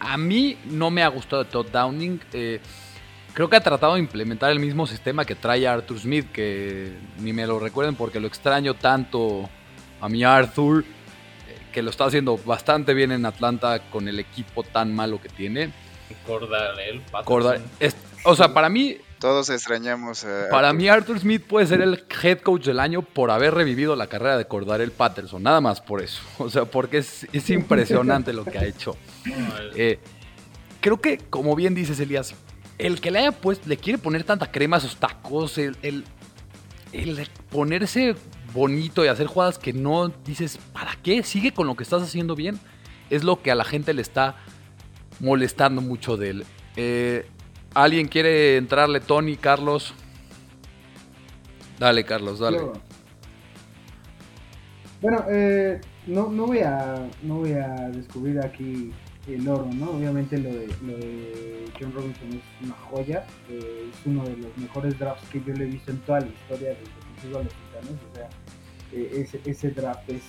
a 0.00 0.16
mí 0.16 0.56
no 0.66 0.90
me 0.90 1.02
ha 1.02 1.08
gustado 1.08 1.44
de 1.44 1.50
Todd 1.50 1.66
Downing. 1.70 2.20
Eh, 2.32 2.60
creo 3.34 3.48
que 3.48 3.56
ha 3.56 3.60
tratado 3.60 3.94
de 3.94 4.00
implementar 4.00 4.50
el 4.50 4.60
mismo 4.60 4.86
sistema 4.86 5.24
que 5.24 5.34
trae 5.34 5.66
Arthur 5.66 5.98
Smith, 5.98 6.30
que 6.32 6.92
ni 7.18 7.32
me 7.32 7.46
lo 7.46 7.58
recuerden 7.58 7.94
porque 7.94 8.20
lo 8.20 8.26
extraño 8.26 8.74
tanto 8.74 9.48
a 10.00 10.08
mi 10.08 10.24
Arthur, 10.24 10.84
eh, 10.84 11.58
que 11.72 11.82
lo 11.82 11.90
está 11.90 12.04
haciendo 12.04 12.38
bastante 12.38 12.94
bien 12.94 13.12
en 13.12 13.26
Atlanta 13.26 13.80
con 13.90 14.08
el 14.08 14.18
equipo 14.18 14.62
tan 14.62 14.94
malo 14.94 15.20
que 15.20 15.28
tiene. 15.28 15.72
Cordarel, 16.26 17.02
Cordar, 17.24 17.60
es, 17.80 17.94
o 18.24 18.34
sea, 18.34 18.54
para 18.54 18.70
mí 18.70 18.96
todos 19.18 19.50
extrañamos 19.50 20.24
a 20.24 20.48
Para 20.50 20.72
mí 20.72 20.88
Arthur 20.88 21.18
Smith 21.18 21.42
puede 21.42 21.66
ser 21.66 21.80
el 21.80 22.04
head 22.22 22.38
coach 22.40 22.64
del 22.64 22.80
año 22.80 23.02
por 23.02 23.30
haber 23.30 23.54
revivido 23.54 23.96
la 23.96 24.06
carrera 24.06 24.36
de 24.36 24.46
Cordarel 24.46 24.92
Patterson, 24.92 25.42
nada 25.42 25.60
más 25.60 25.80
por 25.80 26.02
eso. 26.02 26.22
O 26.38 26.50
sea, 26.50 26.64
porque 26.64 26.98
es, 26.98 27.26
es 27.32 27.50
impresionante 27.50 28.32
lo 28.32 28.44
que 28.44 28.58
ha 28.58 28.64
hecho. 28.64 28.96
Eh, 29.74 29.98
creo 30.80 31.00
que, 31.00 31.18
como 31.18 31.54
bien 31.54 31.74
dices, 31.74 32.00
Elías, 32.00 32.34
el 32.78 33.00
que 33.00 33.10
le 33.10 33.20
haya 33.20 33.32
puesto, 33.32 33.68
le 33.68 33.76
quiere 33.76 33.98
poner 33.98 34.24
tanta 34.24 34.50
crema 34.50 34.78
a 34.78 34.80
sus 34.80 34.96
tacos, 34.96 35.58
el, 35.58 35.76
el, 35.82 36.04
el 36.92 37.28
ponerse 37.50 38.14
bonito 38.52 39.04
y 39.04 39.08
hacer 39.08 39.26
jugadas 39.26 39.58
que 39.58 39.72
no 39.72 40.08
dices, 40.08 40.58
¿para 40.72 40.96
qué? 41.02 41.22
Sigue 41.22 41.52
con 41.52 41.66
lo 41.66 41.76
que 41.76 41.82
estás 41.82 42.02
haciendo 42.02 42.34
bien. 42.34 42.58
Es 43.10 43.24
lo 43.24 43.42
que 43.42 43.50
a 43.50 43.54
la 43.54 43.64
gente 43.64 43.94
le 43.94 44.02
está 44.02 44.36
molestando 45.20 45.80
mucho 45.80 46.16
de 46.16 46.30
él. 46.30 46.46
Eh, 46.76 47.26
¿Alguien 47.74 48.08
quiere 48.08 48.56
entrarle, 48.56 49.00
Tony, 49.00 49.36
Carlos? 49.36 49.94
Dale, 51.78 52.04
Carlos, 52.04 52.38
dale. 52.40 52.58
Bueno, 55.00 55.24
eh, 55.30 55.80
no, 56.06 56.28
no, 56.28 56.46
voy 56.46 56.60
a, 56.60 57.08
no 57.22 57.36
voy 57.36 57.52
a 57.52 57.68
descubrir 57.90 58.40
aquí 58.40 58.92
el 59.34 59.48
oro, 59.48 59.68
¿no? 59.72 59.90
Obviamente 59.90 60.38
lo 60.38 60.50
de, 60.50 60.66
lo 60.82 60.96
de 60.96 61.64
John 61.78 61.92
Robinson 61.92 62.28
es 62.32 62.64
una 62.64 62.74
joya, 62.74 63.24
eh, 63.50 63.90
es 63.90 64.06
uno 64.06 64.24
de 64.24 64.36
los 64.36 64.56
mejores 64.56 64.98
drafts 64.98 65.28
que 65.28 65.42
yo 65.44 65.52
le 65.54 65.64
he 65.64 65.68
visto 65.68 65.90
en 65.90 65.98
toda 65.98 66.20
la 66.20 66.26
historia 66.26 66.70
de 66.70 66.76
los 67.30 67.42
Titanes, 67.48 68.00
o 68.10 68.14
sea, 68.14 68.28
eh, 68.92 69.10
ese, 69.14 69.40
ese, 69.44 69.70
draft 69.70 70.08
es, 70.08 70.22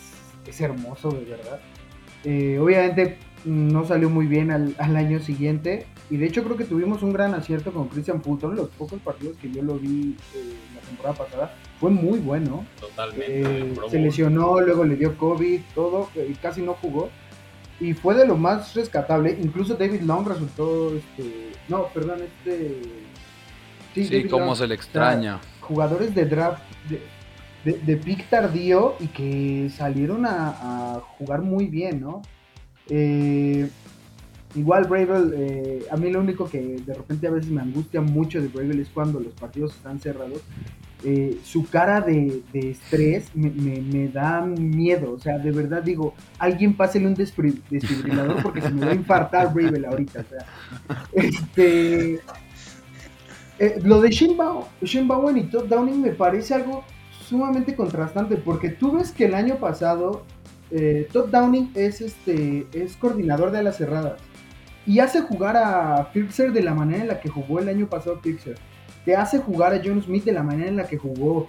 es, 0.45 0.61
hermoso, 0.61 1.11
de 1.11 1.25
verdad. 1.25 1.59
Eh, 2.25 2.59
obviamente 2.59 3.17
no 3.45 3.85
salió 3.85 4.09
muy 4.09 4.27
bien 4.27 4.51
al, 4.51 4.75
al, 4.77 4.95
año 4.97 5.19
siguiente, 5.19 5.85
y 6.09 6.17
de 6.17 6.25
hecho 6.25 6.43
creo 6.43 6.57
que 6.57 6.65
tuvimos 6.65 7.03
un 7.03 7.13
gran 7.13 7.33
acierto 7.33 7.71
con 7.71 7.87
Christian 7.87 8.21
Fulton, 8.21 8.55
los 8.55 8.69
pocos 8.69 8.99
partidos 9.01 9.37
que 9.37 9.51
yo 9.51 9.61
lo 9.61 9.75
vi 9.75 10.15
la 10.75 10.81
temporada 10.81 11.15
pasada, 11.15 11.55
fue 11.79 11.91
muy 11.91 12.19
bueno. 12.19 12.65
Totalmente. 12.79 13.75
se 13.89 13.99
lesionó, 13.99 14.59
luego 14.59 14.83
le 14.83 14.95
dio 14.95 15.17
COVID, 15.17 15.61
todo, 15.75 16.09
y 16.15 16.33
casi 16.33 16.61
no 16.61 16.73
jugó 16.73 17.09
y 17.79 17.93
fue 17.93 18.15
de 18.15 18.25
lo 18.25 18.35
más 18.35 18.73
rescatable. 18.75 19.37
Incluso 19.41 19.75
David 19.75 20.01
Long 20.01 20.27
resultó, 20.27 20.95
este, 20.95 21.51
no, 21.67 21.87
perdón, 21.87 22.21
este, 22.23 22.81
sí, 23.93 24.05
sí 24.05 24.23
cómo 24.27 24.55
se 24.55 24.67
le 24.67 24.75
extraña. 24.75 25.37
O 25.37 25.41
sea, 25.41 25.61
jugadores 25.61 26.13
de 26.13 26.25
draft 26.25 26.61
de, 26.89 27.01
de, 27.63 27.79
de, 27.79 27.97
pick 27.97 28.29
tardío 28.29 28.95
y 28.99 29.07
que 29.07 29.69
salieron 29.69 30.25
a, 30.25 30.95
a 30.95 30.99
jugar 31.17 31.41
muy 31.41 31.67
bien, 31.67 32.01
¿no? 32.01 32.21
Eh, 32.89 33.69
igual 34.55 34.85
Bravel, 34.85 35.33
eh, 35.35 35.85
a 35.91 35.97
mí 35.97 36.09
lo 36.09 36.19
único 36.19 36.49
que 36.49 36.59
de 36.59 36.93
repente 36.93 37.27
a 37.27 37.31
veces 37.31 37.51
me 37.51 37.61
angustia 37.61 38.01
mucho 38.01 38.41
de 38.41 38.47
Bravel 38.47 38.79
es 38.79 38.89
cuando 38.89 39.19
los 39.19 39.33
partidos 39.33 39.75
están 39.75 39.99
cerrados 39.99 40.41
eh, 41.05 41.39
su 41.45 41.65
cara 41.69 42.01
de, 42.01 42.43
estrés 42.53 43.33
me, 43.33 44.09
da 44.09 44.41
miedo. 44.41 45.13
O 45.13 45.19
sea, 45.19 45.37
de 45.37 45.51
verdad 45.51 45.81
digo, 45.81 46.13
alguien 46.37 46.75
pásele 46.75 47.07
un 47.07 47.13
desfibrilador 47.15 48.43
porque 48.43 48.61
se 48.61 48.69
me 48.69 48.85
va 48.85 48.91
a 48.91 48.95
infartar 48.95 49.53
Bravel 49.53 49.85
ahorita. 49.85 50.25
Este, 51.13 52.19
eh, 53.59 53.79
lo 53.83 54.01
de 54.01 54.09
Shane, 54.09 55.05
Bowen 55.05 55.37
y 55.37 55.43
Todd 55.43 55.67
Downing 55.67 56.01
me 56.01 56.11
parece 56.11 56.53
algo 56.53 56.83
sumamente 57.27 57.75
contrastante 57.75 58.35
porque 58.35 58.69
tú 58.69 58.91
ves 58.91 59.11
que 59.11 59.25
el 59.25 59.35
año 59.35 59.55
pasado 59.55 60.23
eh, 60.71 61.07
Todd 61.13 61.29
Downing 61.29 61.71
es, 61.75 62.01
este, 62.01 62.67
es 62.73 62.97
coordinador 62.97 63.51
de 63.51 63.63
las 63.63 63.77
cerradas 63.77 64.19
y 64.89 64.99
hace 64.99 65.21
jugar 65.21 65.55
a 65.55 66.05
Fixer 66.11 66.51
de 66.51 66.63
la 66.63 66.73
manera 66.73 67.03
en 67.03 67.07
la 67.09 67.19
que 67.19 67.29
jugó 67.29 67.59
el 67.59 67.69
año 67.69 67.87
pasado 67.87 68.19
Fixer 68.21 68.57
te 69.05 69.15
hace 69.15 69.37
jugar 69.37 69.73
a 69.73 69.81
John 69.83 70.01
Smith 70.01 70.23
de 70.23 70.31
la 70.31 70.43
manera 70.43 70.69
en 70.69 70.77
la 70.77 70.87
que 70.87 70.97
jugó. 70.97 71.45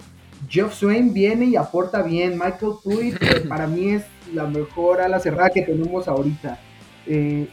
Jeff 0.47 0.73
Swain 0.73 1.13
viene 1.13 1.45
y 1.45 1.55
aporta 1.55 2.01
bien. 2.01 2.33
Michael 2.33 2.73
Pruitt, 2.83 3.17
para 3.49 3.67
mí 3.67 3.89
es 3.89 4.03
la 4.33 4.45
mejor 4.45 5.01
ala 5.01 5.19
cerrada 5.19 5.49
que 5.49 5.63
tenemos 5.63 6.07
ahorita. 6.07 6.59
Eh, 7.07 7.47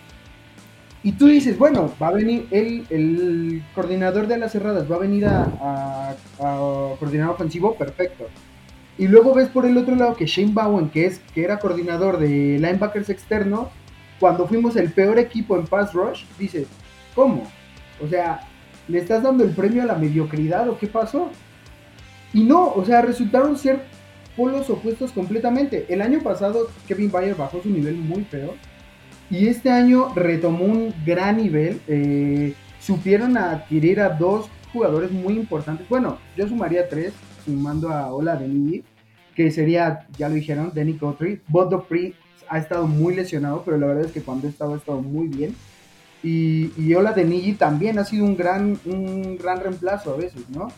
y 1.03 1.12
tú 1.12 1.26
dices, 1.26 1.59
bueno, 1.59 1.93
va 2.01 2.09
a 2.09 2.12
venir 2.12 2.49
el, 2.51 2.86
el 2.91 3.62
coordinador 3.74 4.26
de 4.26 4.36
las 4.36 4.53
cerradas, 4.53 4.91
va 4.91 4.97
a 4.97 5.01
venir 5.01 5.26
a, 5.26 5.45
a, 5.61 6.16
a, 6.41 6.97
coordinar 6.99 7.30
ofensivo, 7.30 7.74
perfecto. 7.76 8.26
Y 8.99 9.07
luego 9.07 9.32
ves 9.32 9.49
por 9.49 9.64
el 9.64 9.78
otro 9.78 9.95
lado 9.95 10.16
que 10.16 10.26
Shane 10.26 10.53
Bowen, 10.53 10.91
que, 10.91 11.07
es, 11.07 11.20
que 11.34 11.45
era 11.45 11.59
coordinador 11.59 12.18
de 12.18 12.59
linebackers 12.59 13.11
externos, 13.11 13.68
cuando 14.21 14.47
fuimos 14.47 14.77
el 14.77 14.93
peor 14.93 15.19
equipo 15.19 15.57
en 15.57 15.66
pass 15.66 15.93
rush, 15.93 16.25
dices, 16.39 16.66
¿cómo? 17.14 17.45
O 18.03 18.09
sea, 18.09 18.41
¿Le 18.89 18.99
estás 18.99 19.23
dando 19.23 19.45
el 19.45 19.51
premio 19.51 19.83
a 19.83 19.87
la 19.87 19.95
mediocridad 19.95 20.69
o 20.69 20.79
qué 20.79 20.87
pasó? 20.87 21.31
Y 22.33 22.43
no, 22.43 22.73
o 22.73 22.85
sea, 22.85 23.03
resultaron 23.03 23.57
ser 23.59 23.83
polos 24.35 24.71
opuestos 24.71 25.12
completamente. 25.12 25.85
El 25.91 26.01
año 26.01 26.21
pasado 26.21 26.69
Kevin 26.87 27.11
Bayer 27.11 27.35
bajó 27.35 27.62
su 27.62 27.69
nivel 27.69 27.97
muy 27.97 28.25
feo 28.25 28.55
y 29.31 29.47
este 29.49 29.71
año 29.71 30.14
retomó 30.14 30.64
un 30.64 30.95
gran 31.05 31.37
nivel. 31.37 31.81
Eh, 31.87 32.55
supieron 32.81 33.37
adquirir 33.37 34.01
a 34.01 34.09
dos 34.09 34.49
jugadores 34.73 35.11
muy 35.11 35.35
importantes. 35.35 35.87
Bueno, 35.89 36.19
yo 36.35 36.49
sumaría 36.49 36.89
tres, 36.89 37.12
sumando 37.45 37.91
a 37.91 38.11
Ola 38.11 38.37
Denny, 38.37 38.85
que 39.35 39.51
sería, 39.51 40.07
ya 40.16 40.31
lo 40.31 40.35
dijeron, 40.35 40.73
Danny 40.75 40.95
Cotry, 40.95 41.43
Bob 41.49 41.71
Dupree 41.71 42.14
ha 42.49 42.59
estado 42.59 42.86
muy 42.86 43.14
lesionado, 43.14 43.62
pero 43.64 43.78
la 43.78 43.86
verdad 43.86 44.05
es 44.05 44.12
que 44.12 44.22
cuando 44.22 44.46
ha 44.46 44.51
estado, 44.51 44.74
ha 44.74 44.76
estado 44.76 45.01
muy 45.01 45.28
bien. 45.28 45.55
Y, 46.22 46.72
y 46.76 46.94
Ola 46.94 47.12
de 47.12 47.24
Niji 47.24 47.55
también 47.55 47.99
ha 47.99 48.05
sido 48.05 48.24
un 48.24 48.36
gran, 48.36 48.78
un 48.84 49.36
gran 49.38 49.61
reemplazo 49.61 50.14
a 50.14 50.16
veces, 50.16 50.49
¿no? 50.51 50.68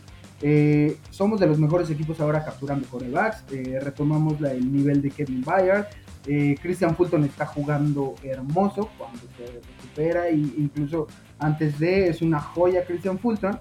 Eh, 0.43 0.97
somos 1.11 1.39
de 1.39 1.47
los 1.47 1.59
mejores 1.59 1.91
equipos 1.91 2.21
ahora 2.21 2.45
capturando 2.45 2.87
corebacks. 2.89 3.45
Eh, 3.53 3.79
retomamos 3.81 4.41
la, 4.41 4.53
el 4.53 4.71
nivel 4.73 5.03
de 5.03 5.11
Kevin 5.11 5.43
Bayard. 5.43 5.87
Eh, 6.27 6.57
Christian 6.61 6.95
Fulton 6.97 7.25
está 7.25 7.47
jugando 7.47 8.15
hermoso 8.23 8.91
cuando 8.99 9.21
se 9.37 9.47
recupera 9.47 10.29
e 10.29 10.35
incluso 10.35 11.07
antes 11.39 11.79
de 11.79 12.09
es 12.09 12.21
una 12.21 12.41
joya 12.41 12.85
Christian 12.85 13.19
Fulton. 13.19 13.59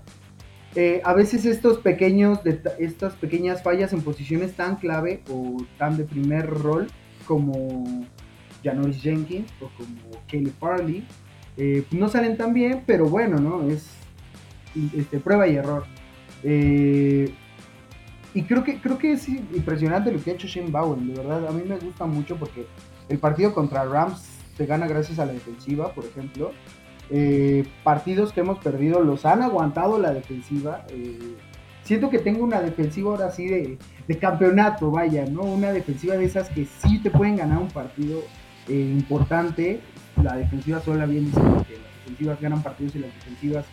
Eh, 0.76 1.02
a 1.04 1.14
veces 1.14 1.46
estos 1.46 1.80
pequeños, 1.80 2.40
estas 2.78 3.16
pequeñas 3.16 3.64
fallas 3.64 3.92
en 3.94 4.02
posiciones 4.02 4.54
tan 4.54 4.76
clave 4.76 5.24
o 5.30 5.58
tan 5.78 5.98
de 5.98 6.04
primer 6.04 6.48
rol 6.48 6.88
como 7.30 7.86
Janoris 8.64 9.00
Jenkins 9.04 9.52
o 9.62 9.70
como 9.78 10.26
Kelly 10.28 10.52
Farley 10.60 11.06
eh, 11.58 11.84
no 11.92 12.10
salen 12.10 12.36
tan 12.36 12.56
bien, 12.56 12.82
pero 12.88 13.08
bueno, 13.08 13.40
¿no? 13.40 13.70
Es 13.70 13.88
este, 14.98 15.20
prueba 15.20 15.48
y 15.48 15.58
error. 15.58 15.86
Eh, 16.44 17.32
y 18.34 18.42
creo 18.44 18.64
que, 18.64 18.82
creo 18.82 18.98
que 18.98 19.12
es 19.12 19.30
impresionante 19.30 20.12
lo 20.12 20.24
que 20.24 20.32
ha 20.32 20.34
hecho 20.34 20.48
Shane 20.48 20.72
Bowen, 20.72 21.08
de 21.08 21.22
verdad. 21.22 21.48
A 21.48 21.52
mí 21.52 21.62
me 21.68 21.78
gusta 21.78 22.08
mucho 22.08 22.36
porque 22.36 22.66
el 23.10 23.20
partido 23.20 23.54
contra 23.54 23.86
Rams 23.86 24.28
se 24.58 24.66
gana 24.66 24.88
gracias 24.88 25.20
a 25.20 25.26
la 25.28 25.34
defensiva, 25.34 25.94
por 25.94 26.06
ejemplo. 26.06 26.52
Eh, 27.12 27.64
partidos 27.84 28.34
que 28.34 28.40
hemos 28.40 28.58
perdido 28.58 29.02
los 29.02 29.26
han 29.28 29.44
aguantado 29.44 30.00
la 30.00 30.14
defensiva. 30.14 30.84
Siento 31.84 32.10
que 32.10 32.18
tengo 32.18 32.44
una 32.44 32.62
defensiva 32.62 33.12
ahora 33.12 33.30
sí 33.30 33.48
de, 33.48 33.78
campeonato, 34.18 34.92
vaya, 34.92 35.26
¿no? 35.26 35.42
Una 35.42 35.72
defensiva 35.72 36.16
de 36.16 36.26
esas 36.26 36.50
que 36.50 36.66
sí 36.66 37.00
te 37.00 37.12
pueden 37.12 37.36
ganar 37.36 37.60
un 37.60 37.68
partido 37.68 38.24
eh, 38.68 38.74
importante. 38.74 39.82
La 40.22 40.36
defensiva 40.36 40.82
sola 40.82 41.06
bien 41.06 41.26
dice 41.26 41.40
que 41.40 41.76
las 41.76 41.96
defensivas 42.00 42.42
ganan 42.42 42.64
partidos 42.64 42.96
y 42.96 43.00
las 43.00 43.14
defensivas 43.14 43.66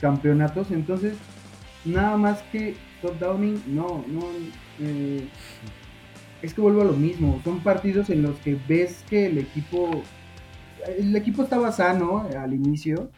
campeonatos. 0.00 0.70
Entonces, 0.70 1.14
nada 1.84 2.16
más 2.16 2.42
que 2.52 2.76
top 3.02 3.18
downing, 3.18 3.62
no, 3.66 4.04
no. 4.08 4.26
es 6.42 6.54
que 6.54 6.60
vuelvo 6.60 6.82
a 6.82 6.84
lo 6.84 6.92
mismo. 6.92 7.40
Son 7.44 7.60
partidos 7.60 8.10
en 8.10 8.22
los 8.22 8.36
que 8.38 8.56
ves 8.68 9.04
que 9.08 9.26
el 9.26 9.38
equipo 9.38 10.02
el 10.98 11.14
equipo 11.16 11.42
estaba 11.42 11.72
sano 11.72 12.26
al 12.38 12.54
inicio 12.54 13.10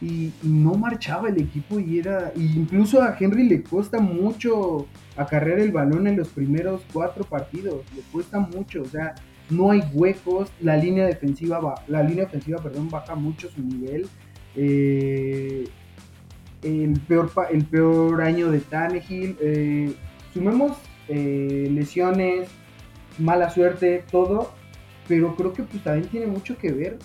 y, 0.00 0.32
no 0.42 0.74
marchaba 0.74 1.28
el 1.28 1.38
equipo 1.40 1.78
y 1.78 1.98
era 1.98 2.32
incluso 2.36 3.02
a 3.02 3.16
Henry 3.18 3.48
le 3.48 3.62
cuesta 3.62 3.98
mucho 4.00 4.86
acarrear 5.16 5.58
el 5.60 5.72
balón 5.72 6.06
en 6.06 6.16
los 6.16 6.28
primeros 6.28 6.82
cuatro 6.92 7.24
partidos 7.24 7.84
le 7.94 8.02
cuesta 8.12 8.40
mucho 8.40 8.82
o 8.82 8.86
sea 8.86 9.14
no 9.50 9.70
hay 9.70 9.82
huecos 9.92 10.50
la 10.60 10.76
línea 10.76 11.06
defensiva 11.06 11.58
va, 11.58 11.74
la 11.88 12.02
línea 12.02 12.24
ofensiva 12.24 12.62
perdón 12.62 12.88
baja 12.88 13.14
mucho 13.14 13.48
su 13.50 13.62
nivel 13.62 14.06
eh, 14.56 15.68
el 16.62 17.00
peor 17.00 17.30
el 17.50 17.64
peor 17.64 18.22
año 18.22 18.50
de 18.50 18.60
Tannehill 18.60 19.36
eh, 19.40 19.94
sumemos 20.32 20.76
eh, 21.08 21.68
lesiones 21.70 22.48
mala 23.18 23.50
suerte 23.50 24.04
todo 24.10 24.60
pero 25.10 25.34
creo 25.34 25.52
que 25.52 25.64
pues 25.64 25.82
también 25.82 26.08
tiene 26.08 26.26
mucho 26.28 26.56
que 26.56 26.70
ver. 26.70 26.96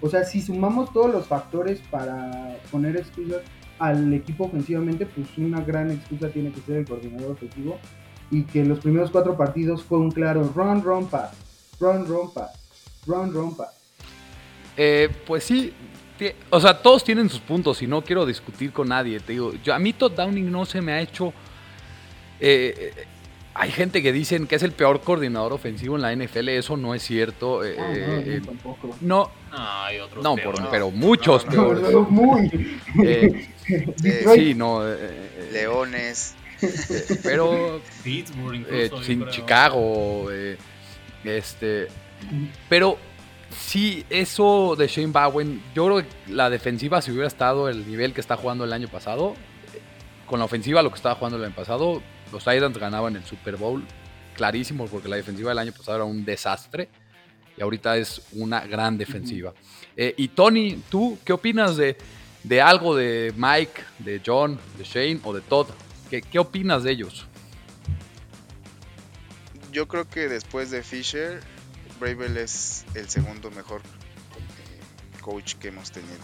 O 0.00 0.08
sea, 0.08 0.24
si 0.24 0.40
sumamos 0.40 0.92
todos 0.92 1.12
los 1.12 1.26
factores 1.26 1.80
para 1.90 2.56
poner 2.70 2.96
excusas 2.96 3.42
al 3.78 4.12
equipo 4.12 4.44
ofensivamente, 4.44 5.06
pues 5.06 5.26
una 5.38 5.60
gran 5.60 5.90
excusa 5.90 6.28
tiene 6.28 6.52
que 6.52 6.60
ser 6.60 6.76
el 6.78 6.84
coordinador 6.86 7.32
ofensivo 7.32 7.78
y 8.30 8.44
que 8.44 8.64
los 8.64 8.78
primeros 8.80 9.10
cuatro 9.10 9.36
partidos 9.36 9.82
fue 9.82 9.98
un 9.98 10.10
claro 10.10 10.50
run, 10.54 10.82
run, 10.82 11.08
pass, 11.08 11.32
run, 11.80 12.06
run, 12.06 12.32
pass, 12.32 12.50
run, 13.06 13.32
run, 13.32 13.56
pass. 13.56 13.74
Eh, 14.76 15.08
pues 15.26 15.44
sí, 15.44 15.72
o 16.50 16.60
sea, 16.60 16.80
todos 16.80 17.04
tienen 17.04 17.28
sus 17.28 17.40
puntos 17.40 17.82
y 17.82 17.86
no 17.86 18.02
quiero 18.02 18.24
discutir 18.24 18.72
con 18.72 18.88
nadie. 18.88 19.20
Te 19.20 19.32
digo, 19.32 19.52
yo, 19.62 19.74
a 19.74 19.78
mí 19.78 19.92
Todd 19.92 20.12
Downing 20.12 20.50
no 20.50 20.64
se 20.64 20.80
me 20.80 20.92
ha 20.92 21.00
hecho 21.00 21.32
eh, 22.38 22.92
hay 23.54 23.70
gente 23.72 24.02
que 24.02 24.12
dicen 24.12 24.46
que 24.46 24.56
es 24.56 24.62
el 24.62 24.72
peor 24.72 25.00
coordinador 25.00 25.52
ofensivo 25.52 25.96
en 25.96 26.02
la 26.02 26.14
NFL, 26.14 26.48
eso 26.50 26.76
no 26.76 26.94
es 26.94 27.02
cierto. 27.02 27.64
Eh, 27.64 27.76
ah, 27.78 27.92
no, 27.92 28.18
eh, 28.18 28.42
tampoco. 28.44 28.96
no, 29.00 29.30
hay 29.50 29.98
otros 29.98 30.22
no, 30.22 30.36
pero 30.70 30.90
muchos 30.90 31.44
peores. 31.44 31.82
muy. 32.08 32.78
Eh, 33.02 33.48
sí, 34.34 34.54
no. 34.54 34.82
Leones. 35.52 36.34
pero 37.22 37.80
Pittsburgh, 38.04 38.54
incluso, 38.54 39.02
sin 39.02 39.26
Chicago, 39.28 40.28
este, 41.24 41.88
pero 42.68 42.98
sí, 43.50 44.04
eso 44.10 44.76
de 44.76 44.86
Shane 44.86 45.12
Bowen, 45.12 45.62
yo 45.74 45.86
creo 45.86 45.98
que 46.02 46.32
la 46.32 46.50
defensiva 46.50 47.00
si 47.00 47.10
hubiera 47.10 47.28
estado 47.28 47.68
el 47.68 47.86
nivel 47.88 48.12
que 48.12 48.20
está 48.20 48.36
jugando 48.36 48.64
el 48.64 48.72
año 48.72 48.88
pasado, 48.88 49.34
con 50.26 50.38
la 50.38 50.44
ofensiva 50.44 50.82
lo 50.82 50.90
que 50.90 50.96
estaba 50.96 51.14
jugando 51.14 51.38
el 51.38 51.44
año 51.44 51.54
pasado, 51.54 52.02
los 52.32 52.44
Titans 52.44 52.78
ganaban 52.78 53.16
el 53.16 53.24
Super 53.24 53.56
Bowl 53.56 53.84
clarísimo 54.34 54.86
porque 54.86 55.08
la 55.08 55.16
defensiva 55.16 55.50
del 55.50 55.58
año 55.58 55.72
pasado 55.72 55.96
era 55.96 56.04
un 56.04 56.24
desastre 56.24 56.88
y 57.56 57.62
ahorita 57.62 57.96
es 57.96 58.22
una 58.32 58.60
gran 58.60 58.96
defensiva. 58.96 59.52
Eh, 59.96 60.14
y 60.16 60.28
Tony, 60.28 60.82
¿tú 60.88 61.18
qué 61.24 61.32
opinas 61.32 61.76
de, 61.76 61.96
algo 62.62 62.96
de 62.96 63.34
Mike, 63.36 63.82
de 63.98 64.22
John, 64.24 64.58
de 64.78 64.84
Shane 64.84 65.20
o 65.24 65.34
de 65.34 65.40
Todd? 65.42 65.68
¿Qué, 66.08 66.22
qué 66.22 66.38
opinas 66.38 66.82
de 66.84 66.92
ellos? 66.92 67.26
Yo 69.72 69.86
creo 69.86 70.08
que 70.08 70.28
después 70.28 70.70
de 70.70 70.82
Fisher, 70.82 71.40
Bravel 72.00 72.36
es 72.38 72.84
el 72.94 73.08
segundo 73.08 73.50
mejor 73.50 73.82
coach 75.20 75.54
que 75.54 75.68
hemos 75.68 75.92
tenido. 75.92 76.18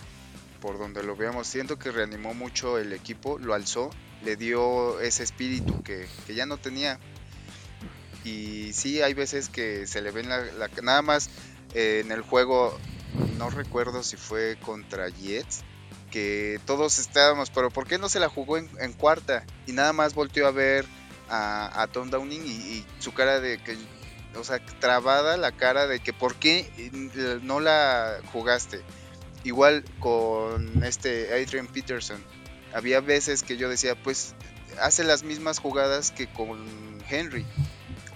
Por 0.61 0.79
donde 0.79 1.03
lo 1.03 1.17
veamos, 1.17 1.47
siento 1.47 1.79
que 1.79 1.93
reanimó 1.93 2.35
mucho 2.35 2.79
el 2.79 2.93
equipo, 2.93 3.39
lo 3.39 3.55
alzó 3.55 3.91
le 4.25 4.37
dio 4.37 5.01
ese 5.01 5.23
espíritu 5.23 5.83
que, 5.83 6.07
ya 6.29 6.47
no 6.47 6.59
tenía. 6.59 6.99
Y 8.25 8.73
sí, 8.73 9.03
hay 9.03 9.15
veces 9.15 9.49
que 9.49 9.87
se 9.87 10.03
le 10.03 10.11
ven 10.11 10.29
la, 10.29 10.69
nada 10.83 11.03
más 11.03 11.31
eh, 11.75 12.03
en 12.05 12.11
el 12.11 12.23
juego, 12.23 12.77
no 13.39 13.51
recuerdo 13.51 14.03
si 14.03 14.17
fue 14.17 14.57
contra 14.61 15.09
Jets, 15.09 15.63
que 16.11 16.61
todos 16.67 16.99
estábamos, 16.99 17.51
pero 17.51 17.71
¿por 17.71 17.87
qué 17.87 17.99
no 17.99 18.09
se 18.09 18.21
la 18.21 18.29
jugó 18.29 18.59
en, 18.59 18.93
cuarta? 18.95 19.45
Y 19.67 19.73
nada 19.73 19.93
más 19.93 20.15
volteó 20.15 20.47
a 20.47 20.51
ver 20.51 20.85
a, 21.29 21.87
Tom 21.93 22.11
Downing 22.11 22.45
y, 22.45 22.85
su 22.99 23.15
cara 23.15 23.41
de 23.41 23.59
que, 23.59 23.77
o 24.37 24.43
sea, 24.43 24.65
trabada 24.81 25.37
la 25.37 25.53
cara 25.53 25.87
de 25.87 26.01
que 26.01 26.13
¿por 26.13 26.35
qué 26.35 26.91
no 27.43 27.61
la 27.61 28.19
jugaste? 28.33 28.81
Igual 29.45 29.85
con 30.01 30.83
este 30.83 31.33
Adrian 31.33 31.69
Peterson 31.69 32.21
había 32.77 33.01
veces 33.01 33.43
que 33.43 33.57
yo 33.57 33.71
decía, 33.71 33.95
pues 33.95 34.35
hace 34.79 35.03
las 35.03 35.23
mismas 35.23 35.59
jugadas 35.59 36.11
que 36.11 36.27
con 36.27 36.59
Henry. 37.09 37.47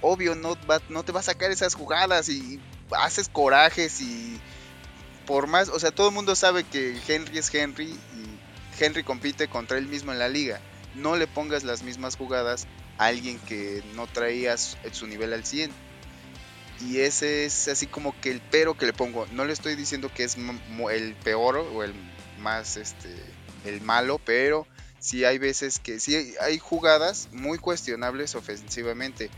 Obvio, 0.02 0.34
no, 0.34 0.58
no 0.90 1.02
te 1.02 1.12
va 1.12 1.20
a 1.20 1.22
sacar 1.22 1.50
esas 1.50 1.74
jugadas 1.74 2.28
y 2.28 2.60
haces 2.90 3.30
corajes 3.30 4.02
y 4.02 4.38
por 5.26 5.46
más, 5.46 5.70
o 5.70 5.80
sea, 5.80 5.92
todo 5.92 6.08
el 6.08 6.14
mundo 6.14 6.36
sabe 6.36 6.64
que 6.64 6.94
Henry 7.08 7.38
es 7.38 7.54
Henry 7.54 7.86
y 7.86 8.82
Henry 8.82 9.02
compite 9.02 9.48
contra 9.48 9.78
él 9.78 9.86
mismo 9.86 10.12
en 10.12 10.18
la 10.18 10.28
liga. 10.28 10.60
No 10.94 11.16
le 11.16 11.26
pongas 11.26 11.64
las 11.64 11.82
mismas 11.82 12.16
jugadas 12.16 12.66
a 12.98 13.06
alguien 13.06 13.38
que 13.38 13.82
no 13.94 14.06
traía 14.08 14.58
su 14.58 15.06
nivel 15.06 15.32
al 15.32 15.46
100. 15.46 15.70
Y 16.82 16.98
ese 16.98 17.46
es 17.46 17.68
así 17.68 17.86
como 17.86 18.18
que 18.20 18.30
el 18.30 18.42
pero 18.50 18.76
que 18.76 18.84
le 18.84 18.92
pongo. 18.92 19.26
No 19.32 19.46
le 19.46 19.54
estoy 19.54 19.74
diciendo 19.74 20.10
que 20.14 20.24
es 20.24 20.36
el 20.36 21.14
peor 21.14 21.56
o 21.56 21.82
el 21.82 21.94
más 22.40 22.76
este 22.76 23.08
el 23.64 23.80
malo, 23.80 24.20
pero 24.24 24.66
sí 24.98 25.24
hay 25.24 25.38
veces 25.38 25.78
que 25.78 25.98
sí 25.98 26.34
hay 26.40 26.58
jugadas 26.58 27.28
muy 27.32 27.58
cuestionables 27.58 28.34
ofensivamente. 28.34 29.30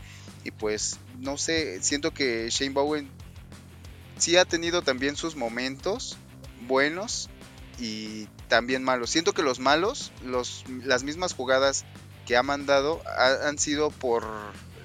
Y 0.43 0.51
pues, 0.51 0.99
no 1.19 1.37
sé, 1.37 1.81
siento 1.81 2.13
que 2.13 2.49
Shane 2.49 2.73
Bowen 2.73 3.09
sí 4.17 4.37
ha 4.37 4.45
tenido 4.45 4.81
también 4.81 5.15
sus 5.15 5.35
momentos 5.35 6.17
buenos 6.67 7.29
y 7.79 8.27
también 8.49 8.83
malos. 8.83 9.09
Siento 9.09 9.33
que 9.33 9.41
los 9.41 9.59
malos, 9.59 10.11
los, 10.23 10.63
las 10.83 11.03
mismas 11.03 11.33
jugadas 11.33 11.85
que 12.25 12.37
ha 12.37 12.43
mandado 12.43 13.01
han 13.17 13.57
sido 13.57 13.89
por 13.89 14.25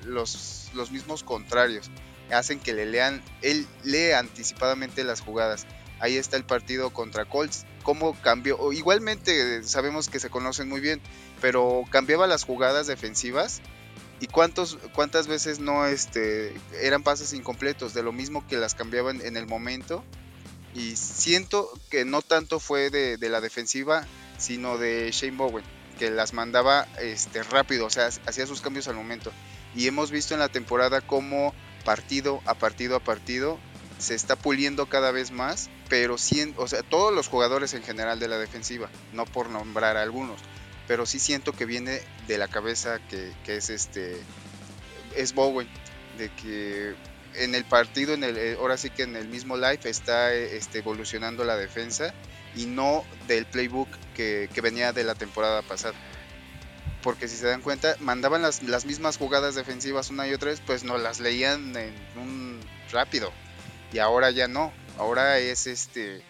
los, 0.05 0.71
los 0.75 0.91
mismos 0.91 1.23
contrarios. 1.23 1.91
Hacen 2.31 2.61
que 2.61 2.75
le 2.75 2.87
lean, 2.87 3.23
él 3.43 3.67
lee 3.85 4.13
anticipadamente 4.13 5.05
las 5.05 5.21
jugadas. 5.21 5.67
Ahí 6.01 6.17
está 6.17 6.37
el 6.37 6.45
partido 6.45 6.91
contra 6.91 7.25
Colts 7.25 7.65
cómo 7.89 8.15
cambió. 8.21 8.71
Igualmente 8.71 9.65
sabemos 9.65 10.11
que 10.11 10.21
se 10.21 10.29
conocen 10.29 10.69
muy 10.69 10.83
bien, 10.83 11.01
pero 11.41 11.85
cambiaba 11.91 12.27
las 12.27 12.45
jugadas 12.45 12.87
defensivas 12.87 13.63
y 14.21 14.27
cuántos, 14.27 14.77
cuántas 14.93 15.27
veces 15.27 15.59
no 15.59 15.87
este, 15.87 16.53
eran 16.83 17.03
pases 17.03 17.33
incompletos, 17.33 17.95
de 17.95 18.03
lo 18.03 18.13
mismo 18.13 18.47
que 18.47 18.59
las 18.59 18.75
cambiaban 18.75 19.23
en 19.23 19.39
el 19.39 19.47
momento. 19.47 20.05
Y 20.75 20.97
siento 20.97 21.73
que 21.89 22.05
no 22.05 22.21
tanto 22.21 22.61
fue 22.61 22.91
de, 22.91 23.17
la 23.31 23.41
defensiva, 23.41 24.07
sino 24.37 24.77
de 24.77 25.11
Shane 25.11 25.39
Bowen, 25.39 25.65
que 25.99 26.11
las 26.11 26.35
mandaba 26.35 26.87
este, 27.01 27.43
rápido, 27.43 27.87
o 27.87 27.91
sea, 27.91 28.11
hacía 28.27 28.47
sus 28.47 28.61
cambios 28.61 28.87
al 28.89 28.97
momento. 28.97 29.33
Y 29.75 29.87
hemos 29.87 30.11
visto 30.11 30.35
en 30.35 30.41
la 30.41 30.51
temporada 30.51 31.01
cómo 31.01 31.55
partido 31.87 32.43
a 32.45 32.53
partido 32.53 32.97
a 32.97 33.01
partido 33.01 33.59
se 33.99 34.15
está 34.15 34.37
puliendo 34.37 34.87
cada 34.87 35.11
vez 35.11 35.31
más, 35.31 35.71
pero 35.89 36.19
siento, 36.19 36.65
todos 36.89 37.13
los 37.13 37.29
jugadores 37.29 37.75
en 37.75 37.83
general 37.83 38.21
de 38.21 38.29
la 38.29 38.39
defensiva, 38.39 38.89
no 39.13 39.25
por 39.27 39.51
nombrar 39.51 39.97
a 39.97 40.03
algunos, 40.03 40.41
pero 40.87 41.07
sí 41.07 41.19
siento 41.19 41.53
que 41.53 41.67
viene 41.67 42.01
de 42.27 42.39
la 42.39 42.49
cabeza 42.49 42.99
que, 43.09 43.33
que 43.45 43.57
es 43.57 43.71
este 43.71 44.17
es 45.17 45.35
Bowen, 45.35 45.69
de 46.17 46.31
que 46.31 46.95
en 47.35 47.55
el 47.55 47.65
partido, 47.65 48.15
en 48.15 48.25
el, 48.25 48.37
eh, 48.37 48.57
ahora 48.59 48.77
sí 48.77 48.91
que 48.91 49.03
en 49.03 49.17
el 49.17 49.29
mismo 49.29 49.57
live 49.57 49.81
está 49.85 50.33
este, 50.33 50.79
evolucionando 50.79 51.45
la 51.45 51.57
defensa 51.57 52.15
y 52.57 52.67
no 52.67 53.05
del 53.27 53.47
playbook 53.47 53.89
que, 54.15 54.49
que 54.53 54.61
venía 54.61 54.93
de 54.93 55.05
la 55.05 55.15
temporada 55.15 55.63
pasada 55.63 55.95
porque 57.03 57.29
si 57.29 57.37
se 57.37 57.47
dan 57.47 57.63
cuenta, 57.63 57.97
mandaban 58.01 58.43
las, 58.43 58.63
las, 58.63 58.85
mismas 58.85 59.17
jugadas 59.17 59.55
defensivas 59.55 60.11
una 60.11 60.27
y 60.27 60.35
otra 60.35 60.51
vez, 60.51 60.61
pues 60.65 60.85
no 60.85 60.99
las 60.99 61.21
leían 61.21 61.77
en 61.77 61.95
un 62.17 62.61
rápido. 62.91 63.33
Y 63.93 63.99
ahora 63.99 64.31
ya 64.31 64.49
no. 64.49 64.73
Ahora 64.99 65.39
es 65.39 65.67
este 65.67 66.23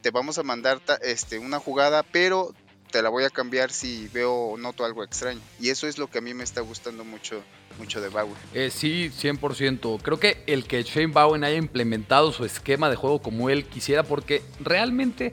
te 0.00 0.10
vamos 0.10 0.38
a 0.38 0.42
mandar 0.42 0.80
este 1.02 1.38
una 1.38 1.58
jugada, 1.58 2.02
pero 2.02 2.52
te 2.90 3.02
la 3.02 3.10
voy 3.10 3.24
a 3.24 3.30
cambiar 3.30 3.70
si 3.70 4.08
veo 4.08 4.32
o 4.32 4.56
noto 4.56 4.84
algo 4.84 5.04
extraño. 5.04 5.40
Y 5.60 5.68
eso 5.68 5.86
es 5.86 5.98
lo 5.98 6.08
que 6.08 6.18
a 6.18 6.20
mí 6.20 6.34
me 6.34 6.44
está 6.44 6.60
gustando 6.60 7.04
mucho 7.04 7.42
mucho 7.78 8.00
de 8.00 8.08
Bowen. 8.08 8.34
Eh, 8.54 8.70
sí, 8.70 9.10
100%. 9.10 10.00
Creo 10.02 10.18
que 10.18 10.42
el 10.46 10.64
que 10.64 10.82
Shane 10.82 11.12
Bowen 11.12 11.44
haya 11.44 11.56
implementado 11.56 12.32
su 12.32 12.44
esquema 12.44 12.90
de 12.90 12.96
juego 12.96 13.20
como 13.20 13.50
él 13.50 13.66
quisiera, 13.66 14.02
porque 14.02 14.42
realmente 14.58 15.32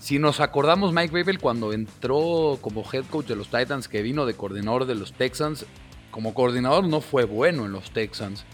si 0.00 0.18
nos 0.18 0.40
acordamos, 0.40 0.92
Mike 0.92 1.12
Babel 1.12 1.38
cuando 1.38 1.72
entró 1.72 2.58
como 2.60 2.84
head 2.92 3.04
coach 3.08 3.26
de 3.26 3.36
los 3.36 3.48
Titans, 3.48 3.86
que 3.86 4.02
vino 4.02 4.26
de 4.26 4.34
coordinador 4.34 4.84
de 4.84 4.96
los 4.96 5.12
Texans, 5.12 5.64
como 6.10 6.34
coordinador 6.34 6.88
no 6.88 7.00
fue 7.00 7.24
bueno 7.24 7.64
en 7.64 7.72
los 7.72 7.92
Texans. 7.92 8.44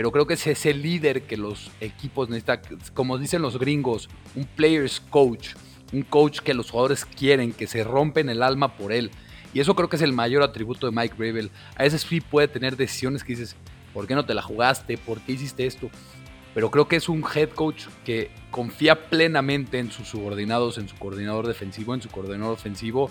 Pero 0.00 0.12
creo 0.12 0.26
que 0.26 0.32
es 0.32 0.46
ese 0.46 0.72
líder 0.72 1.24
que 1.24 1.36
los 1.36 1.70
equipos 1.78 2.30
necesitan, 2.30 2.62
como 2.94 3.18
dicen 3.18 3.42
los 3.42 3.58
gringos, 3.58 4.08
un 4.34 4.46
player's 4.46 4.98
coach, 4.98 5.50
un 5.92 6.00
coach 6.00 6.40
que 6.40 6.54
los 6.54 6.70
jugadores 6.70 7.04
quieren, 7.04 7.52
que 7.52 7.66
se 7.66 7.84
rompen 7.84 8.30
el 8.30 8.42
alma 8.42 8.78
por 8.78 8.92
él. 8.92 9.10
Y 9.52 9.60
eso 9.60 9.76
creo 9.76 9.90
que 9.90 9.96
es 9.96 10.02
el 10.02 10.14
mayor 10.14 10.42
atributo 10.42 10.86
de 10.86 10.96
Mike 10.96 11.16
Bravel. 11.18 11.50
A 11.76 11.82
veces 11.82 12.00
sí 12.00 12.22
puede 12.22 12.48
tener 12.48 12.78
decisiones 12.78 13.22
que 13.22 13.34
dices, 13.34 13.56
¿por 13.92 14.06
qué 14.06 14.14
no 14.14 14.24
te 14.24 14.32
la 14.32 14.40
jugaste? 14.40 14.96
¿Por 14.96 15.20
qué 15.20 15.32
hiciste 15.32 15.66
esto? 15.66 15.90
pero 16.54 16.70
creo 16.70 16.88
que 16.88 16.96
es 16.96 17.10
un 17.10 17.22
head 17.34 17.50
coach 17.50 17.84
que 18.02 18.30
confía 18.50 19.08
plenamente 19.08 19.78
en 19.78 19.92
sus 19.92 20.08
subordinados, 20.08 20.78
en 20.78 20.88
su 20.88 20.96
coordinador 20.96 21.46
defensivo, 21.46 21.94
en 21.94 22.00
su 22.00 22.08
coordinador 22.08 22.54
ofensivo 22.54 23.10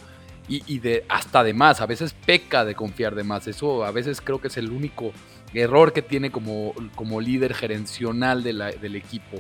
y, 0.50 0.80
de 0.80 1.06
hasta 1.08 1.44
de 1.44 1.54
más. 1.54 1.80
A 1.80 1.86
veces 1.86 2.14
peca 2.26 2.66
de 2.66 2.74
confiar 2.74 3.14
de 3.14 3.24
más. 3.24 3.48
Eso 3.48 3.86
a 3.86 3.92
veces 3.92 4.20
creo 4.20 4.42
que 4.42 4.48
es 4.48 4.58
el 4.58 4.72
único 4.72 5.14
error 5.54 5.94
que 5.94 6.02
tiene 6.02 6.32
como, 6.32 6.74
como 6.96 7.22
líder 7.22 7.54
gerencial 7.54 8.44
del 8.44 8.96
equipo. 8.96 9.38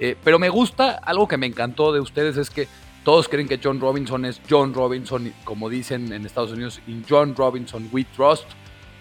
Eh, 0.00 0.16
pero 0.22 0.38
me 0.38 0.48
gusta, 0.48 0.92
algo 0.92 1.26
que 1.26 1.36
me 1.36 1.46
encantó 1.46 1.92
de 1.92 2.00
ustedes 2.00 2.36
es 2.36 2.50
que 2.50 2.68
todos 3.04 3.28
creen 3.28 3.48
que 3.48 3.58
John 3.62 3.80
Robinson 3.80 4.24
es 4.24 4.40
John 4.48 4.74
Robinson, 4.74 5.32
como 5.44 5.68
dicen 5.68 6.12
en 6.12 6.26
Estados 6.26 6.52
Unidos, 6.52 6.80
in 6.86 7.04
John 7.08 7.34
Robinson 7.34 7.88
we 7.90 8.04
trust, 8.04 8.44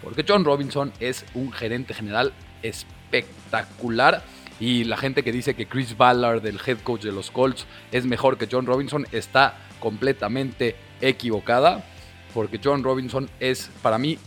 porque 0.01 0.23
John 0.27 0.45
Robinson 0.45 0.91
es 0.99 1.25
un 1.33 1.51
gerente 1.51 1.93
general 1.93 2.33
espectacular. 2.63 4.23
Y 4.59 4.85
la 4.85 4.97
gente 4.97 5.23
que 5.23 5.31
dice 5.31 5.53
que 5.53 5.67
Chris 5.67 5.97
Ballard, 5.97 6.45
el 6.45 6.59
head 6.65 6.79
coach 6.79 7.03
de 7.03 7.11
los 7.11 7.29
Colts, 7.29 7.67
es 7.91 8.05
mejor 8.05 8.37
que 8.37 8.47
John 8.51 8.65
Robinson, 8.65 9.05
está 9.11 9.55
completamente 9.79 10.75
equivocada. 10.99 11.85
Porque 12.33 12.59
John 12.63 12.83
Robinson 12.83 13.29
es, 13.39 13.69
para 13.81 13.97
mí, 13.97 14.17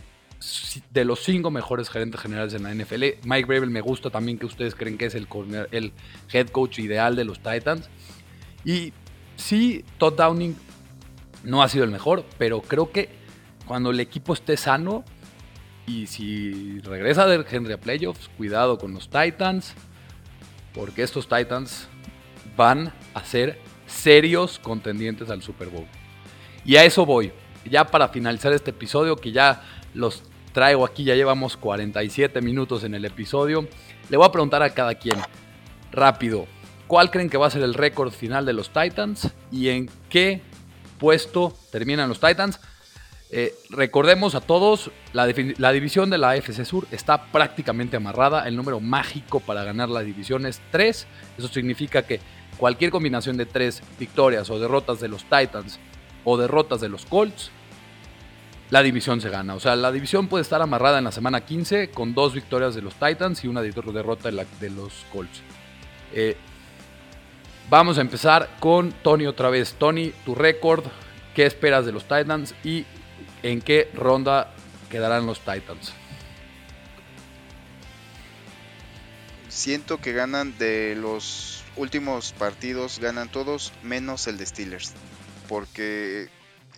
de 0.91 1.05
los 1.05 1.19
cinco 1.23 1.51
mejores 1.51 1.89
gerentes 1.89 2.19
generales 2.19 2.53
en 2.53 2.63
la 2.63 2.73
NFL. 2.73 3.03
Mike 3.23 3.45
Bravel 3.45 3.69
me 3.69 3.81
gusta 3.81 4.09
también 4.09 4.37
que 4.37 4.45
ustedes 4.45 4.75
creen 4.75 4.97
que 4.97 5.05
es 5.05 5.15
el, 5.15 5.27
el 5.71 5.93
head 6.31 6.49
coach 6.49 6.79
ideal 6.79 7.15
de 7.15 7.25
los 7.25 7.39
Titans. 7.39 7.89
Y 8.65 8.93
sí, 9.35 9.85
Todd 9.97 10.15
Downing 10.15 10.55
no 11.43 11.61
ha 11.61 11.69
sido 11.69 11.83
el 11.83 11.91
mejor, 11.91 12.25
pero 12.37 12.61
creo 12.61 12.91
que 12.91 13.09
cuando 13.65 13.91
el 13.91 13.99
equipo 13.99 14.33
esté 14.33 14.57
sano, 14.57 15.03
y 15.87 16.07
si 16.07 16.79
regresa 16.79 17.27
del 17.27 17.45
Henry 17.49 17.73
a 17.73 17.79
playoffs, 17.79 18.29
cuidado 18.37 18.77
con 18.77 18.93
los 18.93 19.09
Titans, 19.09 19.73
porque 20.73 21.03
estos 21.03 21.27
Titans 21.27 21.87
van 22.55 22.93
a 23.13 23.23
ser 23.23 23.59
serios 23.87 24.59
contendientes 24.59 25.29
al 25.29 25.41
Super 25.41 25.69
Bowl. 25.69 25.85
Y 26.63 26.75
a 26.75 26.83
eso 26.85 27.05
voy. 27.05 27.31
Ya 27.69 27.85
para 27.85 28.09
finalizar 28.09 28.53
este 28.53 28.71
episodio, 28.71 29.15
que 29.15 29.31
ya 29.31 29.63
los 29.93 30.23
traigo 30.53 30.85
aquí, 30.85 31.03
ya 31.03 31.15
llevamos 31.15 31.57
47 31.57 32.41
minutos 32.41 32.83
en 32.83 32.95
el 32.95 33.05
episodio, 33.05 33.67
le 34.09 34.17
voy 34.17 34.25
a 34.25 34.31
preguntar 34.31 34.63
a 34.63 34.69
cada 34.71 34.95
quien, 34.95 35.17
rápido, 35.91 36.47
¿cuál 36.87 37.11
creen 37.11 37.29
que 37.29 37.37
va 37.37 37.47
a 37.47 37.51
ser 37.51 37.63
el 37.63 37.73
récord 37.73 38.11
final 38.11 38.45
de 38.45 38.53
los 38.53 38.71
Titans? 38.71 39.31
¿Y 39.51 39.69
en 39.69 39.89
qué 40.09 40.41
puesto 40.99 41.53
terminan 41.71 42.09
los 42.09 42.19
Titans? 42.19 42.59
Eh, 43.33 43.55
recordemos 43.69 44.35
a 44.35 44.41
todos, 44.41 44.91
la, 45.13 45.25
división 45.25 46.09
de 46.09 46.17
la 46.17 46.31
AFC 46.31 46.65
Sur 46.65 46.85
está 46.91 47.31
prácticamente 47.31 47.95
amarrada. 47.95 48.45
El 48.45 48.57
número 48.57 48.81
mágico 48.81 49.39
para 49.39 49.63
ganar 49.63 49.87
la 49.87 50.01
división 50.01 50.45
es 50.45 50.61
3. 50.71 51.07
Eso 51.37 51.47
significa 51.47 52.01
que 52.01 52.19
cualquier 52.57 52.91
combinación 52.91 53.37
de 53.37 53.45
3 53.45 53.81
victorias 53.97 54.49
o 54.49 54.59
derrotas 54.59 54.99
de 54.99 55.07
los 55.07 55.23
Titans 55.23 55.79
o 56.25 56.37
derrotas 56.37 56.81
de 56.81 56.89
los 56.89 57.05
Colts, 57.05 57.51
la 58.71 58.81
división 58.81 59.21
se 59.21 59.29
gana. 59.29 59.53
O 59.53 59.59
sea, 59.59 59.75
la 59.75 59.91
división 59.91 60.27
puede 60.27 60.41
estar 60.41 60.61
amarrada 60.61 60.97
en 60.97 61.03
la 61.03 61.11
semana 61.11 61.41
15 61.41 61.91
con 61.91 62.15
dos 62.15 62.33
victorias 62.33 62.73
de 62.73 62.81
los 62.81 62.95
Titans 62.95 63.43
y 63.43 63.47
una 63.47 63.61
derrota 63.61 64.31
de, 64.31 64.69
los 64.71 65.05
Colts. 65.13 65.41
Eh, 66.13 66.35
vamos 67.69 67.99
a 67.99 68.01
empezar 68.01 68.49
con 68.59 68.91
Tony 68.91 69.27
otra 69.27 69.49
vez. 69.49 69.75
Tony, 69.75 70.11
tu 70.25 70.33
récord, 70.33 70.85
¿qué 71.35 71.45
esperas 71.45 71.85
de 71.85 71.91
los 71.91 72.03
Titans? 72.03 72.55
Y 72.63 72.85
¿En 73.43 73.61
qué 73.61 73.89
ronda 73.93 74.53
quedarán 74.89 75.25
los 75.25 75.39
Titans? 75.39 75.93
Siento 79.49 79.99
que 79.99 80.13
ganan 80.13 80.57
de 80.57 80.95
los 80.95 81.63
últimos 81.75 82.33
partidos, 82.33 82.99
ganan 82.99 83.29
todos 83.29 83.73
menos 83.83 84.27
el 84.27 84.37
de 84.37 84.45
Steelers. 84.45 84.93
Porque 85.47 86.29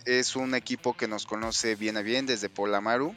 es 0.04 0.36
un 0.36 0.54
equipo 0.54 0.96
que 0.96 1.08
nos 1.08 1.26
conoce 1.26 1.76
bien 1.76 1.96
a 1.96 2.02
bien 2.02 2.26
desde 2.26 2.48
Polamaru, 2.48 3.14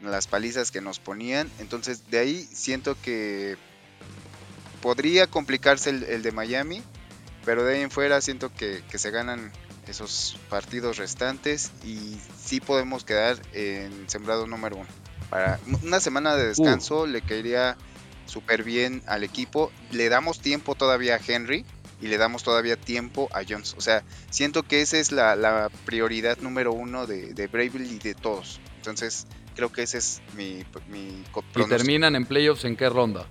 las 0.00 0.26
palizas 0.26 0.70
que 0.70 0.80
nos 0.80 0.98
ponían. 0.98 1.50
Entonces 1.58 2.10
de 2.10 2.18
ahí 2.18 2.48
siento 2.52 2.96
que 3.00 3.56
podría 4.82 5.26
complicarse 5.26 5.90
el, 5.90 6.22
de 6.22 6.32
Miami, 6.32 6.82
pero 7.44 7.64
de 7.64 7.74
ahí 7.74 7.80
en 7.82 7.90
fuera 7.90 8.20
siento 8.20 8.52
que, 8.52 8.82
que 8.90 8.98
se 8.98 9.10
ganan 9.10 9.52
esos 9.88 10.38
partidos 10.48 10.96
restantes 10.96 11.72
y 11.84 12.18
sí 12.38 12.60
podemos 12.60 13.04
quedar 13.04 13.36
en 13.52 14.08
sembrado 14.08 14.46
número 14.46 14.76
uno. 14.76 14.88
Para 15.30 15.58
una 15.82 16.00
semana 16.00 16.36
de 16.36 16.48
descanso 16.48 17.02
uh. 17.02 17.06
le 17.06 17.22
caería 17.22 17.76
súper 18.26 18.62
bien 18.62 19.02
al 19.06 19.24
equipo. 19.24 19.72
Le 19.90 20.08
damos 20.08 20.40
tiempo 20.40 20.74
todavía 20.74 21.16
a 21.16 21.20
Henry 21.26 21.64
y 22.00 22.08
le 22.08 22.18
damos 22.18 22.42
todavía 22.42 22.76
tiempo 22.76 23.28
a 23.32 23.42
Jones. 23.48 23.74
O 23.76 23.80
sea, 23.80 24.04
siento 24.30 24.62
que 24.62 24.80
esa 24.80 24.98
es 24.98 25.12
la, 25.12 25.70
prioridad 25.84 26.38
número 26.38 26.72
uno 26.72 27.06
de, 27.06 27.34
de 27.34 27.46
Bravely 27.46 27.94
y 27.94 27.98
de 27.98 28.14
todos. 28.14 28.60
Entonces, 28.76 29.26
creo 29.54 29.72
que 29.72 29.82
ese 29.82 29.98
es 29.98 30.22
mi, 30.36 30.64
mi 30.88 31.22
¿Y 31.56 31.68
terminan 31.68 32.16
en 32.16 32.26
playoffs 32.26 32.64
en 32.64 32.76
qué 32.76 32.88
ronda? 32.88 33.26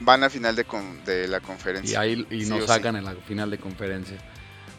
van 0.00 0.22
a 0.24 0.30
final 0.30 0.54
de, 0.56 0.64
de 1.04 1.28
la 1.28 1.40
conferencia. 1.40 2.04
Y 2.04 2.14
ahí 2.14 2.26
y 2.30 2.44
nos 2.46 2.66
sacan 2.66 2.96
en 2.96 3.04
la 3.04 3.14
final 3.14 3.50
de 3.50 3.58
conferencia. 3.58 4.16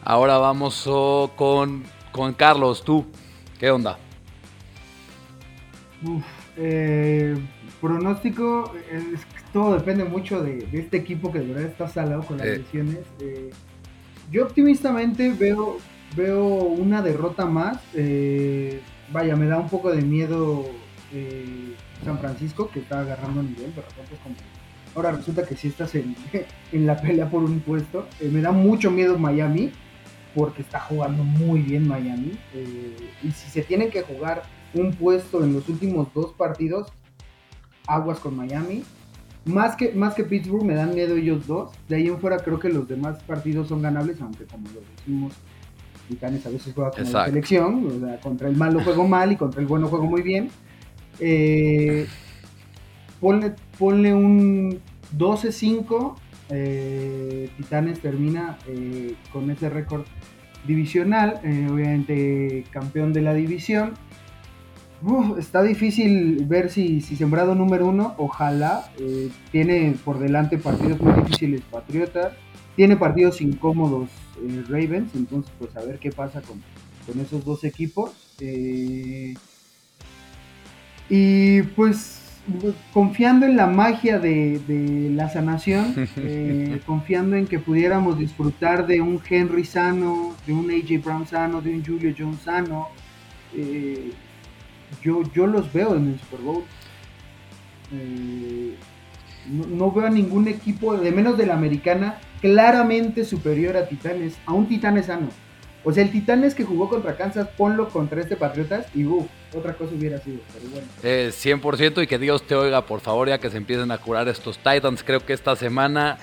Ahora 0.04 0.38
vamos 0.38 0.84
oh, 0.86 1.32
con, 1.36 1.84
con 2.12 2.34
Carlos, 2.34 2.84
tú, 2.84 3.06
¿qué 3.58 3.70
onda? 3.70 3.98
Eh, 6.56 7.36
pronóstico, 7.80 8.74
todo 9.52 9.74
depende 9.74 10.04
mucho 10.04 10.42
de, 10.42 10.68
este 10.72 10.96
equipo 10.96 11.32
que 11.32 11.40
de 11.40 11.46
verdad 11.46 11.70
está 11.70 11.88
salado 11.88 12.22
con 12.22 12.38
las 12.38 12.46
eh. 12.46 12.58
lesiones. 12.58 12.98
Eh, 13.20 13.50
yo 14.30 14.44
optimistamente 14.44 15.32
veo, 15.32 15.78
veo 16.16 16.44
una 16.44 17.02
derrota 17.02 17.46
más. 17.46 17.78
vaya, 19.12 19.36
me 19.36 19.46
da 19.46 19.58
un 19.58 19.68
poco 19.68 19.90
de 19.90 20.02
miedo 20.02 20.66
San 22.04 22.18
Francisco, 22.18 22.70
que 22.70 22.80
está 22.80 23.00
agarrando 23.00 23.42
nivel, 23.42 23.74
de 23.74 23.82
repente 23.82 24.14
es 24.14 24.20
como 24.20 24.34
Ahora 24.94 25.12
resulta 25.12 25.46
que 25.46 25.56
si 25.56 25.68
estás 25.68 25.94
en, 25.94 26.16
la 26.72 27.00
pelea 27.00 27.30
por 27.30 27.44
un 27.44 27.60
puesto. 27.60 28.08
Eh, 28.20 28.30
me 28.32 28.40
da 28.40 28.52
mucho 28.52 28.90
miedo 28.90 29.18
Miami, 29.18 29.70
porque 30.34 30.62
está 30.62 30.80
jugando 30.80 31.22
muy 31.22 31.60
bien 31.60 31.86
Miami. 31.86 32.38
Eh, 32.54 32.96
y 33.22 33.30
si 33.30 33.48
se 33.50 33.62
tienen 33.62 33.90
que 33.90 34.02
jugar 34.02 34.42
un 34.74 34.92
puesto 34.94 35.44
en 35.44 35.52
los 35.54 35.68
últimos 35.68 36.08
dos 36.14 36.32
partidos, 36.32 36.88
aguas 37.86 38.18
con 38.18 38.36
Miami. 38.36 38.82
Más 39.48 39.76
que, 39.76 39.92
más 39.92 40.14
que 40.14 40.24
Pittsburgh, 40.24 40.64
me 40.64 40.74
dan 40.74 40.94
miedo 40.94 41.16
ellos 41.16 41.46
dos. 41.46 41.70
De 41.88 41.96
ahí 41.96 42.06
en 42.06 42.18
fuera 42.18 42.36
creo 42.36 42.58
que 42.58 42.68
los 42.68 42.86
demás 42.86 43.22
partidos 43.22 43.68
son 43.68 43.80
ganables, 43.80 44.20
aunque 44.20 44.44
como 44.44 44.68
lo 44.68 44.80
decimos, 44.96 45.32
Titanes 46.06 46.44
a 46.44 46.50
veces 46.50 46.72
juega 46.74 46.90
como 46.90 47.10
la 47.10 47.26
selección, 47.26 47.86
o 47.86 48.06
sea, 48.06 48.20
contra 48.20 48.48
el 48.48 48.56
malo 48.56 48.80
juego 48.82 49.08
mal 49.08 49.32
y 49.32 49.36
contra 49.36 49.60
el 49.60 49.66
bueno 49.66 49.88
juego 49.88 50.04
muy 50.04 50.20
bien. 50.20 50.50
Eh, 51.18 52.06
ponle, 53.20 53.54
ponle 53.78 54.12
un 54.12 54.80
12-5, 55.16 56.14
eh, 56.50 57.48
Titanes 57.56 58.00
termina 58.00 58.58
eh, 58.66 59.14
con 59.32 59.50
ese 59.50 59.70
récord 59.70 60.04
divisional, 60.66 61.40
obviamente 61.70 62.64
campeón 62.70 63.14
de 63.14 63.22
la 63.22 63.32
división. 63.32 63.94
Está 65.38 65.62
difícil 65.62 66.44
ver 66.46 66.70
si, 66.70 67.00
si, 67.00 67.16
sembrado 67.16 67.54
número 67.54 67.86
uno, 67.86 68.14
ojalá. 68.18 68.90
tiene 69.52 69.94
por 70.04 70.18
delante 70.18 70.58
partidos 70.58 71.00
muy 71.00 71.12
difíciles 71.22 71.62
Patriotas, 71.70 72.32
tiene 72.76 72.96
partidos 72.96 73.40
incómodos 73.40 74.08
Ravens, 74.68 75.14
entonces 75.14 75.52
pues 75.58 75.76
a 75.76 75.80
ver 75.80 75.98
qué 75.98 76.10
pasa 76.10 76.40
con, 76.42 76.62
con 77.06 77.20
esos 77.20 77.44
dos 77.44 77.64
equipos. 77.64 78.12
y 81.08 81.62
pues 81.62 82.18
confiando 82.92 83.46
en 83.46 83.56
la 83.56 83.66
magia 83.66 84.18
de, 84.18 84.60
la 85.14 85.28
sanación, 85.28 85.94
eh, 86.16 86.80
confiando 86.86 87.36
en 87.36 87.46
que 87.46 87.58
pudiéramos 87.58 88.18
disfrutar 88.18 88.86
de 88.86 89.00
un 89.00 89.20
Henry 89.28 89.64
sano, 89.64 90.34
de 90.46 90.52
un 90.52 90.70
AJ 90.70 91.04
Brown 91.04 91.26
sano, 91.26 91.60
de 91.60 91.74
un 91.74 91.84
Julio 91.84 92.14
Jones 92.16 92.40
sano, 92.40 92.88
eh, 93.54 94.12
yo, 95.02 95.22
yo 95.34 95.46
los 95.46 95.72
veo 95.72 95.96
en 95.96 96.08
el 96.08 96.20
Super 96.20 96.40
Bowl. 96.40 96.64
Eh, 97.92 98.76
no, 99.48 99.90
veo 99.90 100.06
a 100.06 100.10
ningún 100.10 100.48
equipo, 100.48 100.96
de 100.96 101.10
menos 101.10 101.38
de 101.38 101.46
la 101.46 101.54
americana, 101.54 102.18
claramente 102.40 103.24
superior 103.24 103.76
a 103.76 103.88
Titanes, 103.88 104.36
a 104.46 104.52
un 104.52 104.68
Titanes 104.68 105.06
sano. 105.06 105.28
O 105.84 105.92
sea, 105.92 106.02
el 106.02 106.10
Titanes 106.10 106.54
que 106.54 106.64
jugó 106.64 106.88
contra 106.88 107.16
Kansas, 107.16 107.48
ponlo 107.56 107.88
contra 107.88 108.20
este 108.20 108.36
Patriotas 108.36 108.86
y 108.94 109.06
uff, 109.06 109.26
otra 109.54 109.74
cosa 109.74 109.94
hubiera 109.94 110.18
sido, 110.18 110.40
pero 110.52 110.68
bueno. 110.70 110.86
100% 111.02 112.02
y 112.02 112.06
que 112.06 112.18
Dios 112.18 112.42
te 112.42 112.54
oiga, 112.54 112.84
por 112.84 113.00
favor, 113.00 113.28
ya 113.28 113.38
que 113.38 113.48
se 113.48 113.56
empiecen 113.56 113.90
a 113.90 113.98
curar 113.98 114.28
estos 114.28 114.58
Titans. 114.58 115.02
Creo 115.02 115.24
que 115.24 115.32
esta 115.32 115.56
semana 115.56 116.18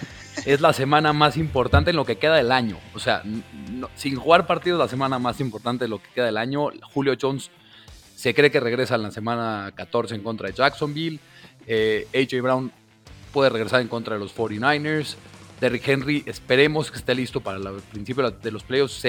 es 0.46 0.62
la 0.62 0.74
semana 0.74 1.14
más 1.14 1.38
importante 1.38 1.90
en 1.90 1.96
lo 1.96 2.06
que 2.06 2.18
queda 2.18 2.36
del 2.36 2.52
año. 2.52 2.78
O 2.94 3.00
sea, 3.00 3.24
sin 3.96 4.16
jugar 4.18 4.46
partidos, 4.46 4.78
la 4.78 4.88
semana 4.88 5.18
más 5.18 5.40
importante 5.40 5.86
en 5.86 5.92
lo 5.92 6.00
que 6.00 6.10
queda 6.14 6.26
del 6.26 6.38
año. 6.38 6.70
Julio 6.94 7.16
Jones 7.20 7.50
se 8.26 8.34
cree 8.34 8.50
que 8.50 8.60
regresa 8.60 8.96
en 8.96 9.04
la 9.04 9.12
semana 9.12 9.72
14 9.76 10.16
en 10.16 10.24
contra 10.24 10.48
de 10.48 10.56
Jacksonville. 10.56 11.20
Eh, 11.68 12.08
AJ 12.12 12.42
Brown 12.42 12.72
puede 13.32 13.52
regresar 13.52 13.82
en 13.82 13.88
contra 13.88 14.16
de 14.16 14.20
los 14.20 14.36
49ers. 14.36 15.16
Derrick 15.62 15.88
Henry, 15.88 16.24
esperemos 16.26 16.90
que 16.90 16.98
esté 16.98 17.14
listo 17.14 17.42
para 17.42 17.60
el 17.60 17.82
principio 17.92 18.32
de 18.32 18.52
los 18.52 18.64
playoffs. 18.64 19.00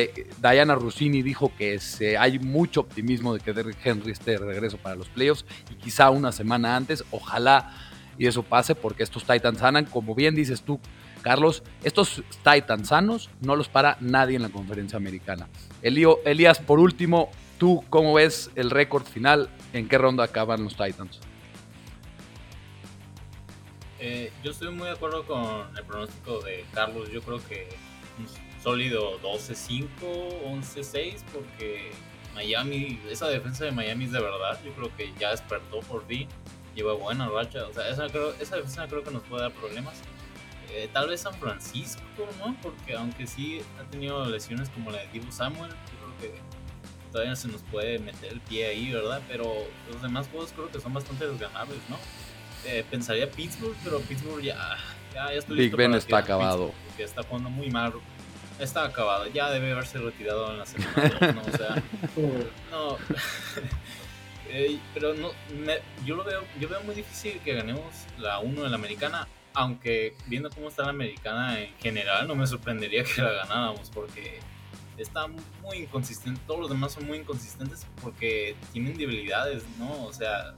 Diana 0.43 0.75
Rossini 0.75 1.23
dijo 1.23 1.51
que 1.57 1.81
hay 2.19 2.39
mucho 2.41 2.81
optimismo 2.81 3.33
de 3.33 3.41
que 3.41 3.55
Derrick 3.55 3.79
Henry 3.83 4.13
esté 4.13 4.33
de 4.33 4.37
regreso 4.37 4.77
para 4.77 4.97
los 4.97 5.09
playoffs 5.09 5.47
y 5.71 5.77
quizá 5.77 6.11
una 6.11 6.31
semana 6.31 6.77
antes, 6.77 7.03
ojalá 7.11 7.73
y 8.19 8.27
eso 8.27 8.43
pase 8.43 8.75
porque 8.75 9.03
estos 9.03 9.25
Titans 9.25 9.61
sanan, 9.61 9.87
como 9.87 10.15
bien 10.15 10.35
dices 10.35 10.61
tú, 10.61 10.79
Carlos, 11.23 11.63
estos 11.85 12.23
Titans 12.45 12.89
sanos 12.89 13.31
no 13.41 13.57
los 13.57 13.71
para 13.71 13.97
nadie 14.01 14.37
en 14.37 14.43
la 14.43 14.51
conferencia 14.51 14.99
americana. 14.99 15.49
Elío, 15.81 16.19
Elías, 16.27 16.59
por 16.59 16.81
último, 16.81 17.31
¿tú 17.59 17.85
cómo 17.91 18.15
ves 18.15 18.51
el 18.55 18.71
récord 18.71 19.05
final? 19.05 19.49
¿En 19.73 19.89
qué 19.89 19.99
ronda 19.99 20.25
acaban 20.25 20.65
los 20.65 20.77
Titans? 20.77 21.21
Eh, 23.99 24.31
yo 24.45 24.51
estoy 24.51 24.71
muy 24.73 24.87
de 24.87 24.93
acuerdo 24.93 25.25
con 25.25 25.77
el 25.77 25.85
pronóstico 25.85 26.41
de 26.41 26.65
Carlos. 26.73 27.11
Yo 27.11 27.23
creo 27.23 27.39
que 27.49 27.69
un 28.19 28.27
sólido 28.63 29.21
12-5, 29.21 29.89
11-6, 30.45 31.23
porque 31.33 31.91
Miami, 32.35 33.01
esa 33.09 33.29
defensa 33.29 33.65
de 33.65 33.73
Miami 33.73 34.05
es 34.05 34.13
de 34.13 34.21
verdad. 34.21 34.61
Yo 34.65 34.73
creo 34.73 34.95
que 34.97 35.13
ya 35.19 35.31
despertó 35.31 35.81
por 35.81 36.07
ti. 36.07 36.29
Lleva 36.75 36.93
buena 36.93 37.29
racha. 37.29 37.67
O 37.67 37.73
sea, 37.73 37.89
esa 37.89 38.57
defensa 38.57 38.87
creo 38.87 39.03
que 39.03 39.11
nos 39.11 39.23
puede 39.23 39.43
dar 39.43 39.53
problemas. 39.53 39.95
Eh, 40.71 40.91
tal 40.93 41.09
vez 41.09 41.21
San 41.23 41.35
Francisco, 41.35 42.03
¿no? 42.39 42.55
Porque 42.61 42.95
aunque 42.95 43.27
sí 43.27 43.63
ha 43.81 43.91
tenido 43.91 44.27
lesiones 44.27 44.69
como 44.69 44.91
la 44.91 44.99
de 44.99 45.07
Divo 45.09 45.33
Samuel, 45.33 45.71
yo 45.71 46.19
creo 46.19 46.33
que 46.33 46.56
todavía 47.17 47.35
se 47.35 47.49
nos 47.49 47.63
puede 47.63 47.99
meter 47.99 48.31
el 48.31 48.41
pie 48.43 48.67
ahí, 48.67 48.93
¿verdad? 48.93 49.23
Pero 49.27 49.51
los 49.91 50.03
demás 50.03 50.29
juegos 50.31 50.53
creo 50.53 50.71
que 50.71 50.79
son 50.81 50.93
bastante 50.93 51.27
desganables, 51.27 51.79
¿no? 51.89 51.97
Eh, 52.67 52.85
pensaría 52.91 53.31
Pittsburgh, 53.31 53.75
pero 53.83 54.01
Pittsburgh 54.01 54.43
ya, 54.43 54.77
ya, 55.15 55.33
ya 55.33 55.39
estoy 55.39 55.57
Big 55.57 55.75
Ben 55.75 55.95
está 55.95 56.19
acabado. 56.19 56.73
Que 56.95 57.05
está 57.05 57.23
jugando 57.23 57.49
muy 57.49 57.71
mal. 57.71 57.95
Está 58.61 58.85
acabado, 58.85 59.29
ya 59.29 59.51
debe 59.51 59.73
haberse 59.73 59.97
retirado 59.97 60.53
en 60.53 60.59
la 60.59 60.67
semana. 60.67 61.33
¿no? 61.33 61.41
O 61.41 61.57
sea, 61.57 61.83
no. 62.71 62.99
Eh, 64.49 64.79
pero 64.95 65.13
no, 65.13 65.33
yo 66.05 66.15
lo 66.15 66.23
veo, 66.23 66.45
yo 66.61 66.69
veo 66.69 66.81
muy 66.85 66.95
difícil 66.95 67.41
que 67.41 67.53
ganemos 67.53 67.93
la 68.17 68.39
1 68.39 68.65
en 68.65 68.71
la 68.71 68.77
americana, 68.77 69.27
aunque 69.53 70.15
viendo 70.27 70.51
cómo 70.51 70.69
está 70.69 70.85
la 70.85 70.91
americana 70.91 71.61
en 71.61 71.75
general, 71.79 72.29
no 72.29 72.37
me 72.37 72.47
sorprendería 72.47 73.03
que 73.03 73.23
la 73.23 73.33
ganáramos, 73.33 73.91
porque 73.91 74.39
está 74.99 75.27
muy 75.27 75.79
inconsistente, 75.79 76.41
todos 76.47 76.61
los 76.61 76.71
demás 76.71 76.93
son 76.93 77.07
muy 77.07 77.19
inconsistentes 77.19 77.87
porque 78.03 78.57
tienen 78.73 78.97
debilidades, 78.97 79.65
¿no? 79.79 80.05
O 80.05 80.13
sea, 80.13 80.55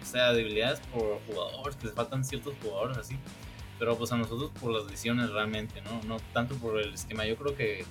o 0.00 0.04
sea, 0.04 0.32
debilidades 0.32 0.80
por 0.92 1.20
jugadores, 1.26 1.76
que 1.76 1.86
les 1.86 1.94
faltan 1.94 2.24
ciertos 2.24 2.54
jugadores 2.62 2.98
así. 2.98 3.18
Pero 3.78 3.96
pues 3.98 4.12
a 4.12 4.16
nosotros 4.16 4.50
por 4.60 4.72
las 4.72 4.90
lesiones 4.90 5.30
realmente, 5.30 5.82
¿no? 5.82 6.00
No 6.06 6.16
tanto 6.32 6.54
por 6.56 6.80
el 6.80 6.94
esquema. 6.94 7.26
Yo 7.26 7.36
creo 7.36 7.56
que 7.56 7.84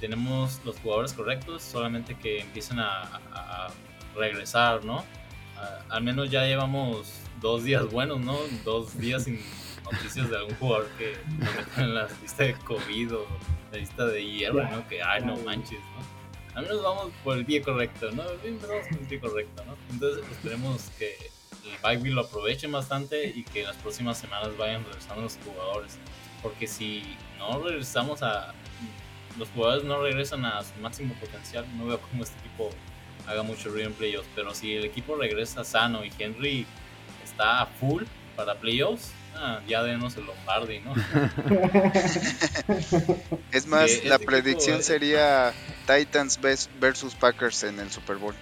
tenemos 0.00 0.60
los 0.64 0.78
jugadores 0.80 1.12
correctos, 1.12 1.62
solamente 1.62 2.16
que 2.16 2.40
empiecen 2.40 2.78
a, 2.78 3.68
regresar, 4.16 4.84
¿no? 4.84 5.04
al 5.88 6.02
menos 6.02 6.30
ya 6.30 6.44
llevamos 6.44 7.12
dos 7.40 7.62
días 7.62 7.88
buenos, 7.90 8.18
¿no? 8.20 8.36
Dos 8.64 8.98
días 8.98 9.24
sin 9.24 9.38
noticias 9.92 10.30
de 10.30 10.36
algún 10.36 10.54
jugador 10.56 10.88
que 10.98 11.16
nos 11.38 11.54
metan 11.54 11.84
en 11.84 11.94
la 11.94 12.08
lista 12.22 12.44
de 12.44 12.54
COVID 12.54 13.16
o 13.16 13.26
la 13.72 13.78
lista 13.78 14.06
de 14.06 14.24
hierro, 14.24 14.62
¿no? 14.70 14.88
Que, 14.88 15.02
ay, 15.02 15.24
no 15.24 15.36
manches, 15.38 15.80
¿no? 15.80 16.20
al 16.54 16.64
menos 16.64 16.82
vamos 16.82 17.12
por 17.22 17.38
el 17.38 17.44
pie 17.44 17.62
correcto, 17.62 18.10
¿no? 18.10 18.24
Vamos 18.24 18.86
por 18.88 19.00
el 19.00 19.06
pie 19.06 19.20
correcto, 19.20 19.64
¿no? 19.64 19.76
Entonces 19.90 20.24
esperemos 20.30 20.90
que 20.98 21.16
el 21.64 21.78
Bikeville 21.82 22.14
lo 22.14 22.22
aprovechen 22.22 22.72
bastante 22.72 23.26
y 23.26 23.44
que 23.44 23.60
en 23.60 23.68
las 23.68 23.76
próximas 23.76 24.18
semanas 24.18 24.56
vayan 24.56 24.84
regresando 24.84 25.22
los 25.22 25.38
jugadores. 25.44 25.98
Porque 26.42 26.66
si 26.66 27.16
no 27.38 27.62
regresamos 27.62 28.22
a... 28.22 28.54
Los 29.38 29.48
jugadores 29.50 29.84
no 29.84 30.02
regresan 30.02 30.44
a 30.44 30.62
su 30.62 30.74
máximo 30.80 31.14
potencial, 31.14 31.64
no 31.76 31.86
veo 31.86 32.00
cómo 32.00 32.24
este 32.24 32.38
equipo 32.40 32.70
haga 33.26 33.42
mucho 33.42 33.70
ruido 33.70 33.86
en 33.86 33.94
playoffs. 33.94 34.28
Pero 34.34 34.54
si 34.54 34.74
el 34.74 34.84
equipo 34.84 35.16
regresa 35.16 35.64
sano 35.64 36.04
y 36.04 36.12
Henry 36.18 36.66
está 37.22 37.62
a 37.62 37.66
full 37.66 38.04
para 38.34 38.56
playoffs, 38.56 39.12
Ah, 39.34 39.60
ya 39.66 39.82
denos 39.82 40.16
el 40.16 40.26
Lombardi, 40.26 40.80
¿no? 40.80 40.94
es 43.52 43.66
más, 43.66 44.04
la 44.04 44.18
predicción 44.18 44.82
sería 44.82 45.52
Titans 45.86 46.38
versus 46.78 47.14
Packers 47.14 47.64
en 47.64 47.80
el 47.80 47.90
Super 47.90 48.16
Bowl. 48.16 48.34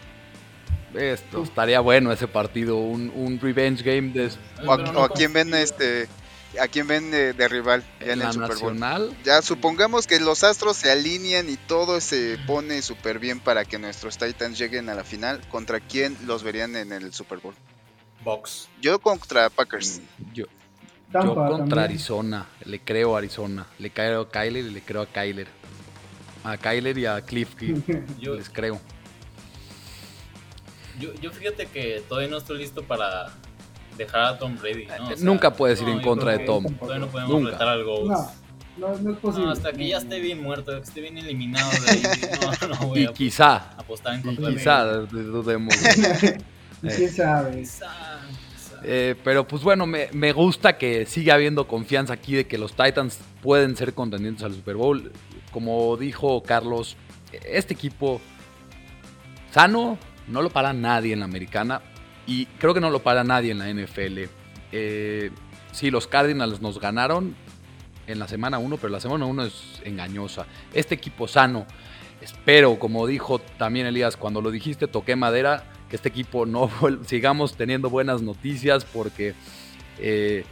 Esto 0.94 1.42
estaría 1.42 1.80
bueno 1.80 2.10
ese 2.10 2.26
partido, 2.26 2.78
un, 2.78 3.38
revenge 3.40 3.82
game 3.82 4.12
de... 4.12 4.30
O, 4.66 4.72
a, 4.72 5.08
quién 5.10 5.32
ven 5.32 5.54
este 5.54 6.08
a 6.58 6.66
quién 6.66 6.86
ven 6.86 7.10
de, 7.10 7.48
rival 7.48 7.84
ya 8.00 8.14
en, 8.14 8.22
el 8.22 8.32
Super 8.32 8.56
Bowl. 8.56 9.14
Ya 9.22 9.42
supongamos 9.42 10.06
que 10.06 10.18
los 10.18 10.44
Astros 10.44 10.78
se 10.78 10.90
alinean 10.90 11.48
y 11.48 11.56
todo 11.56 12.00
se 12.00 12.38
pone 12.46 12.80
súper 12.80 13.18
bien 13.18 13.38
para 13.38 13.64
que 13.64 13.78
nuestros 13.78 14.16
Titans 14.16 14.58
lleguen 14.58 14.88
a 14.88 14.94
la 14.94 15.04
final. 15.04 15.40
¿Contra 15.48 15.80
quién 15.80 16.16
los 16.26 16.42
verían 16.42 16.74
en 16.74 16.92
el 16.92 17.12
Super 17.12 17.38
Bowl? 17.38 17.54
Box. 18.24 18.68
Yo 18.80 18.98
contra 18.98 19.50
Packers. 19.50 20.00
Mm, 20.00 20.40
yo, 21.12 21.22
yo 21.22 21.34
contra 21.34 21.84
Arizona, 21.84 22.46
le 22.64 22.80
creo 22.80 23.14
a 23.14 23.18
Arizona, 23.18 23.66
le 23.78 23.90
creo 23.90 24.22
a 24.22 24.30
Kyler 24.30 24.64
y 24.66 24.70
le 24.70 24.82
creo 24.82 25.02
a 25.02 25.06
Kyler. 25.06 25.48
A 26.44 26.56
Kyler 26.56 26.96
y 26.98 27.06
a 27.06 27.20
Cliff, 27.22 27.54
yo 28.20 28.34
les 28.34 28.48
creo. 28.48 28.80
Yo, 30.98 31.30
fíjate 31.30 31.66
que 31.66 32.02
todavía 32.08 32.28
no 32.28 32.38
estoy 32.38 32.58
listo 32.58 32.82
para 32.82 33.28
dejar 33.96 34.20
a 34.22 34.38
Tom 34.38 34.56
Brady. 34.58 34.86
¿no? 34.86 35.16
Nunca 35.18 35.52
puedes 35.52 35.80
ir 35.80 35.88
en 35.88 36.00
contra 36.00 36.32
de 36.32 36.40
Tom. 36.40 36.64
Todavía 36.64 37.06
no 37.06 37.08
podemos 37.08 37.32
Nunca. 37.32 37.52
retar 37.52 37.68
al 37.68 37.84
Ghost. 37.84 38.34
No, 38.76 38.96
no, 38.98 39.12
es 39.12 39.18
posible. 39.18 39.52
hasta 39.52 39.72
que 39.72 39.88
ya 39.88 39.98
esté 39.98 40.20
bien 40.20 40.40
muerto, 40.40 40.72
que 40.72 40.82
esté 40.82 41.00
bien 41.00 41.18
eliminado 41.18 41.68
de 41.70 41.90
ahí. 41.90 42.02
No, 42.62 42.68
no 42.68 42.86
voy 42.88 43.00
y 43.00 43.06
a 43.06 43.12
quizá. 43.12 43.56
Apostar 43.76 44.14
en 44.14 44.22
contra 44.22 44.50
quizá, 44.50 44.84
dudemos. 44.84 45.74
¿Quién 46.80 47.12
sabe? 47.12 47.58
Quizá. 47.60 48.20
Eh, 48.84 49.14
pero 49.24 49.46
pues 49.46 49.62
bueno, 49.62 49.86
me, 49.86 50.32
gusta 50.32 50.78
que 50.78 51.06
siga 51.06 51.34
habiendo 51.34 51.66
confianza 51.66 52.12
aquí 52.12 52.34
de 52.34 52.46
que 52.46 52.58
los 52.58 52.72
Titans 52.72 53.18
pueden 53.42 53.76
ser 53.76 53.94
contendientes 53.94 54.44
al 54.44 54.54
Super 54.54 54.76
Bowl. 54.76 55.12
Como 55.52 55.96
dijo 55.96 56.42
Carlos, 56.42 56.96
este 57.32 57.74
equipo 57.74 58.20
sano 59.50 59.98
no 60.26 60.42
lo 60.42 60.50
para 60.50 60.72
nadie 60.72 61.12
en 61.12 61.20
la 61.20 61.24
americana 61.24 61.80
y 62.26 62.46
creo 62.46 62.74
que 62.74 62.80
no 62.80 62.90
lo 62.90 63.00
para 63.00 63.24
nadie 63.24 63.50
en 63.50 63.58
la 63.58 63.68
NFL. 63.72 64.24
Eh, 64.72 65.30
sí, 65.72 65.90
los 65.90 66.06
Cardinals 66.06 66.60
nos 66.60 66.78
ganaron 66.78 67.34
en 68.06 68.18
la 68.18 68.28
semana 68.28 68.58
1, 68.58 68.76
pero 68.76 68.90
la 68.90 69.00
semana 69.00 69.26
1 69.26 69.44
es 69.44 69.80
engañosa. 69.84 70.46
Este 70.72 70.94
equipo 70.94 71.26
sano 71.26 71.66
espero, 72.20 72.78
como 72.78 73.06
dijo 73.06 73.38
también 73.38 73.86
Elías, 73.86 74.16
cuando 74.16 74.40
lo 74.40 74.50
dijiste, 74.50 74.88
toqué 74.88 75.16
madera, 75.16 75.64
que 75.88 75.96
este 75.96 76.08
equipo 76.08 76.46
no 76.46 76.70
sigamos 77.06 77.56
teniendo 77.56 77.90
buenas 77.90 78.22
noticias 78.22 78.84
porque 78.84 79.34
eh, 79.98 80.44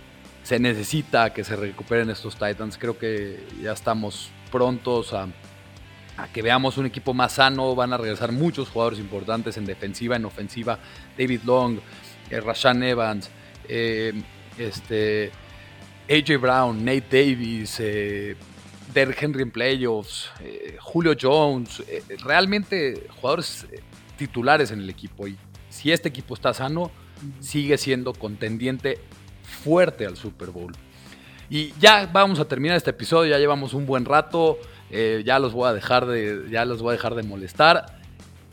se 0.42 0.58
necesita 0.58 1.32
que 1.32 1.44
se 1.44 1.56
recuperen 1.56 2.10
estos 2.10 2.36
Titans. 2.36 2.78
Creo 2.78 2.98
que 2.98 3.44
ya 3.60 3.72
estamos 3.72 4.30
prontos 4.50 5.12
a, 5.12 5.28
que 6.32 6.40
veamos 6.40 6.78
un 6.78 6.86
equipo 6.86 7.14
más 7.14 7.32
sano. 7.32 7.74
Van 7.74 7.92
a 7.92 7.96
regresar 7.96 8.32
muchos 8.32 8.68
jugadores 8.68 8.98
importantes 8.98 9.56
en 9.56 9.66
defensiva, 9.66 10.16
en 10.16 10.24
ofensiva. 10.24 10.78
David 11.18 11.40
Long, 11.44 11.78
eh, 12.30 12.40
Rashan 12.40 12.82
Evans, 12.82 13.30
eh, 13.68 14.12
este, 14.58 15.30
AJ 16.08 16.40
Brown, 16.40 16.84
Nate 16.84 17.06
Davis, 17.10 17.76
eh, 17.80 18.36
Derrick 18.94 19.22
Henry 19.22 19.42
en 19.42 19.50
playoffs, 19.50 20.30
eh, 20.40 20.76
Julio 20.80 21.14
Jones, 21.20 21.82
realmente 22.22 23.08
jugadores 23.16 23.66
titulares 24.16 24.70
en 24.70 24.80
el 24.80 24.90
equipo. 24.90 25.26
Y 25.26 25.36
si 25.68 25.92
este 25.92 26.08
equipo 26.08 26.34
está 26.34 26.54
sano, 26.54 26.90
sigue 27.40 27.78
siendo 27.78 28.12
contendiente 28.12 28.98
fuerte 29.42 30.06
al 30.06 30.16
Super 30.16 30.50
Bowl. 30.50 30.72
Y 31.48 31.72
ya 31.78 32.08
vamos 32.12 32.40
a 32.40 32.46
terminar 32.46 32.76
este 32.76 32.90
episodio, 32.90 33.30
ya 33.30 33.38
llevamos 33.38 33.72
un 33.72 33.86
buen 33.86 34.04
rato, 34.04 34.58
ya 35.24 35.38
los 35.38 35.52
voy 35.52 35.68
a 35.68 35.72
dejar 35.72 36.06
de, 36.06 36.46
ya 36.50 36.64
los 36.64 36.82
voy 36.82 36.90
a 36.90 36.92
dejar 36.92 37.14
de 37.14 37.22
molestar. 37.22 37.86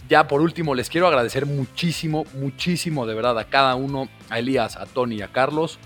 Ya 0.09 0.27
por 0.27 0.41
último, 0.41 0.75
les 0.75 0.89
quiero 0.89 1.07
agradecer 1.07 1.45
muchísimo, 1.45 2.25
muchísimo 2.33 3.05
de 3.05 3.15
verdad 3.15 3.39
a 3.39 3.45
cada 3.45 3.75
uno, 3.75 4.09
a 4.29 4.39
Elías, 4.39 4.75
a 4.75 4.85
Tony 4.85 5.15
y 5.15 5.21
a 5.21 5.29
Carlos, 5.29 5.79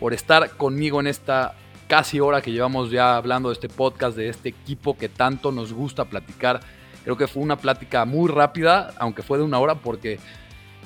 por 0.00 0.14
estar 0.14 0.50
conmigo 0.56 1.00
en 1.00 1.06
esta 1.06 1.54
casi 1.86 2.18
hora 2.20 2.42
que 2.42 2.50
llevamos 2.50 2.90
ya 2.90 3.16
hablando 3.16 3.50
de 3.50 3.54
este 3.54 3.68
podcast, 3.68 4.16
de 4.16 4.28
este 4.28 4.48
equipo 4.48 4.96
que 4.96 5.08
tanto 5.08 5.52
nos 5.52 5.72
gusta 5.72 6.06
platicar. 6.06 6.60
Creo 7.04 7.16
que 7.16 7.26
fue 7.26 7.42
una 7.42 7.56
plática 7.56 8.04
muy 8.04 8.30
rápida, 8.30 8.92
aunque 8.98 9.22
fue 9.22 9.38
de 9.38 9.44
una 9.44 9.58
hora, 9.58 9.76
porque 9.76 10.18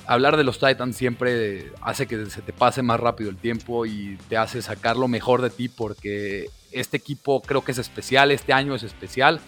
hablar 0.05 0.37
de 0.37 0.43
los 0.43 0.59
Titans 0.59 0.95
siempre 0.95 1.71
hace 1.81 2.07
que 2.07 2.25
se 2.27 2.41
te 2.41 2.53
pase 2.53 2.81
más 2.81 2.99
rápido 2.99 3.29
el 3.29 3.37
tiempo 3.37 3.85
y 3.85 4.17
te 4.29 4.37
hace 4.37 4.61
sacar 4.61 4.97
lo 4.97 5.07
mejor 5.07 5.41
de 5.41 5.49
ti, 5.49 5.69
porque 5.69 6.49
este 6.71 6.97
equipo 6.97 7.41
creo 7.41 7.63
que 7.63 7.71
es 7.71 7.77
especial, 7.77 8.31
este 8.31 8.53
año 8.53 8.75
es 8.75 8.83
especial, 8.83 9.39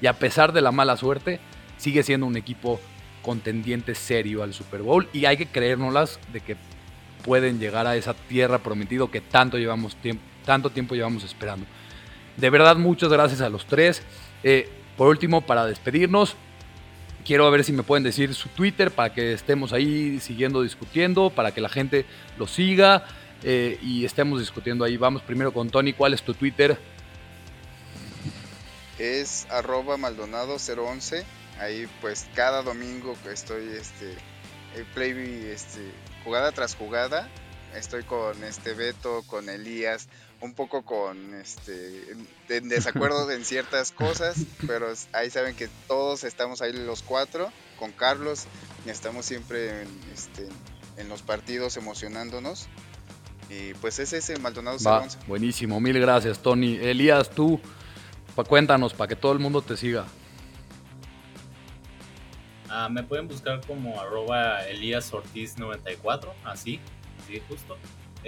y 0.00 0.06
a 0.06 0.14
pesar 0.14 0.52
de 0.52 0.62
la 0.62 0.72
mala 0.72 0.96
suerte, 0.96 1.40
sigue 1.78 2.02
siendo 2.02 2.26
un 2.26 2.36
equipo 2.36 2.80
contendiente 3.22 3.94
serio 3.94 4.42
al 4.42 4.54
Super 4.54 4.82
Bowl 4.82 5.08
y 5.12 5.24
hay 5.24 5.36
que 5.36 5.46
creérnoslas 5.46 6.20
de 6.32 6.40
que 6.40 6.56
pueden 7.24 7.58
llegar 7.58 7.86
a 7.86 7.96
esa 7.96 8.14
tierra 8.14 8.58
prometido 8.58 9.10
que 9.10 9.20
tanto, 9.20 9.58
llevamos 9.58 9.96
tiempo, 9.96 10.22
tanto 10.44 10.70
tiempo 10.70 10.94
llevamos 10.94 11.24
esperando. 11.24 11.66
De 12.36 12.50
verdad, 12.50 12.76
muchas 12.76 13.10
gracias 13.10 13.40
a 13.40 13.48
los 13.48 13.66
tres. 13.66 14.02
Eh, 14.44 14.68
por 14.96 15.08
último, 15.08 15.42
para 15.42 15.66
despedirnos, 15.66 16.36
quiero 17.24 17.50
ver 17.50 17.64
si 17.64 17.72
me 17.72 17.82
pueden 17.82 18.04
decir 18.04 18.34
su 18.34 18.48
Twitter 18.48 18.90
para 18.90 19.12
que 19.12 19.32
estemos 19.32 19.72
ahí 19.72 20.20
siguiendo 20.20 20.62
discutiendo, 20.62 21.30
para 21.30 21.52
que 21.52 21.60
la 21.60 21.68
gente 21.68 22.06
lo 22.38 22.46
siga 22.46 23.04
eh, 23.42 23.78
y 23.82 24.04
estemos 24.04 24.40
discutiendo 24.40 24.84
ahí. 24.84 24.96
Vamos 24.96 25.22
primero 25.22 25.52
con 25.52 25.70
Tony, 25.70 25.92
¿cuál 25.92 26.14
es 26.14 26.22
tu 26.22 26.34
Twitter? 26.34 26.78
Es 28.98 29.46
arroba 29.50 29.98
maldonado 29.98 30.56
011 30.56 31.24
Ahí 31.58 31.88
pues 32.00 32.26
cada 32.34 32.62
domingo 32.62 33.16
estoy 33.30 33.68
este 33.68 34.14
play 34.94 35.50
este 35.52 35.80
jugada 36.24 36.52
tras 36.52 36.74
jugada. 36.74 37.28
Estoy 37.74 38.04
con 38.04 38.42
este 38.44 38.74
Beto, 38.74 39.22
con 39.26 39.48
Elías, 39.48 40.08
un 40.40 40.54
poco 40.54 40.82
con 40.82 41.34
este 41.34 42.14
en 42.48 42.68
desacuerdo 42.68 43.30
en 43.30 43.44
ciertas 43.44 43.92
cosas, 43.92 44.36
pero 44.66 44.86
ahí 45.12 45.30
saben 45.30 45.56
que 45.56 45.68
todos 45.88 46.24
estamos 46.24 46.62
ahí 46.62 46.72
los 46.72 47.02
cuatro 47.02 47.50
con 47.78 47.92
Carlos 47.92 48.46
y 48.84 48.90
estamos 48.90 49.26
siempre 49.26 49.82
en, 49.82 49.88
este, 50.14 50.48
en 50.96 51.08
los 51.08 51.22
partidos 51.22 51.76
emocionándonos. 51.76 52.68
Y 53.48 53.74
pues 53.74 53.98
es 54.00 54.12
ese 54.12 54.38
Maldonado 54.40 54.78
Va, 54.84 55.06
Buenísimo, 55.28 55.80
mil 55.80 55.98
gracias 56.00 56.40
Tony. 56.40 56.76
Elías, 56.76 57.30
tú, 57.30 57.60
cuéntanos 58.48 58.92
para 58.92 59.08
que 59.08 59.16
todo 59.16 59.32
el 59.32 59.38
mundo 59.38 59.62
te 59.62 59.76
siga. 59.76 60.06
Ah, 62.68 62.88
me 62.88 63.04
pueden 63.04 63.28
buscar 63.28 63.64
como 63.64 64.00
arroba 64.00 64.66
Elías 64.66 65.12
Ortiz 65.14 65.56
94, 65.56 66.34
así, 66.44 66.80
así 67.22 67.40
justo. 67.48 67.76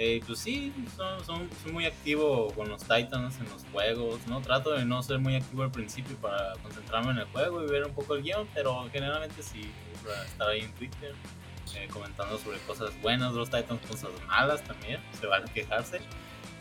Eh, 0.01 0.21
pues 0.25 0.39
sí, 0.39 0.71
son, 0.95 1.49
soy 1.61 1.73
muy 1.73 1.85
activo 1.85 2.53
con 2.55 2.69
los 2.69 2.79
Titans 2.83 3.37
en 3.37 3.49
los 3.49 3.65
juegos, 3.73 4.25
¿no? 4.27 4.39
Trato 4.39 4.71
de 4.71 4.85
no 4.85 5.03
ser 5.03 5.19
muy 5.19 5.35
activo 5.35 5.63
al 5.63 5.71
principio 5.71 6.15
para 6.21 6.53
concentrarme 6.63 7.11
en 7.11 7.17
el 7.17 7.25
juego 7.25 7.61
y 7.61 7.69
ver 7.69 7.83
un 7.83 7.93
poco 7.93 8.15
el 8.15 8.23
guion, 8.23 8.47
pero 8.53 8.87
generalmente 8.93 9.43
sí, 9.43 9.69
estar 10.25 10.47
ahí 10.47 10.61
en 10.61 10.71
Twitter 10.75 11.13
eh, 11.75 11.89
comentando 11.91 12.37
sobre 12.37 12.59
cosas 12.59 12.91
buenas 13.01 13.33
los 13.33 13.49
Titans, 13.49 13.81
cosas 13.89 14.11
malas 14.25 14.63
también, 14.63 15.01
se 15.19 15.27
van 15.27 15.43
a 15.43 15.53
quejarse. 15.53 15.99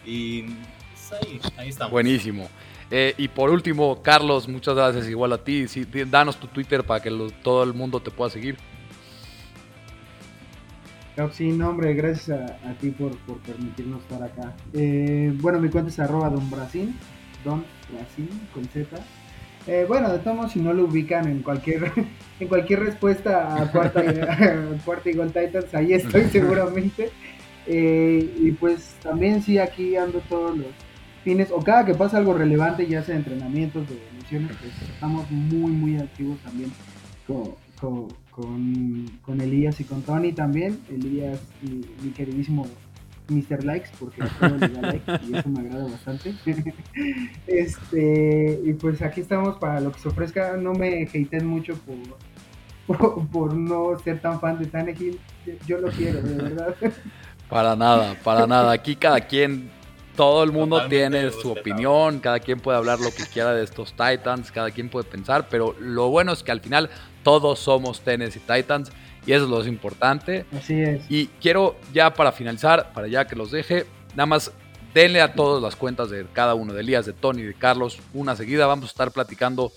Y 0.04 0.42
pues 0.42 1.12
ahí, 1.12 1.40
ahí 1.58 1.68
estamos. 1.68 1.92
Buenísimo. 1.92 2.50
Eh, 2.90 3.14
y 3.18 3.28
por 3.28 3.50
último, 3.50 4.02
Carlos, 4.02 4.48
muchas 4.48 4.74
gracias 4.74 5.06
igual 5.06 5.32
a 5.32 5.38
ti. 5.38 5.64
danos 6.06 6.40
tu 6.40 6.48
Twitter 6.48 6.82
para 6.82 7.00
que 7.00 7.10
todo 7.44 7.62
el 7.62 7.72
mundo 7.72 8.00
te 8.00 8.10
pueda 8.10 8.30
seguir. 8.30 8.56
Sí, 11.32 11.48
no, 11.50 11.70
hombre, 11.70 11.94
gracias 11.94 12.50
a, 12.64 12.74
ti 12.74 12.90
por, 12.90 13.16
permitirnos 13.40 14.02
estar 14.02 14.22
acá. 14.22 14.54
Eh, 14.72 15.32
bueno, 15.40 15.58
mi 15.58 15.68
cuenta 15.68 15.90
es 15.90 15.98
arroba 15.98 16.30
Don 16.30 16.48
Brasil, 16.48 16.94
Don 17.44 17.64
Brasil, 17.92 18.28
con 18.54 18.64
Z. 18.66 18.96
Eh, 19.66 19.84
bueno, 19.88 20.10
de 20.12 20.20
todos 20.20 20.52
si 20.52 20.60
no 20.60 20.72
lo 20.72 20.84
ubican 20.84 21.26
en 21.26 21.42
cualquier 21.42 21.92
en 22.40 22.48
cualquier 22.48 22.80
respuesta 22.80 23.60
a 23.60 23.70
cuarta, 23.70 24.02
y 24.04 25.12
Gol 25.12 25.32
Titans, 25.32 25.74
ahí 25.74 25.92
estoy 25.92 26.22
seguramente. 26.32 27.10
y 27.66 28.52
pues 28.52 28.96
también 29.02 29.42
sí, 29.42 29.58
aquí 29.58 29.96
ando 29.96 30.20
todos 30.28 30.56
los, 30.56 30.68
o 31.52 31.62
cada 31.62 31.84
que 31.84 31.94
pasa 31.94 32.16
algo 32.16 32.32
relevante, 32.32 32.86
ya 32.86 33.02
sea 33.02 33.16
entrenamientos, 33.16 33.88
de 33.88 33.98
misiones, 34.16 34.56
pues 34.60 34.72
estamos 34.90 35.30
muy, 35.30 35.72
muy 35.72 35.96
activos 35.96 36.38
también 36.40 36.72
con, 37.26 37.54
con, 37.80 38.08
Elías 39.40 39.80
y 39.80 39.84
con 39.84 40.02
Tony 40.02 40.32
también. 40.32 40.80
Elías, 40.90 41.40
mi, 41.62 41.80
mi 42.02 42.10
queridísimo 42.10 42.66
Mr. 43.28 43.64
Likes, 43.64 43.90
porque 43.98 44.22
todo 44.40 44.56
le 44.56 44.68
da 44.68 44.80
like 44.80 45.20
y 45.28 45.36
eso 45.36 45.48
me 45.48 45.60
agrada 45.60 45.84
bastante. 45.84 46.34
este, 47.46 48.60
y 48.64 48.72
pues 48.74 49.02
aquí 49.02 49.20
estamos 49.20 49.56
para 49.58 49.80
lo 49.80 49.92
que 49.92 50.00
se 50.00 50.08
ofrezca. 50.08 50.56
No 50.56 50.72
me 50.72 51.02
hateen 51.04 51.46
mucho 51.46 51.78
por, 52.86 53.26
por, 53.26 53.54
no 53.54 53.98
ser 53.98 54.20
tan 54.20 54.40
fan 54.40 54.58
de 54.58 54.66
Tannehill. 54.66 55.18
Yo 55.66 55.78
lo 55.78 55.88
quiero, 55.88 56.20
de 56.22 56.34
verdad. 56.34 56.74
Para 57.48 57.74
nada, 57.74 58.14
para 58.22 58.46
nada. 58.46 58.72
Aquí 58.72 58.94
cada 58.94 59.22
quien 59.22 59.70
todo 60.18 60.42
el 60.42 60.50
mundo 60.50 60.88
tiene 60.88 61.30
su 61.30 61.52
opinión, 61.52 62.18
cada 62.18 62.40
quien 62.40 62.58
puede 62.58 62.76
hablar 62.76 62.98
lo 62.98 63.12
que 63.12 63.24
quiera 63.32 63.54
de 63.54 63.62
estos 63.62 63.92
Titans, 63.92 64.50
cada 64.50 64.72
quien 64.72 64.88
puede 64.88 65.08
pensar, 65.08 65.46
pero 65.48 65.76
lo 65.78 66.08
bueno 66.08 66.32
es 66.32 66.42
que 66.42 66.50
al 66.50 66.60
final 66.60 66.90
todos 67.22 67.60
somos 67.60 68.00
Tennessee 68.00 68.40
Titans 68.40 68.90
y 69.24 69.32
eso 69.32 69.44
es 69.44 69.50
lo 69.50 69.64
importante. 69.64 70.44
Así 70.52 70.74
es. 70.80 71.08
Y 71.08 71.28
quiero 71.40 71.76
ya 71.94 72.12
para 72.12 72.32
finalizar, 72.32 72.92
para 72.92 73.06
ya 73.06 73.28
que 73.28 73.36
los 73.36 73.52
deje, 73.52 73.86
nada 74.16 74.26
más 74.26 74.50
denle 74.92 75.20
a 75.20 75.34
todas 75.34 75.62
las 75.62 75.76
cuentas 75.76 76.10
de 76.10 76.26
cada 76.32 76.54
uno, 76.54 76.74
de 76.74 76.80
Elías, 76.80 77.06
de 77.06 77.12
Tony, 77.12 77.42
de 77.42 77.54
Carlos, 77.54 78.00
una 78.12 78.34
seguida. 78.34 78.66
Vamos 78.66 78.86
a 78.86 78.88
estar 78.88 79.12
platicando 79.12 79.70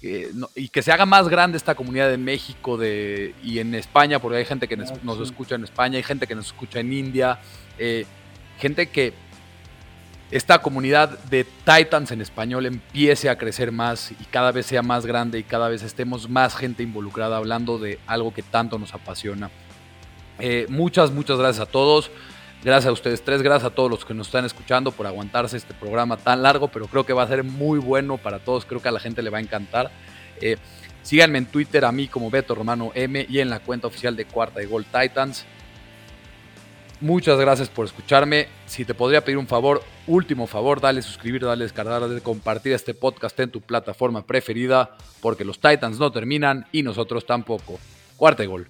eh, 0.00 0.30
y 0.54 0.70
que 0.70 0.80
se 0.80 0.92
haga 0.92 1.04
más 1.04 1.28
grande 1.28 1.58
esta 1.58 1.74
comunidad 1.74 2.08
de 2.08 2.16
México 2.16 2.78
de, 2.78 3.34
y 3.42 3.58
en 3.58 3.74
España, 3.74 4.18
porque 4.18 4.38
hay 4.38 4.46
gente 4.46 4.66
que 4.66 4.78
nos, 4.78 5.20
escucha 5.20 5.56
en 5.56 5.64
España, 5.64 5.98
hay 5.98 6.02
gente 6.02 6.26
que 6.26 6.34
nos 6.34 6.46
escucha 6.46 6.80
en 6.80 6.90
India, 6.90 7.38
eh, 7.78 8.06
gente 8.58 8.86
que 8.86 9.12
esta 10.34 10.60
comunidad 10.60 11.16
de 11.30 11.44
Titans 11.44 12.10
en 12.10 12.20
español 12.20 12.66
empiece 12.66 13.30
a 13.30 13.38
crecer 13.38 13.70
más 13.70 14.10
y 14.10 14.24
cada 14.32 14.50
vez 14.50 14.66
sea 14.66 14.82
más 14.82 15.06
grande 15.06 15.38
y 15.38 15.44
cada 15.44 15.68
vez 15.68 15.84
estemos 15.84 16.28
más 16.28 16.56
gente 16.56 16.82
involucrada 16.82 17.36
hablando 17.36 17.78
de 17.78 18.00
algo 18.08 18.34
que 18.34 18.42
tanto 18.42 18.76
nos 18.76 18.94
apasiona. 18.94 19.48
Eh, 20.40 20.66
muchas, 20.68 21.12
muchas 21.12 21.38
gracias 21.38 21.68
a 21.68 21.70
todos. 21.70 22.10
Gracias 22.64 22.88
a 22.88 22.92
ustedes 22.92 23.22
tres, 23.22 23.42
gracias 23.42 23.70
a 23.70 23.74
todos 23.76 23.88
los 23.88 24.04
que 24.04 24.12
nos 24.12 24.26
están 24.26 24.44
escuchando 24.44 24.90
por 24.90 25.06
aguantarse 25.06 25.56
este 25.56 25.72
programa 25.72 26.16
tan 26.16 26.42
largo, 26.42 26.66
pero 26.66 26.88
creo 26.88 27.06
que 27.06 27.12
va 27.12 27.22
a 27.22 27.28
ser 27.28 27.44
muy 27.44 27.78
bueno 27.78 28.18
para 28.18 28.40
todos, 28.40 28.64
creo 28.64 28.82
que 28.82 28.88
a 28.88 28.92
la 28.92 28.98
gente 28.98 29.22
le 29.22 29.30
va 29.30 29.38
a 29.38 29.40
encantar. 29.40 29.92
Eh, 30.40 30.56
síganme 31.02 31.38
en 31.38 31.46
Twitter 31.46 31.84
a 31.84 31.92
mí 31.92 32.08
como 32.08 32.28
Beto 32.28 32.56
Romano 32.56 32.90
M 32.96 33.24
y 33.30 33.38
en 33.38 33.50
la 33.50 33.60
cuenta 33.60 33.86
oficial 33.86 34.16
de 34.16 34.24
Cuarta 34.24 34.60
y 34.60 34.66
Gol 34.66 34.84
Titans. 34.84 35.46
Muchas 37.00 37.38
gracias 37.38 37.68
por 37.68 37.86
escucharme. 37.86 38.48
Si 38.66 38.84
te 38.84 38.94
podría 38.94 39.24
pedir 39.24 39.38
un 39.38 39.46
favor, 39.46 39.82
último 40.06 40.46
favor, 40.46 40.80
dale 40.80 41.02
suscribir, 41.02 41.44
dale 41.44 41.64
descargar, 41.64 42.00
dale 42.00 42.20
compartir 42.20 42.72
este 42.72 42.94
podcast 42.94 43.38
en 43.40 43.50
tu 43.50 43.60
plataforma 43.60 44.24
preferida, 44.26 44.96
porque 45.20 45.44
los 45.44 45.58
Titans 45.58 45.98
no 45.98 46.10
terminan 46.12 46.66
y 46.72 46.82
nosotros 46.82 47.26
tampoco. 47.26 47.78
Cuarta 48.16 48.44
gol. 48.44 48.68